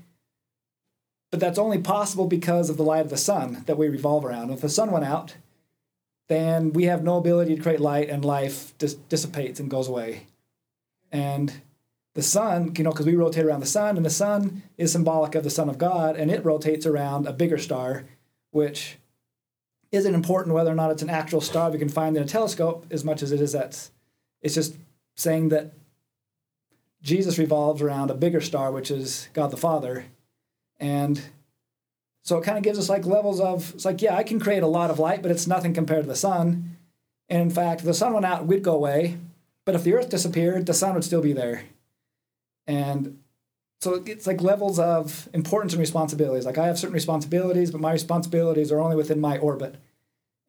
But 1.31 1.41
that's 1.41 1.59
only 1.59 1.79
possible 1.79 2.27
because 2.27 2.71
of 2.71 2.77
the 2.77 2.83
light 2.83 3.05
of 3.05 3.11
the 3.11 3.17
sun 3.17 3.65
that 3.67 3.77
we 3.77 3.89
revolve 3.89 4.25
around. 4.25 4.51
If 4.51 4.61
the 4.61 4.69
sun 4.69 4.91
went 4.91 5.05
out, 5.05 5.35
then 6.29 6.73
we 6.73 6.85
have 6.85 7.03
no 7.03 7.17
ability 7.17 7.57
to 7.57 7.63
create 7.63 7.81
light 7.81 8.09
and 8.09 8.25
life 8.25 8.77
dis- 8.79 8.95
dissipates 8.95 9.59
and 9.61 9.71
goes 9.71 9.89
away. 9.89 10.27
And 11.11 11.53
the 12.15 12.23
sun, 12.23 12.75
you 12.77 12.85
know, 12.85 12.91
because 12.91 13.07
we 13.07 13.15
rotate 13.15 13.45
around 13.45 13.61
the 13.61 13.67
sun, 13.67 13.97
and 13.97 14.05
the 14.05 14.11
sun 14.11 14.63
is 14.77 14.93
symbolic 14.93 15.35
of 15.35 15.45
the 15.45 15.51
Son 15.51 15.69
of 15.69 15.79
God, 15.79 16.17
and 16.17 16.31
it 16.31 16.45
rotates 16.45 16.85
around 16.85 17.27
a 17.27 17.33
bigger 17.33 17.59
star, 17.59 18.05
which 18.51 18.99
isn't 19.91 20.15
important 20.15 20.55
whether 20.55 20.71
or 20.71 20.75
not 20.75 20.91
it's 20.91 21.03
an 21.03 21.11
actual 21.11 21.41
star 21.41 21.71
we 21.71 21.79
can 21.79 21.89
find 21.89 22.17
in 22.17 22.23
a 22.23 22.27
telescope 22.27 22.87
as 22.91 23.05
much 23.05 23.23
as 23.23 23.33
it 23.33 23.41
is 23.41 23.53
that 23.53 23.89
it's 24.43 24.55
just 24.55 24.77
saying 25.17 25.49
that 25.51 25.73
Jesus 27.03 27.39
revolves 27.39 27.83
around 27.83 28.11
a 28.11 28.15
bigger 28.15 28.41
star, 28.41 28.73
which 28.73 28.91
is 28.91 29.29
God 29.33 29.51
the 29.51 29.57
Father. 29.57 30.07
And 30.81 31.21
so 32.23 32.39
it 32.39 32.45
kind 32.45 32.59
of 32.59 32.65
gives 32.65 32.79
us 32.79 32.89
like 32.89 33.07
levels 33.07 33.41
of 33.41 33.75
it's 33.75 33.85
like, 33.85 34.03
yeah, 34.03 34.17
I 34.17 34.23
can 34.23 34.41
create 34.41 34.63
a 34.63 34.69
lot 34.69 34.91
of 34.91 34.99
light, 34.99 35.23
but 35.23 35.31
it's 35.31 35.47
nothing 35.47 35.75
compared 35.75 36.05
to 36.05 36.09
the 36.09 36.17
sun. 36.17 36.77
And 37.29 37.43
in 37.43 37.51
fact, 37.51 37.85
the 37.85 37.95
sun 37.95 38.13
went 38.13 38.27
out, 38.27 38.47
we'd 38.47 38.63
go 38.63 38.75
away. 38.75 39.19
But 39.65 39.75
if 39.75 39.85
the 39.85 39.95
earth 39.95 40.09
disappeared, 40.09 40.67
the 40.67 40.75
sun 40.75 40.95
would 40.95 41.05
still 41.05 41.21
be 41.23 41.33
there. 41.33 41.65
And 42.67 43.19
so 43.81 44.03
it's 44.07 44.27
like 44.27 44.41
levels 44.41 44.79
of 44.79 45.29
importance 45.33 45.73
and 45.73 45.81
responsibilities. 45.81 46.47
Like 46.47 46.59
I 46.59 46.67
have 46.67 46.79
certain 46.79 46.95
responsibilities, 46.95 47.71
but 47.71 47.81
my 47.81 47.93
responsibilities 47.93 48.73
are 48.73 48.81
only 48.81 48.97
within 48.97 49.21
my 49.21 49.39
orbit. 49.39 49.77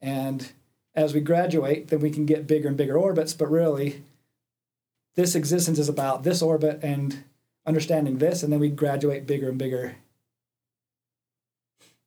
And 0.02 0.52
as 1.00 1.14
we 1.14 1.22
graduate, 1.22 1.88
then 1.88 2.02
we 2.02 2.12
can 2.12 2.26
get 2.26 2.46
bigger 2.46 2.68
and 2.68 2.78
bigger 2.78 2.98
orbits, 2.98 3.34
but 3.34 3.50
really, 3.50 4.04
this 5.16 5.34
existence 5.34 5.80
is 5.80 5.90
about 5.90 6.24
this 6.24 6.42
orbit 6.42 6.80
and 6.84 7.24
understanding 7.66 8.18
this, 8.18 8.44
and 8.44 8.52
then 8.52 8.60
we 8.60 8.70
graduate 8.70 9.26
bigger 9.26 9.50
and 9.50 9.58
bigger. 9.58 9.96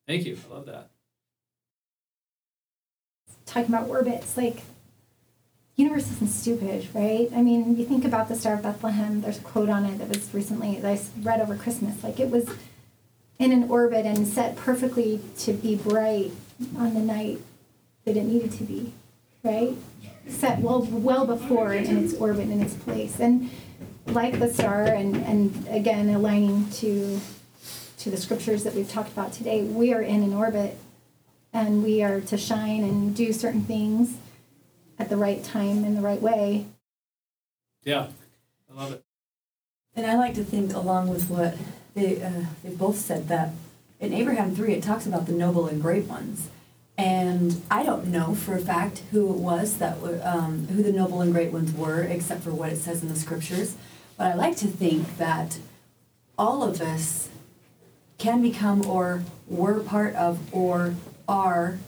Thank 0.07 0.27
you. 0.27 0.37
I 0.51 0.55
love 0.55 0.67
that. 0.67 0.91
Talking 3.47 3.75
about 3.75 3.89
orbits, 3.89 4.37
like 4.37 4.63
universe 5.77 6.11
isn't 6.13 6.29
stupid, 6.29 6.89
right? 6.95 7.31
I 7.35 7.43
mean, 7.43 7.77
you 7.77 7.87
think 7.87 8.05
about 8.05 8.29
the 8.29 8.37
Star 8.37 8.55
of 8.55 8.63
Bethlehem. 8.63 9.23
There's 9.23 9.39
a 9.39 9.43
quote 9.43 9.71
on 9.71 9.87
it 9.87 9.99
that 9.99 10.09
was 10.09 10.33
recently 10.35 10.81
that 10.81 10.99
I 10.99 11.01
read 11.23 11.41
over 11.41 11.57
Christmas. 11.57 12.05
Like 12.05 12.21
it 12.21 12.31
was 12.31 12.49
in 13.39 13.53
an 13.53 13.71
orbit 13.71 14.05
and 14.05 14.27
set 14.27 14.57
perfectly 14.57 15.21
to 15.39 15.55
be 15.55 15.77
bright 15.77 16.33
on 16.77 16.95
the 16.95 17.01
night 17.01 17.41
that 18.05 18.17
it 18.17 18.25
needed 18.25 18.53
to 18.53 18.65
be, 18.65 18.93
right? 19.43 19.75
Set 20.29 20.61
well 20.61 20.83
well 20.83 21.27
before 21.27 21.73
in 21.75 22.05
its 22.05 22.15
orbit 22.15 22.49
in 22.49 22.61
its 22.61 22.75
place, 22.75 23.21
and 23.21 23.51
like 24.07 24.39
the 24.39 24.53
star, 24.53 24.85
and 24.85 25.17
and 25.17 25.67
again 25.69 26.09
aligning 26.09 26.69
to 26.71 27.21
to 27.99 28.11
the 28.11 28.17
scriptures 28.17 28.65
that 28.65 28.75
we've 28.75 28.91
talked 28.91 29.13
about 29.13 29.33
today, 29.33 29.63
we 29.63 29.93
are 29.93 30.03
in 30.03 30.23
an 30.23 30.33
orbit, 30.35 30.77
and 31.53 31.85
we 31.85 32.03
are 32.03 32.21
to 32.21 32.37
shine 32.37 32.83
and 32.83 33.15
do 33.15 33.33
certain 33.33 33.63
things 33.63 34.17
at 34.99 35.09
the 35.09 35.17
right 35.17 35.43
time 35.45 35.85
in 35.85 35.95
the 35.95 36.01
right 36.01 36.21
way. 36.21 36.67
Yeah, 37.85 38.09
I 38.71 38.75
love 38.75 38.93
it. 38.93 39.05
And 39.95 40.07
I 40.07 40.17
like 40.17 40.35
to 40.35 40.45
think, 40.45 40.73
along 40.73 41.09
with 41.09 41.29
what 41.29 41.57
they 41.95 42.23
uh, 42.23 42.47
they 42.63 42.71
both 42.71 42.97
said, 42.97 43.29
that 43.29 43.51
in 44.01 44.13
Abraham 44.13 44.55
three 44.55 44.73
it 44.73 44.83
talks 44.83 45.07
about 45.07 45.27
the 45.27 45.33
noble 45.33 45.67
and 45.67 45.83
great 45.83 46.05
ones, 46.05 46.49
and 46.99 47.63
I 47.71 47.83
don't 47.83 48.09
know 48.09 48.35
for 48.35 48.55
a 48.55 48.61
fact 48.61 49.03
who 49.11 49.31
it 49.31 49.39
was 49.39 49.79
that 49.79 50.01
were, 50.01 50.21
um, 50.23 50.67
who 50.69 50.83
the 50.83 50.93
noble 50.93 51.21
and 51.21 51.33
great 51.33 51.53
ones 51.53 51.73
were, 51.73 52.03
except 52.03 52.43
for 52.43 52.51
what 52.51 52.73
it 52.73 52.77
says 52.77 53.03
in 53.03 53.09
the 53.09 53.17
scriptures. 53.17 53.77
But 54.17 54.33
I 54.33 54.35
like 54.35 54.57
to 54.59 54.69
think 54.69 55.17
that 55.17 55.59
all 56.39 56.63
of 56.63 56.81
us 56.81 57.29
can 58.19 58.43
become 58.43 58.87
or 58.87 59.23
were 59.49 59.81
part 59.81 60.15
of 60.15 60.39
or 60.53 60.95
are, 61.29 61.79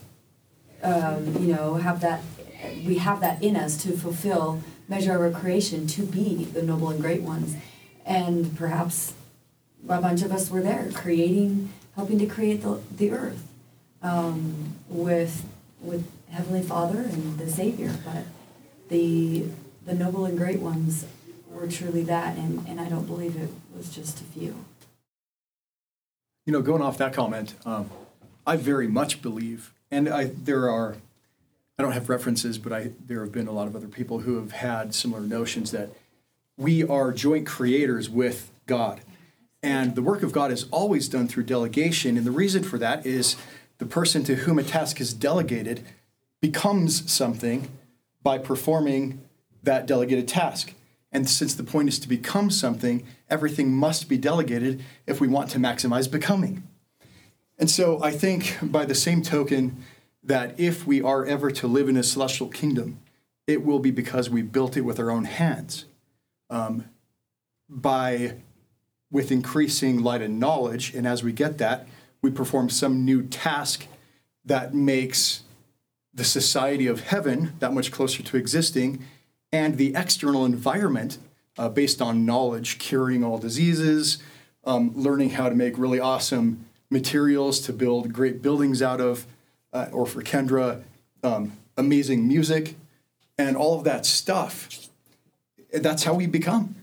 um, 0.82 1.36
you 1.36 1.54
know, 1.54 1.74
have 1.74 2.00
that 2.00 2.22
we 2.84 2.98
have 2.98 3.20
that 3.20 3.42
in 3.42 3.56
us 3.56 3.76
to 3.82 3.92
fulfill 3.92 4.62
measure 4.88 5.12
our 5.12 5.30
creation 5.30 5.86
to 5.86 6.02
be 6.02 6.44
the 6.44 6.62
noble 6.62 6.90
and 6.90 7.00
great 7.00 7.22
ones 7.22 7.56
and 8.04 8.56
perhaps 8.56 9.14
a 9.88 10.00
bunch 10.00 10.22
of 10.22 10.32
us 10.32 10.50
were 10.50 10.62
there 10.62 10.90
creating 10.92 11.70
helping 11.94 12.18
to 12.18 12.26
create 12.26 12.62
the, 12.62 12.80
the 12.96 13.10
earth 13.10 13.46
um, 14.04 14.76
with 14.88 15.44
with 15.80 16.08
heavenly 16.30 16.62
father 16.62 17.00
and 17.00 17.38
the 17.38 17.50
savior 17.50 17.92
but 18.04 18.24
the 18.88 19.46
the 19.84 19.94
noble 19.94 20.24
and 20.24 20.38
great 20.38 20.60
ones 20.60 21.04
were 21.50 21.66
truly 21.66 22.02
that 22.04 22.36
and, 22.36 22.64
and 22.68 22.80
i 22.80 22.88
don't 22.88 23.06
believe 23.06 23.36
it 23.36 23.50
was 23.76 23.94
just 23.94 24.20
a 24.20 24.24
few. 24.24 24.64
You 26.46 26.52
know, 26.52 26.62
going 26.62 26.82
off 26.82 26.98
that 26.98 27.12
comment, 27.12 27.54
um, 27.64 27.90
I 28.46 28.56
very 28.56 28.86
much 28.86 29.22
believe, 29.22 29.72
and 29.90 30.08
I 30.08 30.24
there 30.24 30.68
are, 30.68 30.96
I 31.78 31.82
don't 31.82 31.92
have 31.92 32.08
references, 32.08 32.58
but 32.58 32.72
I 32.72 32.90
there 33.06 33.20
have 33.20 33.32
been 33.32 33.48
a 33.48 33.52
lot 33.52 33.66
of 33.66 33.74
other 33.74 33.88
people 33.88 34.20
who 34.20 34.36
have 34.36 34.52
had 34.52 34.94
similar 34.94 35.22
notions 35.22 35.70
that 35.70 35.90
we 36.56 36.84
are 36.84 37.12
joint 37.12 37.46
creators 37.46 38.10
with 38.10 38.50
God, 38.66 39.00
and 39.62 39.94
the 39.94 40.02
work 40.02 40.22
of 40.22 40.32
God 40.32 40.52
is 40.52 40.66
always 40.70 41.08
done 41.08 41.28
through 41.28 41.44
delegation, 41.44 42.16
and 42.16 42.26
the 42.26 42.30
reason 42.30 42.62
for 42.62 42.78
that 42.78 43.06
is 43.06 43.36
the 43.78 43.86
person 43.86 44.24
to 44.24 44.36
whom 44.36 44.58
a 44.58 44.62
task 44.62 45.00
is 45.00 45.12
delegated 45.12 45.84
becomes 46.40 47.10
something 47.10 47.68
by 48.22 48.38
performing 48.38 49.20
that 49.62 49.86
delegated 49.86 50.28
task. 50.28 50.74
And 51.10 51.28
since 51.28 51.54
the 51.54 51.64
point 51.64 51.88
is 51.88 51.98
to 52.00 52.08
become 52.08 52.50
something, 52.50 53.06
everything 53.30 53.72
must 53.72 54.08
be 54.08 54.18
delegated 54.18 54.82
if 55.06 55.20
we 55.20 55.28
want 55.28 55.50
to 55.50 55.58
maximize 55.58 56.10
becoming. 56.10 56.64
And 57.58 57.70
so 57.70 58.02
I 58.02 58.10
think 58.10 58.58
by 58.62 58.84
the 58.84 58.94
same 58.94 59.22
token 59.22 59.84
that 60.22 60.58
if 60.58 60.86
we 60.86 61.00
are 61.02 61.24
ever 61.24 61.50
to 61.52 61.66
live 61.66 61.88
in 61.88 61.96
a 61.96 62.02
celestial 62.02 62.48
kingdom, 62.48 62.98
it 63.46 63.64
will 63.64 63.78
be 63.78 63.90
because 63.90 64.30
we 64.30 64.42
built 64.42 64.76
it 64.76 64.80
with 64.80 64.98
our 64.98 65.10
own 65.10 65.24
hands. 65.24 65.84
Um, 66.50 66.86
by 67.68 68.36
with 69.10 69.30
increasing 69.30 70.02
light 70.02 70.22
and 70.22 70.40
knowledge, 70.40 70.92
and 70.94 71.06
as 71.06 71.22
we 71.22 71.32
get 71.32 71.58
that, 71.58 71.86
we 72.24 72.30
perform 72.30 72.70
some 72.70 73.04
new 73.04 73.22
task 73.22 73.86
that 74.46 74.72
makes 74.72 75.42
the 76.14 76.24
society 76.24 76.86
of 76.86 77.00
heaven 77.00 77.52
that 77.58 77.74
much 77.74 77.92
closer 77.92 78.22
to 78.22 78.36
existing 78.38 79.04
and 79.52 79.76
the 79.76 79.94
external 79.94 80.46
environment 80.46 81.18
uh, 81.58 81.68
based 81.68 82.00
on 82.00 82.24
knowledge, 82.24 82.78
curing 82.78 83.22
all 83.22 83.36
diseases, 83.36 84.22
um, 84.64 84.90
learning 84.94 85.30
how 85.30 85.50
to 85.50 85.54
make 85.54 85.76
really 85.76 86.00
awesome 86.00 86.64
materials 86.88 87.60
to 87.60 87.74
build 87.74 88.10
great 88.10 88.40
buildings 88.40 88.80
out 88.80 89.02
of, 89.02 89.26
uh, 89.74 89.88
or 89.92 90.06
for 90.06 90.22
Kendra, 90.22 90.82
um, 91.22 91.52
amazing 91.76 92.26
music, 92.26 92.74
and 93.36 93.54
all 93.54 93.76
of 93.76 93.84
that 93.84 94.06
stuff. 94.06 94.88
That's 95.72 96.04
how 96.04 96.14
we 96.14 96.26
become. 96.26 96.74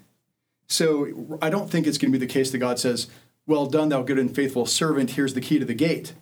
So 0.67 1.37
I 1.41 1.49
don't 1.49 1.69
think 1.69 1.87
it's 1.87 1.97
going 1.97 2.13
to 2.13 2.19
be 2.19 2.23
the 2.23 2.31
case 2.31 2.51
that 2.51 2.59
God 2.59 2.77
says, 2.77 3.07
Well 3.47 3.65
done, 3.65 3.89
thou 3.89 4.01
good 4.03 4.19
and 4.19 4.33
faithful 4.33 4.65
servant, 4.65 5.11
here's 5.11 5.33
the 5.33 5.41
key 5.41 5.59
to 5.59 5.65
the 5.65 5.73
gate. 5.73 6.13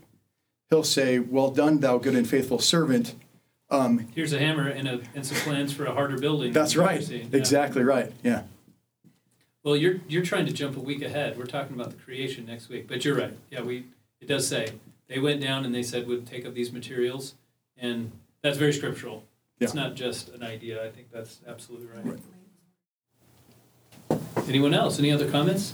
He'll 0.70 0.84
say, 0.84 1.20
Well 1.20 1.52
done, 1.52 1.80
thou 1.80 1.98
good 1.98 2.16
and 2.16 2.28
faithful 2.28 2.60
servant. 2.60 3.16
Um, 3.72 4.08
Here's 4.16 4.34
a 4.34 4.40
hammer 4.40 4.68
and, 4.68 4.88
a, 4.88 5.00
and 5.14 5.24
some 5.24 5.38
plans 5.38 5.72
for 5.72 5.86
a 5.86 5.92
harder 5.94 6.18
building. 6.18 6.54
that's 6.54 6.76
right. 6.76 7.08
Yeah. 7.08 7.26
Exactly 7.34 7.84
right. 7.84 8.12
Yeah. 8.24 8.44
Well, 9.64 9.76
you're 9.76 10.00
you're 10.08 10.24
trying 10.24 10.48
to 10.48 10.54
jump 10.54 10.76
a 10.76 10.80
week 10.80 11.04
ahead. 11.04 11.38
We're 11.38 11.46
talking 11.46 11.76
about 11.76 11.92
the 11.92 11.98
creation 11.98 12.48
next 12.48 12.70
week, 12.70 12.88
but 12.88 13.06
you're 13.06 13.16
right. 13.16 13.34
Yeah, 13.52 13.62
we 13.62 13.86
it 14.22 14.28
does 14.28 14.48
say 14.48 14.70
they 15.08 15.20
went 15.20 15.40
down 15.42 15.66
and 15.66 15.76
they 15.76 15.84
said 15.84 16.08
we'd 16.08 16.26
take 16.26 16.48
up 16.48 16.56
these 16.56 16.72
materials, 16.72 17.36
and 17.78 18.12
that's 18.42 18.58
very 18.58 18.74
scriptural. 18.74 19.24
It's 19.60 19.74
not 19.76 19.94
just 19.94 20.30
an 20.30 20.42
idea. 20.42 20.84
I 20.84 20.90
think 20.90 21.12
that's 21.12 21.42
absolutely 21.46 21.88
right. 21.94 22.20
Anyone 24.48 24.74
else? 24.74 24.98
Any 24.98 25.12
other 25.12 25.30
comments? 25.30 25.74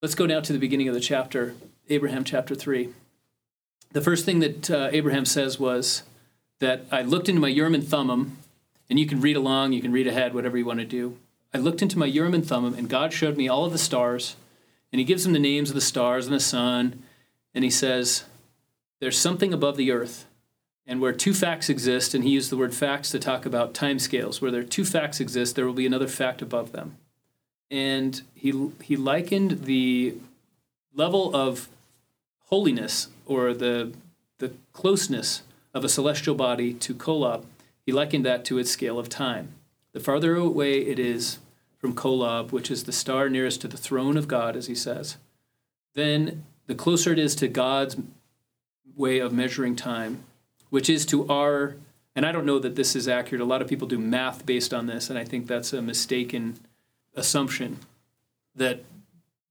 Let's 0.00 0.14
go 0.14 0.26
now 0.26 0.38
to 0.38 0.52
the 0.52 0.60
beginning 0.60 0.86
of 0.86 0.94
the 0.94 1.00
chapter, 1.00 1.56
Abraham 1.88 2.22
chapter 2.22 2.54
3. 2.54 2.90
The 3.90 4.00
first 4.00 4.24
thing 4.24 4.38
that 4.38 4.70
uh, 4.70 4.90
Abraham 4.92 5.24
says 5.24 5.58
was 5.58 6.04
that 6.60 6.82
I 6.92 7.02
looked 7.02 7.28
into 7.28 7.40
my 7.40 7.48
Urim 7.48 7.74
and 7.74 7.82
Thummim, 7.82 8.38
and 8.88 9.00
you 9.00 9.08
can 9.08 9.20
read 9.20 9.34
along, 9.34 9.72
you 9.72 9.82
can 9.82 9.90
read 9.90 10.06
ahead, 10.06 10.34
whatever 10.34 10.56
you 10.56 10.64
want 10.64 10.78
to 10.78 10.84
do. 10.84 11.18
I 11.52 11.58
looked 11.58 11.82
into 11.82 11.98
my 11.98 12.06
Urim 12.06 12.32
and 12.32 12.46
Thummim, 12.46 12.74
and 12.74 12.88
God 12.88 13.12
showed 13.12 13.36
me 13.36 13.48
all 13.48 13.64
of 13.64 13.72
the 13.72 13.78
stars, 13.78 14.36
and 14.92 15.00
He 15.00 15.04
gives 15.04 15.24
them 15.24 15.32
the 15.32 15.40
names 15.40 15.68
of 15.68 15.74
the 15.74 15.80
stars 15.80 16.26
and 16.26 16.34
the 16.34 16.38
sun, 16.38 17.02
and 17.52 17.64
He 17.64 17.70
says, 17.70 18.22
There's 19.00 19.18
something 19.18 19.52
above 19.52 19.76
the 19.76 19.90
earth, 19.90 20.26
And 20.86 21.00
where 21.00 21.12
two 21.12 21.34
facts 21.34 21.68
exist, 21.68 22.14
and 22.14 22.22
he 22.22 22.30
used 22.30 22.50
the 22.50 22.56
word 22.56 22.72
facts 22.72 23.10
to 23.10 23.18
talk 23.18 23.44
about 23.44 23.74
time 23.74 23.98
scales, 23.98 24.40
where 24.40 24.52
there 24.52 24.62
two 24.62 24.84
facts 24.84 25.18
exist, 25.18 25.56
there 25.56 25.66
will 25.66 25.72
be 25.72 25.86
another 25.86 26.06
fact 26.06 26.40
above 26.40 26.70
them. 26.70 26.98
And 27.70 28.22
he, 28.34 28.70
he 28.82 28.96
likened 28.96 29.64
the 29.64 30.16
level 30.94 31.34
of 31.34 31.68
holiness 32.46 33.08
or 33.26 33.52
the, 33.52 33.92
the 34.38 34.52
closeness 34.72 35.42
of 35.74 35.84
a 35.84 35.88
celestial 35.88 36.34
body 36.34 36.72
to 36.74 36.94
Kolob, 36.94 37.44
he 37.84 37.92
likened 37.92 38.24
that 38.24 38.44
to 38.46 38.58
its 38.58 38.70
scale 38.70 38.98
of 38.98 39.08
time. 39.08 39.52
The 39.92 40.00
farther 40.00 40.34
away 40.36 40.80
it 40.80 40.98
is 40.98 41.38
from 41.78 41.94
Kolob, 41.94 42.52
which 42.52 42.70
is 42.70 42.84
the 42.84 42.92
star 42.92 43.28
nearest 43.28 43.60
to 43.62 43.68
the 43.68 43.76
throne 43.76 44.16
of 44.16 44.28
God, 44.28 44.56
as 44.56 44.66
he 44.66 44.74
says, 44.74 45.16
then 45.94 46.44
the 46.66 46.74
closer 46.74 47.12
it 47.12 47.18
is 47.18 47.34
to 47.36 47.48
God's 47.48 47.96
way 48.96 49.18
of 49.18 49.32
measuring 49.32 49.76
time, 49.76 50.24
which 50.70 50.90
is 50.90 51.06
to 51.06 51.26
our, 51.28 51.76
and 52.14 52.26
I 52.26 52.32
don't 52.32 52.44
know 52.44 52.58
that 52.58 52.76
this 52.76 52.96
is 52.96 53.08
accurate. 53.08 53.40
A 53.40 53.46
lot 53.46 53.62
of 53.62 53.68
people 53.68 53.88
do 53.88 53.98
math 53.98 54.44
based 54.44 54.74
on 54.74 54.86
this, 54.86 55.08
and 55.08 55.18
I 55.18 55.24
think 55.24 55.46
that's 55.46 55.72
a 55.72 55.80
mistaken 55.80 56.58
assumption 57.18 57.78
that 58.54 58.84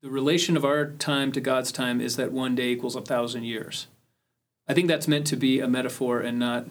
the 0.02 0.10
relation 0.10 0.56
of 0.56 0.64
our 0.64 0.92
time 0.92 1.32
to 1.32 1.42
God's 1.42 1.72
time 1.72 2.00
is 2.00 2.16
that 2.18 2.32
one 2.32 2.56
day 2.56 2.70
equals 2.70 2.96
a 2.96 3.02
thousand 3.02 3.44
years. 3.44 3.88
I 4.68 4.74
think 4.74 4.88
that's 4.88 5.08
meant 5.08 5.28
to 5.28 5.36
be 5.36 5.60
a 5.60 5.68
metaphor 5.68 6.20
and 6.20 6.38
not, 6.38 6.68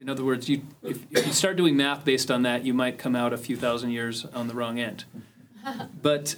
in 0.00 0.08
other 0.08 0.24
words, 0.24 0.48
you, 0.48 0.62
if, 0.82 1.04
if 1.10 1.26
you 1.26 1.32
start 1.32 1.56
doing 1.56 1.76
math 1.76 2.04
based 2.04 2.30
on 2.30 2.42
that, 2.42 2.64
you 2.64 2.74
might 2.74 2.98
come 2.98 3.16
out 3.16 3.32
a 3.32 3.38
few 3.38 3.56
thousand 3.56 3.90
years 3.90 4.24
on 4.26 4.48
the 4.48 4.54
wrong 4.54 4.78
end. 4.78 5.04
But 6.02 6.36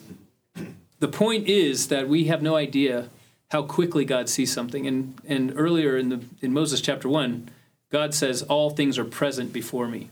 the 1.01 1.09
point 1.09 1.49
is 1.49 1.89
that 1.89 2.09
we 2.09 2.25
have 2.25 2.43
no 2.43 2.55
idea 2.55 3.11
how 3.51 3.63
quickly 3.63 4.05
God 4.05 4.29
sees 4.29 4.53
something. 4.53 4.87
And, 4.87 5.21
and 5.27 5.53
earlier 5.57 5.97
in, 5.97 6.09
the, 6.09 6.21
in 6.41 6.53
Moses 6.53 6.81
chapter 6.81 7.09
1, 7.09 7.51
God 7.91 8.15
says, 8.15 8.43
All 8.43 8.71
things 8.71 8.99
are 8.99 9.05
present 9.05 9.53
before 9.53 9.89
me. 9.89 10.11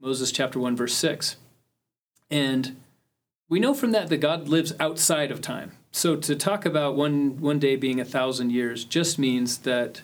Moses 0.00 0.32
chapter 0.32 0.58
1, 0.58 0.76
verse 0.76 0.94
6. 0.94 1.36
And 2.30 2.76
we 3.48 3.60
know 3.60 3.74
from 3.74 3.92
that 3.92 4.08
that 4.08 4.18
God 4.18 4.48
lives 4.48 4.72
outside 4.80 5.30
of 5.30 5.40
time. 5.40 5.72
So 5.92 6.16
to 6.16 6.36
talk 6.36 6.66
about 6.66 6.96
one, 6.96 7.40
one 7.40 7.58
day 7.58 7.76
being 7.76 8.00
a 8.00 8.04
thousand 8.04 8.50
years 8.50 8.84
just 8.84 9.18
means 9.18 9.58
that 9.58 10.02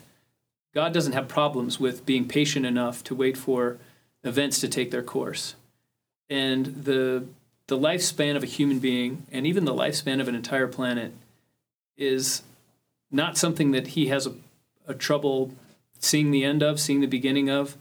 God 0.74 0.93
doesn't 0.93 1.12
have 1.12 1.28
problems 1.28 1.78
with 1.78 2.07
being 2.07 2.26
patient 2.26 2.64
enough 2.64 3.05
to 3.05 3.14
wait 3.14 3.36
for 3.36 3.78
events 4.24 4.61
to 4.61 4.68
take 4.68 4.90
their 4.90 5.03
course. 5.03 5.55
And 6.30 6.66
the, 6.84 7.26
the 7.66 7.76
lifespan 7.76 8.36
of 8.36 8.43
a 8.43 8.47
human 8.47 8.78
being, 8.78 9.26
and 9.30 9.47
even 9.47 9.64
the 9.64 9.74
lifespan 9.74 10.20
of 10.20 10.28
an 10.28 10.34
entire 10.34 10.68
planet, 10.68 11.12
is 11.97 12.43
not 13.11 13.36
something 13.36 13.72
that 13.72 13.88
he 13.88 14.07
has 14.07 14.26
a, 14.26 14.34
a 14.86 14.95
trouble 14.95 15.53
seeing 15.99 16.30
the 16.30 16.45
end 16.45 16.62
of, 16.62 16.80
seeing 16.80 17.01
the 17.01 17.07
beginning 17.07 17.51
of. 17.51 17.76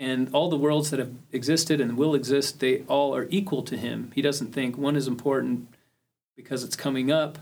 And 0.00 0.30
all 0.32 0.48
the 0.48 0.56
worlds 0.56 0.88
that 0.90 0.98
have 0.98 1.12
existed 1.30 1.78
and 1.78 1.98
will 1.98 2.14
exist, 2.14 2.58
they 2.58 2.84
all 2.88 3.14
are 3.14 3.28
equal 3.28 3.62
to 3.64 3.76
him. 3.76 4.10
He 4.14 4.22
doesn't 4.22 4.54
think 4.54 4.78
one 4.78 4.96
is 4.96 5.06
important 5.06 5.68
because 6.34 6.64
it's 6.64 6.74
coming 6.74 7.12
up, 7.12 7.38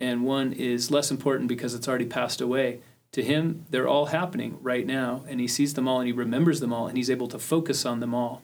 and 0.00 0.24
one 0.24 0.54
is 0.54 0.90
less 0.90 1.10
important 1.10 1.48
because 1.48 1.74
it's 1.74 1.86
already 1.86 2.06
passed 2.06 2.40
away. 2.40 2.80
To 3.12 3.22
him, 3.22 3.66
they're 3.68 3.86
all 3.86 4.06
happening 4.06 4.56
right 4.62 4.86
now, 4.86 5.22
and 5.28 5.38
he 5.38 5.46
sees 5.46 5.74
them 5.74 5.86
all 5.86 6.00
and 6.00 6.06
he 6.06 6.14
remembers 6.14 6.60
them 6.60 6.72
all, 6.72 6.86
and 6.86 6.96
he's 6.96 7.10
able 7.10 7.28
to 7.28 7.38
focus 7.38 7.84
on 7.84 8.00
them 8.00 8.14
all. 8.14 8.40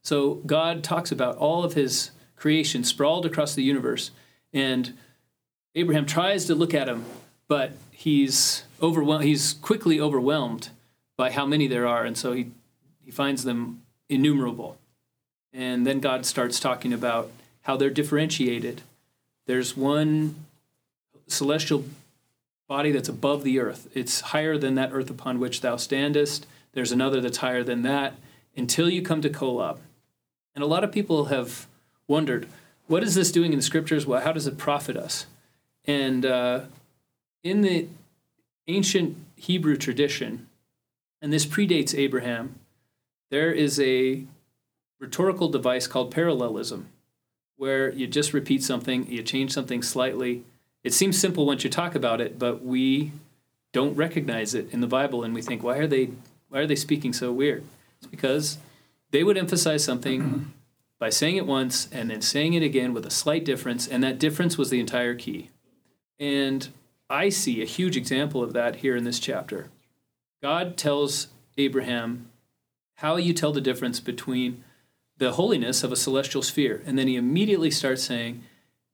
So 0.00 0.36
God 0.46 0.82
talks 0.82 1.12
about 1.12 1.36
all 1.36 1.64
of 1.64 1.74
his 1.74 2.12
creation 2.34 2.82
sprawled 2.82 3.26
across 3.26 3.54
the 3.54 3.62
universe, 3.62 4.10
and 4.54 4.94
Abraham 5.74 6.06
tries 6.06 6.46
to 6.46 6.54
look 6.54 6.72
at 6.72 6.88
him, 6.88 7.04
but 7.46 7.72
he's 7.90 8.64
overwhelmed. 8.80 9.24
He's 9.24 9.52
quickly 9.52 10.00
overwhelmed 10.00 10.70
by 11.18 11.30
how 11.30 11.44
many 11.44 11.66
there 11.66 11.86
are, 11.86 12.06
and 12.06 12.16
so 12.16 12.32
he 12.32 12.50
he 13.04 13.10
finds 13.10 13.44
them 13.44 13.82
innumerable. 14.08 14.78
And 15.52 15.86
then 15.86 16.00
God 16.00 16.24
starts 16.24 16.60
talking 16.60 16.92
about 16.92 17.30
how 17.62 17.76
they're 17.76 17.90
differentiated. 17.90 18.82
There's 19.46 19.76
one 19.76 20.46
celestial 21.26 21.84
body 22.68 22.92
that's 22.92 23.08
above 23.08 23.44
the 23.44 23.58
earth. 23.58 23.88
It's 23.94 24.20
higher 24.20 24.58
than 24.58 24.74
that 24.74 24.90
earth 24.92 25.10
upon 25.10 25.40
which 25.40 25.62
thou 25.62 25.76
standest. 25.76 26.46
There's 26.72 26.92
another 26.92 27.20
that's 27.20 27.38
higher 27.38 27.64
than 27.64 27.82
that 27.82 28.14
until 28.56 28.90
you 28.90 29.00
come 29.00 29.22
to 29.22 29.30
Kolob. 29.30 29.78
And 30.54 30.62
a 30.62 30.66
lot 30.66 30.84
of 30.84 30.92
people 30.92 31.26
have 31.26 31.66
wondered, 32.06 32.46
what 32.86 33.02
is 33.02 33.14
this 33.14 33.32
doing 33.32 33.52
in 33.52 33.58
the 33.58 33.64
scriptures? 33.64 34.06
Well, 34.06 34.20
how 34.20 34.32
does 34.32 34.46
it 34.46 34.58
profit 34.58 34.96
us? 34.96 35.24
And 35.86 36.26
uh, 36.26 36.60
in 37.42 37.62
the 37.62 37.88
ancient 38.66 39.16
Hebrew 39.36 39.76
tradition, 39.76 40.46
and 41.20 41.32
this 41.32 41.46
predates 41.46 41.96
Abraham, 41.96 42.58
there 43.30 43.52
is 43.52 43.78
a 43.80 44.24
rhetorical 44.98 45.48
device 45.48 45.86
called 45.86 46.10
parallelism, 46.10 46.88
where 47.56 47.92
you 47.92 48.06
just 48.06 48.32
repeat 48.32 48.62
something, 48.62 49.10
you 49.10 49.22
change 49.22 49.52
something 49.52 49.82
slightly. 49.82 50.44
It 50.84 50.94
seems 50.94 51.18
simple 51.18 51.46
once 51.46 51.64
you 51.64 51.70
talk 51.70 51.94
about 51.94 52.20
it, 52.20 52.38
but 52.38 52.64
we 52.64 53.12
don't 53.72 53.96
recognize 53.96 54.54
it 54.54 54.72
in 54.72 54.80
the 54.80 54.86
Bible, 54.86 55.24
and 55.24 55.34
we 55.34 55.42
think, 55.42 55.62
why 55.62 55.78
are 55.78 55.86
they 55.86 56.10
why 56.48 56.60
are 56.60 56.66
they 56.66 56.76
speaking 56.76 57.12
so 57.12 57.30
weird? 57.30 57.64
It's 57.98 58.06
because 58.06 58.58
they 59.10 59.22
would 59.22 59.36
emphasize 59.36 59.84
something 59.84 60.52
by 60.98 61.10
saying 61.10 61.36
it 61.36 61.46
once 61.46 61.88
and 61.92 62.10
then 62.10 62.22
saying 62.22 62.54
it 62.54 62.62
again 62.62 62.94
with 62.94 63.04
a 63.04 63.10
slight 63.10 63.44
difference, 63.44 63.86
and 63.86 64.02
that 64.02 64.18
difference 64.18 64.56
was 64.56 64.70
the 64.70 64.80
entire 64.80 65.14
key. 65.14 65.50
And 66.18 66.68
I 67.10 67.28
see 67.28 67.62
a 67.62 67.66
huge 67.66 67.96
example 67.96 68.42
of 68.42 68.52
that 68.54 68.76
here 68.76 68.96
in 68.96 69.04
this 69.04 69.20
chapter. 69.20 69.68
God 70.42 70.76
tells 70.76 71.28
Abraham 71.56 72.30
how 72.96 73.16
you 73.16 73.32
tell 73.32 73.52
the 73.52 73.60
difference 73.60 74.00
between 74.00 74.64
the 75.18 75.32
holiness 75.32 75.82
of 75.82 75.92
a 75.92 75.96
celestial 75.96 76.42
sphere. 76.42 76.82
And 76.86 76.98
then 76.98 77.08
he 77.08 77.16
immediately 77.16 77.70
starts 77.70 78.02
saying, 78.02 78.44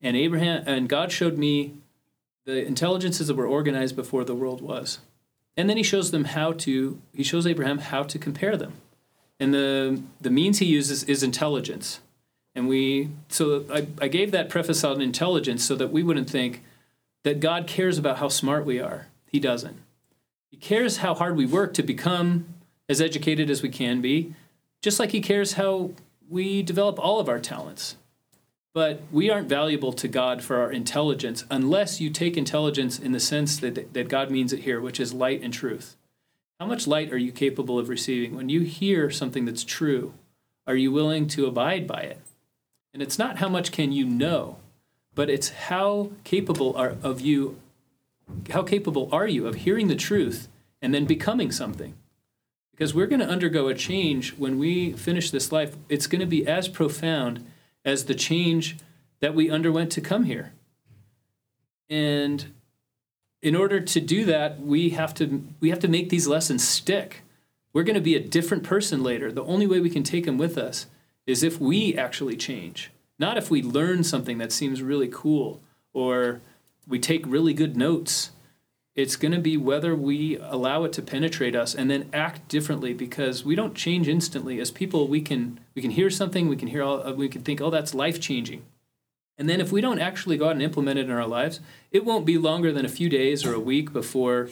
and 0.00 0.16
Abraham 0.16 0.64
and 0.66 0.88
God 0.88 1.12
showed 1.12 1.38
me 1.38 1.74
the 2.44 2.64
intelligences 2.64 3.28
that 3.28 3.36
were 3.36 3.46
organized 3.46 3.96
before 3.96 4.24
the 4.24 4.34
world 4.34 4.60
was. 4.60 4.98
And 5.56 5.68
then 5.68 5.76
he 5.76 5.82
shows 5.82 6.10
them 6.10 6.24
how 6.24 6.52
to 6.52 7.00
he 7.14 7.22
shows 7.22 7.46
Abraham 7.46 7.78
how 7.78 8.02
to 8.02 8.18
compare 8.18 8.56
them. 8.56 8.74
And 9.38 9.54
the 9.54 10.02
the 10.20 10.30
means 10.30 10.58
he 10.58 10.66
uses 10.66 11.04
is 11.04 11.22
intelligence. 11.22 12.00
And 12.54 12.68
we 12.68 13.10
so 13.28 13.64
I, 13.72 13.86
I 14.00 14.08
gave 14.08 14.30
that 14.32 14.48
preface 14.48 14.84
on 14.84 15.00
intelligence 15.00 15.64
so 15.64 15.74
that 15.76 15.92
we 15.92 16.02
wouldn't 16.02 16.28
think 16.28 16.62
that 17.22 17.40
God 17.40 17.66
cares 17.66 17.96
about 17.96 18.18
how 18.18 18.28
smart 18.28 18.66
we 18.66 18.80
are. 18.80 19.06
He 19.26 19.40
doesn't. 19.40 19.78
He 20.54 20.60
cares 20.60 20.98
how 20.98 21.14
hard 21.14 21.36
we 21.36 21.46
work 21.46 21.74
to 21.74 21.82
become 21.82 22.46
as 22.88 23.00
educated 23.00 23.50
as 23.50 23.60
we 23.60 23.68
can 23.68 24.00
be, 24.00 24.36
just 24.82 25.00
like 25.00 25.10
He 25.10 25.20
cares 25.20 25.54
how 25.54 25.90
we 26.30 26.62
develop 26.62 26.96
all 26.96 27.18
of 27.18 27.28
our 27.28 27.40
talents. 27.40 27.96
But 28.72 29.02
we 29.10 29.28
aren't 29.28 29.48
valuable 29.48 29.92
to 29.94 30.06
God 30.06 30.44
for 30.44 30.58
our 30.58 30.70
intelligence 30.70 31.44
unless 31.50 32.00
you 32.00 32.08
take 32.08 32.36
intelligence 32.36 33.00
in 33.00 33.10
the 33.10 33.18
sense 33.18 33.58
that, 33.58 33.94
that 33.94 34.08
God 34.08 34.30
means 34.30 34.52
it 34.52 34.60
here, 34.60 34.80
which 34.80 35.00
is 35.00 35.12
light 35.12 35.42
and 35.42 35.52
truth. 35.52 35.96
How 36.60 36.66
much 36.66 36.86
light 36.86 37.12
are 37.12 37.18
you 37.18 37.32
capable 37.32 37.76
of 37.76 37.88
receiving? 37.88 38.36
When 38.36 38.48
you 38.48 38.60
hear 38.60 39.10
something 39.10 39.46
that's 39.46 39.64
true, 39.64 40.14
are 40.68 40.76
you 40.76 40.92
willing 40.92 41.26
to 41.30 41.46
abide 41.46 41.88
by 41.88 42.02
it? 42.02 42.20
And 42.92 43.02
it's 43.02 43.18
not 43.18 43.38
how 43.38 43.48
much 43.48 43.72
can 43.72 43.90
you 43.90 44.06
know, 44.06 44.58
but 45.16 45.28
it's 45.28 45.48
how 45.48 46.12
capable 46.22 46.76
are 46.76 46.94
of 47.02 47.20
you 47.20 47.58
how 48.50 48.62
capable 48.62 49.08
are 49.12 49.26
you 49.26 49.46
of 49.46 49.56
hearing 49.56 49.88
the 49.88 49.96
truth 49.96 50.48
and 50.82 50.94
then 50.94 51.04
becoming 51.04 51.50
something? 51.50 51.94
Because 52.72 52.94
we're 52.94 53.06
going 53.06 53.20
to 53.20 53.28
undergo 53.28 53.68
a 53.68 53.74
change 53.74 54.34
when 54.34 54.58
we 54.58 54.92
finish 54.92 55.30
this 55.30 55.52
life. 55.52 55.76
It's 55.88 56.06
going 56.06 56.20
to 56.20 56.26
be 56.26 56.46
as 56.46 56.68
profound 56.68 57.46
as 57.84 58.04
the 58.04 58.14
change 58.14 58.76
that 59.20 59.34
we 59.34 59.50
underwent 59.50 59.92
to 59.92 60.00
come 60.00 60.24
here. 60.24 60.52
And 61.88 62.52
in 63.42 63.54
order 63.54 63.78
to 63.78 64.00
do 64.00 64.24
that 64.24 64.60
we 64.60 64.90
have 64.90 65.12
to 65.14 65.44
we 65.60 65.68
have 65.68 65.80
to 65.80 65.88
make 65.88 66.08
these 66.08 66.26
lessons 66.26 66.66
stick. 66.66 67.22
We're 67.72 67.84
going 67.84 67.94
to 67.94 68.00
be 68.00 68.16
a 68.16 68.20
different 68.20 68.62
person 68.62 69.02
later. 69.02 69.30
The 69.30 69.44
only 69.44 69.66
way 69.66 69.80
we 69.80 69.90
can 69.90 70.02
take 70.02 70.24
them 70.24 70.38
with 70.38 70.56
us 70.56 70.86
is 71.26 71.42
if 71.42 71.60
we 71.60 71.96
actually 71.96 72.36
change 72.36 72.90
not 73.18 73.38
if 73.38 73.50
we 73.50 73.62
learn 73.62 74.04
something 74.04 74.38
that 74.38 74.52
seems 74.52 74.82
really 74.82 75.08
cool 75.10 75.60
or 75.92 76.40
we 76.86 76.98
take 76.98 77.26
really 77.26 77.54
good 77.54 77.76
notes. 77.76 78.30
It's 78.94 79.16
going 79.16 79.32
to 79.32 79.40
be 79.40 79.56
whether 79.56 79.94
we 79.94 80.36
allow 80.38 80.84
it 80.84 80.92
to 80.94 81.02
penetrate 81.02 81.56
us 81.56 81.74
and 81.74 81.90
then 81.90 82.08
act 82.12 82.48
differently 82.48 82.94
because 82.94 83.44
we 83.44 83.56
don't 83.56 83.74
change 83.74 84.06
instantly. 84.06 84.60
As 84.60 84.70
people, 84.70 85.08
we 85.08 85.20
can 85.20 85.60
we 85.74 85.82
can 85.82 85.90
hear 85.90 86.10
something, 86.10 86.48
we 86.48 86.56
can 86.56 86.68
hear 86.68 86.82
all, 86.82 87.12
we 87.14 87.28
can 87.28 87.42
think, 87.42 87.60
oh, 87.60 87.70
that's 87.70 87.94
life 87.94 88.20
changing. 88.20 88.62
And 89.36 89.48
then 89.48 89.60
if 89.60 89.72
we 89.72 89.80
don't 89.80 89.98
actually 89.98 90.36
go 90.36 90.46
out 90.46 90.52
and 90.52 90.62
implement 90.62 90.98
it 90.98 91.06
in 91.06 91.10
our 91.10 91.26
lives, 91.26 91.58
it 91.90 92.04
won't 92.04 92.24
be 92.24 92.38
longer 92.38 92.72
than 92.72 92.84
a 92.84 92.88
few 92.88 93.08
days 93.08 93.44
or 93.44 93.52
a 93.52 93.60
week 93.60 93.92
before 93.92 94.48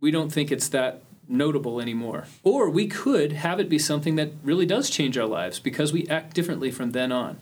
we 0.00 0.10
don't 0.10 0.30
think 0.30 0.52
it's 0.52 0.68
that 0.68 1.02
notable 1.26 1.80
anymore. 1.80 2.26
Or 2.42 2.68
we 2.68 2.86
could 2.86 3.32
have 3.32 3.60
it 3.60 3.70
be 3.70 3.78
something 3.78 4.16
that 4.16 4.32
really 4.42 4.66
does 4.66 4.90
change 4.90 5.16
our 5.16 5.26
lives 5.26 5.58
because 5.58 5.92
we 5.92 6.06
act 6.08 6.34
differently 6.34 6.70
from 6.70 6.90
then 6.90 7.12
on. 7.12 7.38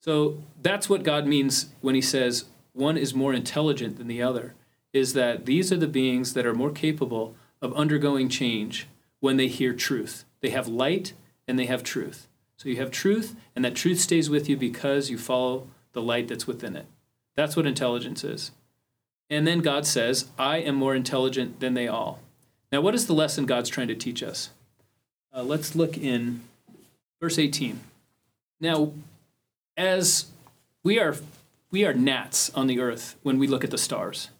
So 0.00 0.42
that's 0.60 0.88
what 0.88 1.02
God 1.02 1.26
means 1.26 1.66
when 1.80 1.94
he 1.94 2.00
says 2.00 2.46
one 2.72 2.96
is 2.96 3.14
more 3.14 3.32
intelligent 3.32 3.98
than 3.98 4.08
the 4.08 4.22
other, 4.22 4.54
is 4.92 5.12
that 5.14 5.46
these 5.46 5.72
are 5.72 5.76
the 5.76 5.86
beings 5.86 6.34
that 6.34 6.46
are 6.46 6.54
more 6.54 6.70
capable 6.70 7.34
of 7.60 7.72
undergoing 7.74 8.28
change 8.28 8.86
when 9.20 9.36
they 9.36 9.48
hear 9.48 9.72
truth. 9.72 10.24
They 10.40 10.50
have 10.50 10.68
light 10.68 11.12
and 11.46 11.58
they 11.58 11.66
have 11.66 11.82
truth. 11.82 12.28
So 12.56 12.68
you 12.68 12.76
have 12.76 12.90
truth, 12.90 13.34
and 13.56 13.64
that 13.64 13.74
truth 13.74 14.00
stays 14.00 14.30
with 14.30 14.48
you 14.48 14.56
because 14.56 15.10
you 15.10 15.18
follow 15.18 15.66
the 15.92 16.02
light 16.02 16.28
that's 16.28 16.46
within 16.46 16.76
it. 16.76 16.86
That's 17.34 17.56
what 17.56 17.66
intelligence 17.66 18.24
is. 18.24 18.52
And 19.28 19.46
then 19.46 19.60
God 19.60 19.86
says, 19.86 20.26
I 20.38 20.58
am 20.58 20.74
more 20.74 20.94
intelligent 20.94 21.60
than 21.60 21.74
they 21.74 21.88
all. 21.88 22.20
Now, 22.70 22.80
what 22.80 22.94
is 22.94 23.06
the 23.06 23.14
lesson 23.14 23.46
God's 23.46 23.70
trying 23.70 23.88
to 23.88 23.94
teach 23.94 24.22
us? 24.22 24.50
Uh, 25.34 25.42
let's 25.42 25.74
look 25.74 25.96
in 25.96 26.42
verse 27.20 27.38
18. 27.38 27.80
Now, 28.60 28.92
as 29.76 30.26
we 30.82 30.98
are, 30.98 31.16
we 31.72 31.84
are 31.84 31.94
gnats 31.94 32.50
on 32.50 32.68
the 32.68 32.78
earth 32.78 33.16
when 33.24 33.38
we 33.38 33.48
look 33.48 33.64
at 33.64 33.72
the 33.72 33.78
stars. 33.78 34.30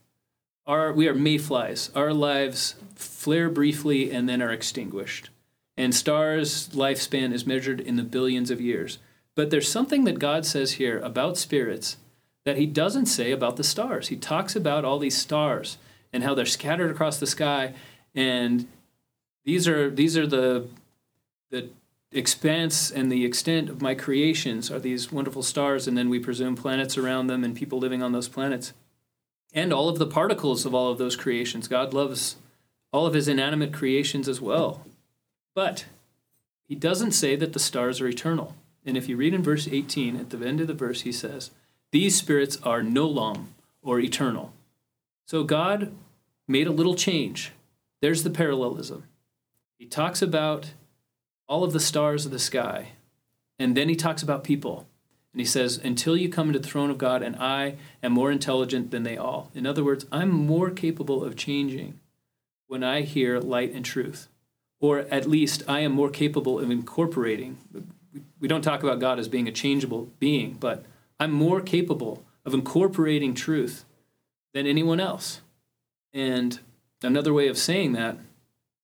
Our, 0.67 0.93
we 0.93 1.09
are 1.09 1.15
mayflies. 1.15 1.91
Our 1.97 2.13
lives 2.13 2.77
flare 2.95 3.51
briefly 3.51 4.13
and 4.13 4.29
then 4.29 4.41
are 4.41 4.53
extinguished. 4.53 5.31
And 5.77 5.93
stars' 5.93 6.69
lifespan 6.69 7.33
is 7.33 7.47
measured 7.47 7.81
in 7.81 7.97
the 7.97 8.05
billions 8.05 8.51
of 8.51 8.61
years. 8.61 8.99
But 9.35 9.51
there's 9.51 9.69
something 9.69 10.05
that 10.05 10.21
God 10.21 10.47
says 10.47 10.73
here 10.73 11.01
about 11.01 11.39
spirits 11.39 11.97
that 12.45 12.59
he 12.59 12.67
doesn't 12.67 13.07
say 13.07 13.33
about 13.33 13.57
the 13.57 13.65
stars. 13.65 14.09
He 14.09 14.17
talks 14.17 14.55
about 14.55 14.85
all 14.85 14.99
these 14.99 15.17
stars 15.17 15.79
and 16.13 16.23
how 16.23 16.35
they're 16.35 16.47
scattered 16.47 16.91
across 16.91 17.19
the 17.19 17.27
sky 17.27 17.75
and 18.15 18.69
these 19.45 19.67
are 19.67 19.91
these 19.91 20.17
are 20.17 20.27
the 20.27 20.69
the 21.51 21.71
expanse 22.13 22.91
and 22.91 23.11
the 23.11 23.25
extent 23.25 23.69
of 23.69 23.83
my 23.83 23.95
creations 23.95 24.71
are 24.71 24.79
these 24.79 25.11
wonderful 25.11 25.43
stars 25.43 25.89
and 25.89 25.97
then 25.97 26.09
we 26.09 26.19
presume 26.19 26.57
planets 26.57 26.99
around 26.99 27.27
them 27.27 27.43
and 27.43 27.57
people 27.57 27.79
living 27.79 28.03
on 28.03 28.13
those 28.13 28.29
planets. 28.29 28.73
And 29.53 29.73
all 29.73 29.89
of 29.89 29.99
the 29.99 30.07
particles 30.07 30.65
of 30.65 30.75
all 30.75 30.91
of 30.91 30.99
those 30.99 31.17
creations. 31.17 31.69
God 31.69 31.93
loves 31.93 32.37
all 32.93 33.07
of 33.07 33.15
his 33.15 33.29
inanimate 33.29 33.73
creations 33.73 34.29
as 34.29 34.41
well. 34.41 34.87
But 35.55 35.87
he 36.63 36.75
doesn't 36.75 37.13
say 37.13 37.37
that 37.37 37.53
the 37.53 37.59
stars 37.59 38.01
are 38.01 38.09
eternal. 38.09 38.55
And 38.85 38.97
if 38.97 39.09
you 39.09 39.17
read 39.17 39.35
in 39.35 39.43
verse 39.43 39.69
18 39.71 40.17
at 40.17 40.31
the 40.31 40.47
end 40.47 40.61
of 40.61 40.67
the 40.67 40.75
verse 40.75 41.03
he 41.03 41.13
says 41.13 41.51
these 41.91 42.17
spirits 42.17 42.59
are 42.63 42.83
gnolaum 42.83 43.49
or 43.83 44.01
eternal. 44.01 44.53
So 45.27 45.45
god 45.45 45.93
made 46.49 46.67
a 46.67 46.73
little 46.73 46.95
change. 46.95 47.53
There's 48.01 48.23
the 48.23 48.31
parallelism. 48.31 49.05
He 49.79 49.87
talks 49.87 50.23
about 50.23 50.73
all 51.53 51.65
of 51.65 51.73
the 51.73 51.81
stars 51.81 52.25
of 52.25 52.33
the 52.33 52.39
sky, 52.39 52.93
and 53.59 53.77
then 53.77 53.89
he 53.89 53.97
talks 53.97 54.23
about 54.23 54.45
people. 54.45 54.87
And 55.33 55.41
he 55.41 55.47
says, 55.47 55.79
Until 55.79 56.17
you 56.17 56.29
come 56.29 56.49
into 56.49 56.59
the 56.59 56.69
throne 56.69 56.91
of 56.91 56.99
God, 56.99 57.23
and 57.23 57.37
I 57.37 57.77
am 58.03 58.13
more 58.13 58.33
intelligent 58.33 58.91
than 58.91 59.03
they 59.03 59.17
all. 59.17 59.51
In 59.55 59.67
other 59.67 59.85
words, 59.85 60.07
I'm 60.11 60.31
more 60.31 60.71
capable 60.71 61.25
of 61.25 61.37
changing 61.37 62.01
when 62.67 62.83
I 62.83 63.03
hear 63.03 63.39
light 63.39 63.73
and 63.73 63.85
truth. 63.85 64.29
Or 64.81 65.01
at 65.01 65.29
least 65.29 65.63
I 65.69 65.81
am 65.81 65.93
more 65.93 66.11
capable 66.11 66.59
of 66.59 66.71
incorporating. 66.71 67.59
We 68.41 68.49
don't 68.49 68.63
talk 68.63 68.83
about 68.83 68.99
God 69.01 69.19
as 69.19 69.29
being 69.29 69.47
a 69.47 69.53
changeable 69.53 70.11
being, 70.19 70.55
but 70.55 70.85
I'm 71.21 71.33
more 71.33 71.61
capable 71.61 72.25
of 72.45 72.55
incorporating 72.55 73.35
truth 73.35 73.85
than 74.53 74.67
anyone 74.67 75.01
else. 75.01 75.41
And 76.13 76.59
Another 77.05 77.33
way 77.33 77.49
of 77.49 77.59
saying 77.59 77.93
that 77.93 78.17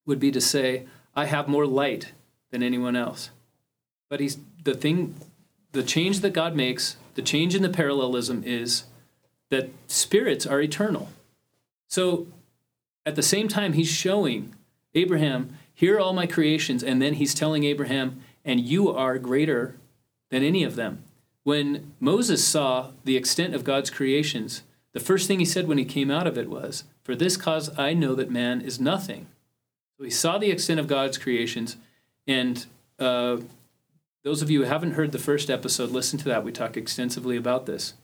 would 0.04 0.18
be 0.18 0.30
to 0.32 0.40
say, 0.40 0.86
I 1.14 1.26
have 1.26 1.48
more 1.48 1.66
light 1.66 2.12
than 2.50 2.62
anyone 2.62 2.96
else. 2.96 3.30
But 4.08 4.20
he's 4.20 4.38
the 4.64 4.74
thing, 4.74 5.14
the 5.72 5.82
change 5.82 6.20
that 6.20 6.32
God 6.32 6.54
makes, 6.54 6.96
the 7.14 7.22
change 7.22 7.54
in 7.54 7.62
the 7.62 7.68
parallelism 7.68 8.42
is 8.44 8.84
that 9.50 9.70
spirits 9.86 10.46
are 10.46 10.60
eternal. 10.60 11.08
So 11.88 12.26
at 13.06 13.16
the 13.16 13.22
same 13.22 13.48
time, 13.48 13.72
he's 13.72 13.88
showing 13.88 14.54
Abraham, 14.94 15.56
here 15.72 15.96
are 15.96 16.00
all 16.00 16.12
my 16.12 16.26
creations, 16.26 16.82
and 16.82 17.00
then 17.00 17.14
he's 17.14 17.34
telling 17.34 17.64
Abraham, 17.64 18.20
and 18.44 18.60
you 18.60 18.90
are 18.90 19.18
greater 19.18 19.76
than 20.30 20.42
any 20.42 20.62
of 20.64 20.76
them. 20.76 21.04
When 21.44 21.94
Moses 22.00 22.44
saw 22.44 22.90
the 23.04 23.16
extent 23.16 23.54
of 23.54 23.64
God's 23.64 23.88
creations, 23.90 24.62
the 24.92 25.00
first 25.00 25.26
thing 25.26 25.38
he 25.38 25.44
said 25.44 25.66
when 25.66 25.78
he 25.78 25.84
came 25.84 26.10
out 26.10 26.26
of 26.26 26.36
it 26.36 26.50
was, 26.50 26.84
for 27.02 27.14
this 27.14 27.36
cause 27.36 27.70
I 27.78 27.94
know 27.94 28.14
that 28.14 28.30
man 28.30 28.60
is 28.60 28.80
nothing. 28.80 29.26
So 29.96 30.04
he 30.04 30.10
saw 30.10 30.36
the 30.36 30.50
extent 30.50 30.78
of 30.78 30.86
God's 30.86 31.16
creations, 31.16 31.76
and 32.28 32.66
uh, 33.00 33.38
those 34.22 34.42
of 34.42 34.50
you 34.50 34.60
who 34.62 34.68
haven't 34.68 34.92
heard 34.92 35.10
the 35.10 35.18
first 35.18 35.50
episode, 35.50 35.90
listen 35.90 36.18
to 36.20 36.24
that. 36.26 36.44
We 36.44 36.52
talk 36.52 36.76
extensively 36.76 37.36
about 37.36 37.66
this. 37.66 37.94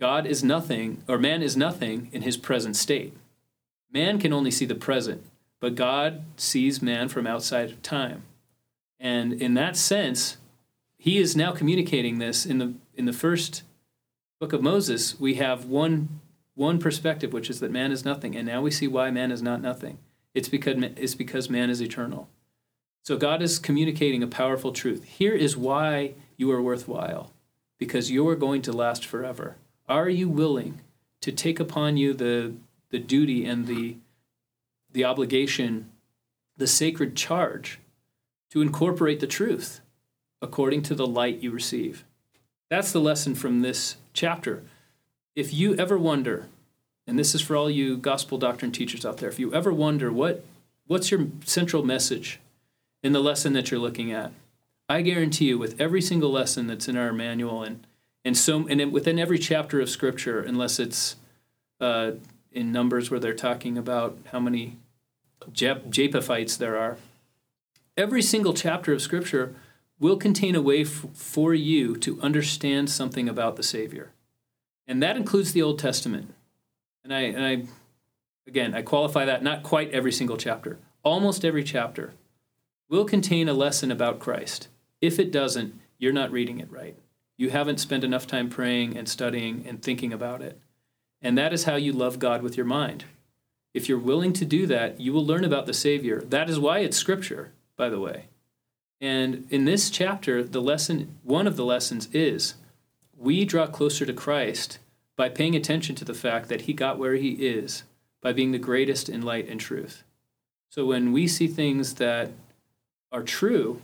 God 0.00 0.26
is 0.26 0.42
nothing, 0.42 1.02
or 1.06 1.18
man 1.18 1.42
is 1.42 1.56
nothing 1.56 2.08
in 2.12 2.22
his 2.22 2.38
present 2.38 2.76
state. 2.76 3.14
Man 3.92 4.18
can 4.18 4.32
only 4.32 4.50
see 4.50 4.64
the 4.64 4.74
present, 4.74 5.26
but 5.60 5.74
God 5.74 6.22
sees 6.36 6.80
man 6.80 7.08
from 7.08 7.26
outside 7.26 7.70
of 7.70 7.82
time. 7.82 8.22
And 8.98 9.32
in 9.34 9.54
that 9.54 9.76
sense, 9.76 10.36
he 10.96 11.18
is 11.18 11.36
now 11.36 11.52
communicating 11.52 12.18
this 12.18 12.46
in 12.46 12.58
the 12.58 12.74
in 12.94 13.06
the 13.06 13.12
first 13.12 13.62
book 14.38 14.52
of 14.52 14.62
Moses. 14.62 15.18
We 15.18 15.34
have 15.34 15.64
one 15.64 16.20
one 16.54 16.78
perspective, 16.78 17.32
which 17.32 17.50
is 17.50 17.60
that 17.60 17.70
man 17.70 17.90
is 17.90 18.04
nothing. 18.04 18.36
And 18.36 18.46
now 18.46 18.60
we 18.60 18.70
see 18.70 18.86
why 18.86 19.10
man 19.10 19.32
is 19.32 19.42
not 19.42 19.62
nothing. 19.62 19.98
It's 20.34 20.48
because, 20.48 20.76
it's 20.96 21.14
because 21.14 21.48
man 21.48 21.70
is 21.70 21.80
eternal. 21.80 22.28
So 23.02 23.16
God 23.16 23.42
is 23.42 23.58
communicating 23.58 24.22
a 24.22 24.28
powerful 24.28 24.72
truth. 24.72 25.04
Here 25.04 25.34
is 25.34 25.56
why 25.56 26.14
you 26.36 26.50
are 26.52 26.62
worthwhile 26.62 27.32
because 27.78 28.10
you 28.10 28.28
are 28.28 28.36
going 28.36 28.62
to 28.62 28.72
last 28.72 29.04
forever. 29.04 29.56
Are 29.88 30.08
you 30.08 30.28
willing 30.28 30.80
to 31.22 31.32
take 31.32 31.58
upon 31.58 31.96
you 31.96 32.12
the, 32.12 32.54
the 32.90 32.98
duty 32.98 33.44
and 33.44 33.66
the, 33.66 33.96
the 34.92 35.04
obligation, 35.04 35.90
the 36.56 36.66
sacred 36.66 37.16
charge 37.16 37.78
to 38.50 38.60
incorporate 38.60 39.20
the 39.20 39.26
truth 39.26 39.80
according 40.42 40.82
to 40.82 40.94
the 40.94 41.06
light 41.06 41.40
you 41.40 41.50
receive? 41.50 42.04
That's 42.68 42.92
the 42.92 43.00
lesson 43.00 43.34
from 43.34 43.62
this 43.62 43.96
chapter 44.12 44.62
if 45.36 45.54
you 45.54 45.74
ever 45.76 45.96
wonder, 45.96 46.48
and 47.06 47.18
this 47.18 47.34
is 47.34 47.40
for 47.40 47.56
all 47.56 47.70
you 47.70 47.96
gospel 47.96 48.36
doctrine 48.36 48.72
teachers 48.72 49.06
out 49.06 49.18
there, 49.18 49.28
if 49.28 49.38
you 49.38 49.54
ever 49.54 49.72
wonder 49.72 50.12
what 50.12 50.44
what's 50.86 51.10
your 51.10 51.28
central 51.44 51.84
message 51.84 52.40
in 53.02 53.12
the 53.12 53.20
lesson 53.20 53.52
that 53.54 53.70
you're 53.70 53.80
looking 53.80 54.12
at, 54.12 54.32
I 54.88 55.02
guarantee 55.02 55.46
you, 55.46 55.58
with 55.58 55.80
every 55.80 56.02
single 56.02 56.30
lesson 56.30 56.66
that's 56.66 56.88
in 56.88 56.96
our 56.96 57.12
manual 57.12 57.62
and 57.62 57.86
and 58.24 58.36
so 58.36 58.66
and 58.66 58.92
within 58.92 59.18
every 59.18 59.38
chapter 59.38 59.80
of 59.80 59.88
Scripture, 59.88 60.40
unless 60.40 60.78
it's 60.78 61.16
uh, 61.80 62.12
in 62.52 62.72
Numbers 62.72 63.10
where 63.10 63.20
they're 63.20 63.34
talking 63.34 63.78
about 63.78 64.18
how 64.32 64.40
many 64.40 64.76
Japhethites 65.52 66.58
there 66.58 66.76
are, 66.76 66.98
every 67.96 68.20
single 68.20 68.52
chapter 68.52 68.92
of 68.92 69.00
Scripture 69.00 69.54
will 69.98 70.16
contain 70.16 70.54
a 70.54 70.62
way 70.62 70.82
f- 70.82 71.06
for 71.14 71.54
you 71.54 71.96
to 71.96 72.20
understand 72.20 72.90
something 72.90 73.28
about 73.28 73.56
the 73.56 73.62
Savior. 73.62 74.10
And 74.86 75.02
that 75.02 75.16
includes 75.16 75.52
the 75.52 75.62
Old 75.62 75.78
Testament. 75.78 76.34
And 77.04 77.14
I, 77.14 77.20
and 77.20 77.44
I, 77.44 77.64
again, 78.46 78.74
I 78.74 78.82
qualify 78.82 79.24
that 79.26 79.42
not 79.42 79.62
quite 79.62 79.90
every 79.90 80.12
single 80.12 80.36
chapter. 80.36 80.78
Almost 81.02 81.44
every 81.44 81.62
chapter 81.62 82.12
will 82.90 83.04
contain 83.04 83.48
a 83.48 83.54
lesson 83.54 83.90
about 83.90 84.18
Christ. 84.18 84.68
If 85.00 85.18
it 85.18 85.30
doesn't, 85.30 85.80
you're 85.96 86.12
not 86.12 86.32
reading 86.32 86.58
it 86.58 86.70
right. 86.70 86.96
You 87.36 87.50
haven't 87.50 87.78
spent 87.78 88.04
enough 88.04 88.26
time 88.26 88.50
praying 88.50 88.98
and 88.98 89.08
studying 89.08 89.64
and 89.66 89.80
thinking 89.80 90.12
about 90.12 90.42
it. 90.42 90.58
And 91.22 91.38
that 91.38 91.52
is 91.52 91.64
how 91.64 91.76
you 91.76 91.92
love 91.92 92.18
God 92.18 92.42
with 92.42 92.56
your 92.56 92.66
mind. 92.66 93.04
If 93.72 93.88
you're 93.88 93.98
willing 93.98 94.32
to 94.34 94.44
do 94.44 94.66
that, 94.66 95.00
you 95.00 95.12
will 95.12 95.24
learn 95.24 95.44
about 95.44 95.66
the 95.66 95.72
Savior. 95.72 96.20
That 96.20 96.50
is 96.50 96.58
why 96.58 96.80
it's 96.80 96.96
Scripture, 96.96 97.52
by 97.76 97.88
the 97.88 98.00
way. 98.00 98.24
And 99.00 99.46
in 99.50 99.64
this 99.64 99.88
chapter, 99.88 100.42
the 100.42 100.60
lesson, 100.60 101.16
one 101.22 101.46
of 101.46 101.56
the 101.56 101.64
lessons 101.64 102.08
is 102.12 102.54
we 103.16 103.44
draw 103.44 103.66
closer 103.66 104.04
to 104.04 104.12
Christ 104.12 104.78
by 105.16 105.28
paying 105.28 105.54
attention 105.54 105.94
to 105.94 106.04
the 106.04 106.14
fact 106.14 106.48
that 106.48 106.62
he 106.62 106.72
got 106.72 106.98
where 106.98 107.14
he 107.14 107.30
is 107.30 107.84
by 108.20 108.32
being 108.32 108.50
the 108.50 108.58
greatest 108.58 109.08
in 109.08 109.22
light 109.22 109.48
and 109.48 109.60
truth. 109.60 110.02
So 110.68 110.84
when 110.86 111.12
we 111.12 111.28
see 111.28 111.46
things 111.46 111.94
that 111.94 112.32
are 113.12 113.22
true, 113.22 113.82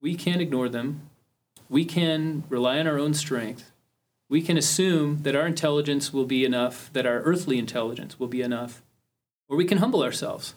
we 0.00 0.14
can't 0.14 0.40
ignore 0.40 0.68
them. 0.68 1.08
We 1.68 1.84
can 1.84 2.44
rely 2.48 2.78
on 2.78 2.86
our 2.86 2.98
own 2.98 3.14
strength. 3.14 3.72
We 4.28 4.42
can 4.42 4.56
assume 4.56 5.22
that 5.22 5.36
our 5.36 5.46
intelligence 5.46 6.12
will 6.12 6.24
be 6.24 6.44
enough, 6.44 6.90
that 6.92 7.06
our 7.06 7.20
earthly 7.20 7.58
intelligence 7.58 8.18
will 8.18 8.28
be 8.28 8.42
enough. 8.42 8.82
Or 9.48 9.56
we 9.56 9.64
can 9.64 9.78
humble 9.78 10.02
ourselves. 10.02 10.54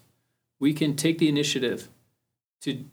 We 0.60 0.74
can 0.74 0.96
take 0.96 1.18
the 1.18 1.30
initiative 1.30 1.90
to 2.62 2.86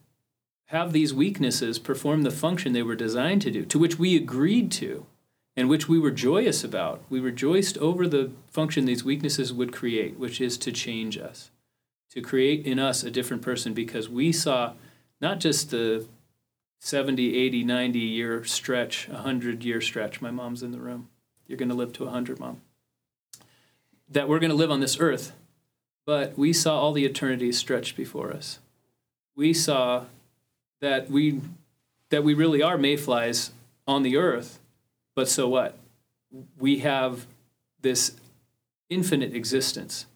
have 0.66 0.92
these 0.92 1.14
weaknesses 1.14 1.78
perform 1.78 2.22
the 2.22 2.30
function 2.30 2.72
they 2.72 2.82
were 2.82 2.96
designed 2.96 3.42
to 3.42 3.50
do, 3.50 3.64
to 3.66 3.78
which 3.78 3.98
we 3.98 4.16
agreed 4.16 4.70
to, 4.72 5.06
and 5.56 5.68
which 5.68 5.88
we 5.88 5.98
were 5.98 6.10
joyous 6.10 6.64
about. 6.64 7.02
We 7.08 7.20
rejoiced 7.20 7.78
over 7.78 8.08
the 8.08 8.32
function 8.48 8.84
these 8.84 9.04
weaknesses 9.04 9.52
would 9.52 9.72
create, 9.72 10.18
which 10.18 10.40
is 10.40 10.58
to 10.58 10.72
change 10.72 11.16
us, 11.16 11.50
to 12.10 12.20
create 12.20 12.66
in 12.66 12.78
us 12.78 13.04
a 13.04 13.10
different 13.10 13.42
person, 13.42 13.72
because 13.74 14.08
we 14.08 14.32
saw 14.32 14.72
not 15.20 15.40
just 15.40 15.70
the 15.70 16.06
70, 16.84 17.36
80, 17.36 17.64
90 17.64 17.98
year 17.98 18.44
stretch, 18.44 19.08
100 19.08 19.64
year 19.64 19.80
stretch. 19.80 20.20
My 20.20 20.30
mom's 20.30 20.62
in 20.62 20.70
the 20.70 20.78
room. 20.78 21.08
You're 21.46 21.56
going 21.58 21.70
to 21.70 21.74
live 21.74 21.92
to 21.94 22.04
100, 22.04 22.38
mom. 22.38 22.60
That 24.10 24.28
we're 24.28 24.38
going 24.38 24.50
to 24.50 24.56
live 24.56 24.70
on 24.70 24.80
this 24.80 25.00
earth, 25.00 25.32
but 26.04 26.36
we 26.36 26.52
saw 26.52 26.78
all 26.78 26.92
the 26.92 27.06
eternities 27.06 27.58
stretched 27.58 27.96
before 27.96 28.32
us. 28.32 28.58
We 29.34 29.54
saw 29.54 30.04
that 30.80 31.10
we 31.10 31.40
that 32.10 32.22
we 32.22 32.34
really 32.34 32.62
are 32.62 32.76
mayflies 32.76 33.50
on 33.86 34.02
the 34.02 34.16
earth, 34.16 34.60
but 35.16 35.28
so 35.28 35.48
what? 35.48 35.78
We 36.58 36.80
have 36.80 37.26
this 37.80 38.16
infinite 38.90 39.34
existence, 39.34 40.06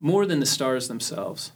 more 0.00 0.24
than 0.24 0.40
the 0.40 0.46
stars 0.46 0.88
themselves. 0.88 1.52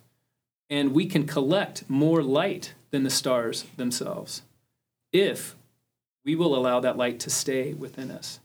And 0.71 0.93
we 0.93 1.07
can 1.07 1.27
collect 1.27 1.89
more 1.89 2.23
light 2.23 2.75
than 2.91 3.03
the 3.03 3.11
stars 3.11 3.65
themselves 3.77 4.43
if 5.13 5.57
we 6.25 6.35
will 6.35 6.55
allow 6.55 6.81
that 6.81 6.97
light 6.97 7.19
to 7.21 7.31
stay 7.31 7.73
within 7.73 8.11
us. 8.11 8.41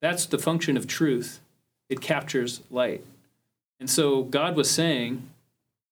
That's 0.00 0.26
the 0.26 0.38
function 0.38 0.76
of 0.76 0.86
truth. 0.86 1.40
It 1.88 2.00
captures 2.00 2.60
light. 2.70 3.04
And 3.80 3.90
so 3.90 4.22
God 4.22 4.56
was 4.56 4.70
saying 4.70 5.28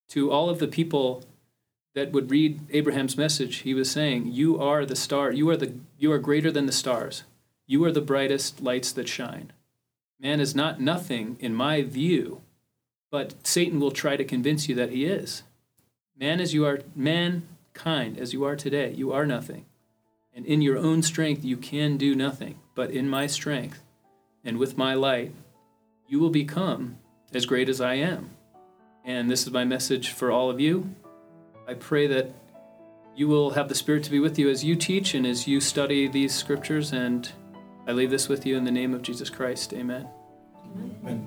to 0.09 0.31
all 0.31 0.49
of 0.49 0.59
the 0.59 0.67
people 0.67 1.23
that 1.95 2.11
would 2.11 2.31
read 2.31 2.61
Abraham's 2.69 3.17
message, 3.17 3.57
he 3.57 3.73
was 3.73 3.89
saying, 3.89 4.27
You 4.27 4.59
are 4.61 4.85
the 4.85 4.95
star. 4.95 5.31
You 5.31 5.49
are, 5.49 5.57
the, 5.57 5.73
you 5.97 6.11
are 6.11 6.19
greater 6.19 6.51
than 6.51 6.65
the 6.65 6.71
stars. 6.71 7.23
You 7.65 7.83
are 7.83 7.91
the 7.91 8.01
brightest 8.01 8.61
lights 8.61 8.91
that 8.93 9.09
shine. 9.09 9.51
Man 10.19 10.39
is 10.39 10.55
not 10.55 10.79
nothing 10.79 11.37
in 11.39 11.53
my 11.53 11.81
view, 11.81 12.41
but 13.11 13.45
Satan 13.45 13.79
will 13.79 13.91
try 13.91 14.15
to 14.15 14.23
convince 14.23 14.69
you 14.69 14.75
that 14.75 14.91
he 14.91 15.05
is. 15.05 15.43
Man 16.17 16.39
as 16.39 16.53
you 16.53 16.65
are, 16.65 16.79
mankind 17.77 18.17
as 18.17 18.33
you 18.33 18.43
are 18.43 18.55
today, 18.55 18.91
you 18.93 19.11
are 19.11 19.25
nothing. 19.25 19.65
And 20.33 20.45
in 20.45 20.61
your 20.61 20.77
own 20.77 21.03
strength, 21.03 21.43
you 21.43 21.57
can 21.57 21.97
do 21.97 22.15
nothing. 22.15 22.59
But 22.75 22.91
in 22.91 23.09
my 23.09 23.27
strength 23.27 23.81
and 24.43 24.57
with 24.57 24.77
my 24.77 24.93
light, 24.93 25.33
you 26.07 26.19
will 26.19 26.29
become 26.29 26.97
as 27.33 27.45
great 27.45 27.69
as 27.69 27.81
I 27.81 27.95
am. 27.95 28.31
And 29.03 29.29
this 29.29 29.43
is 29.47 29.53
my 29.53 29.63
message 29.63 30.09
for 30.09 30.31
all 30.31 30.49
of 30.49 30.59
you. 30.59 30.95
I 31.67 31.73
pray 31.73 32.07
that 32.07 32.33
you 33.15 33.27
will 33.27 33.51
have 33.51 33.67
the 33.67 33.75
Spirit 33.75 34.03
to 34.05 34.11
be 34.11 34.19
with 34.19 34.37
you 34.37 34.49
as 34.49 34.63
you 34.63 34.75
teach 34.75 35.13
and 35.13 35.25
as 35.25 35.47
you 35.47 35.59
study 35.59 36.07
these 36.07 36.33
scriptures. 36.33 36.93
And 36.93 37.29
I 37.87 37.91
leave 37.93 38.11
this 38.11 38.27
with 38.27 38.45
you 38.45 38.57
in 38.57 38.63
the 38.63 38.71
name 38.71 38.93
of 38.93 39.01
Jesus 39.01 39.29
Christ. 39.29 39.73
Amen. 39.73 40.07
Amen. 41.03 41.26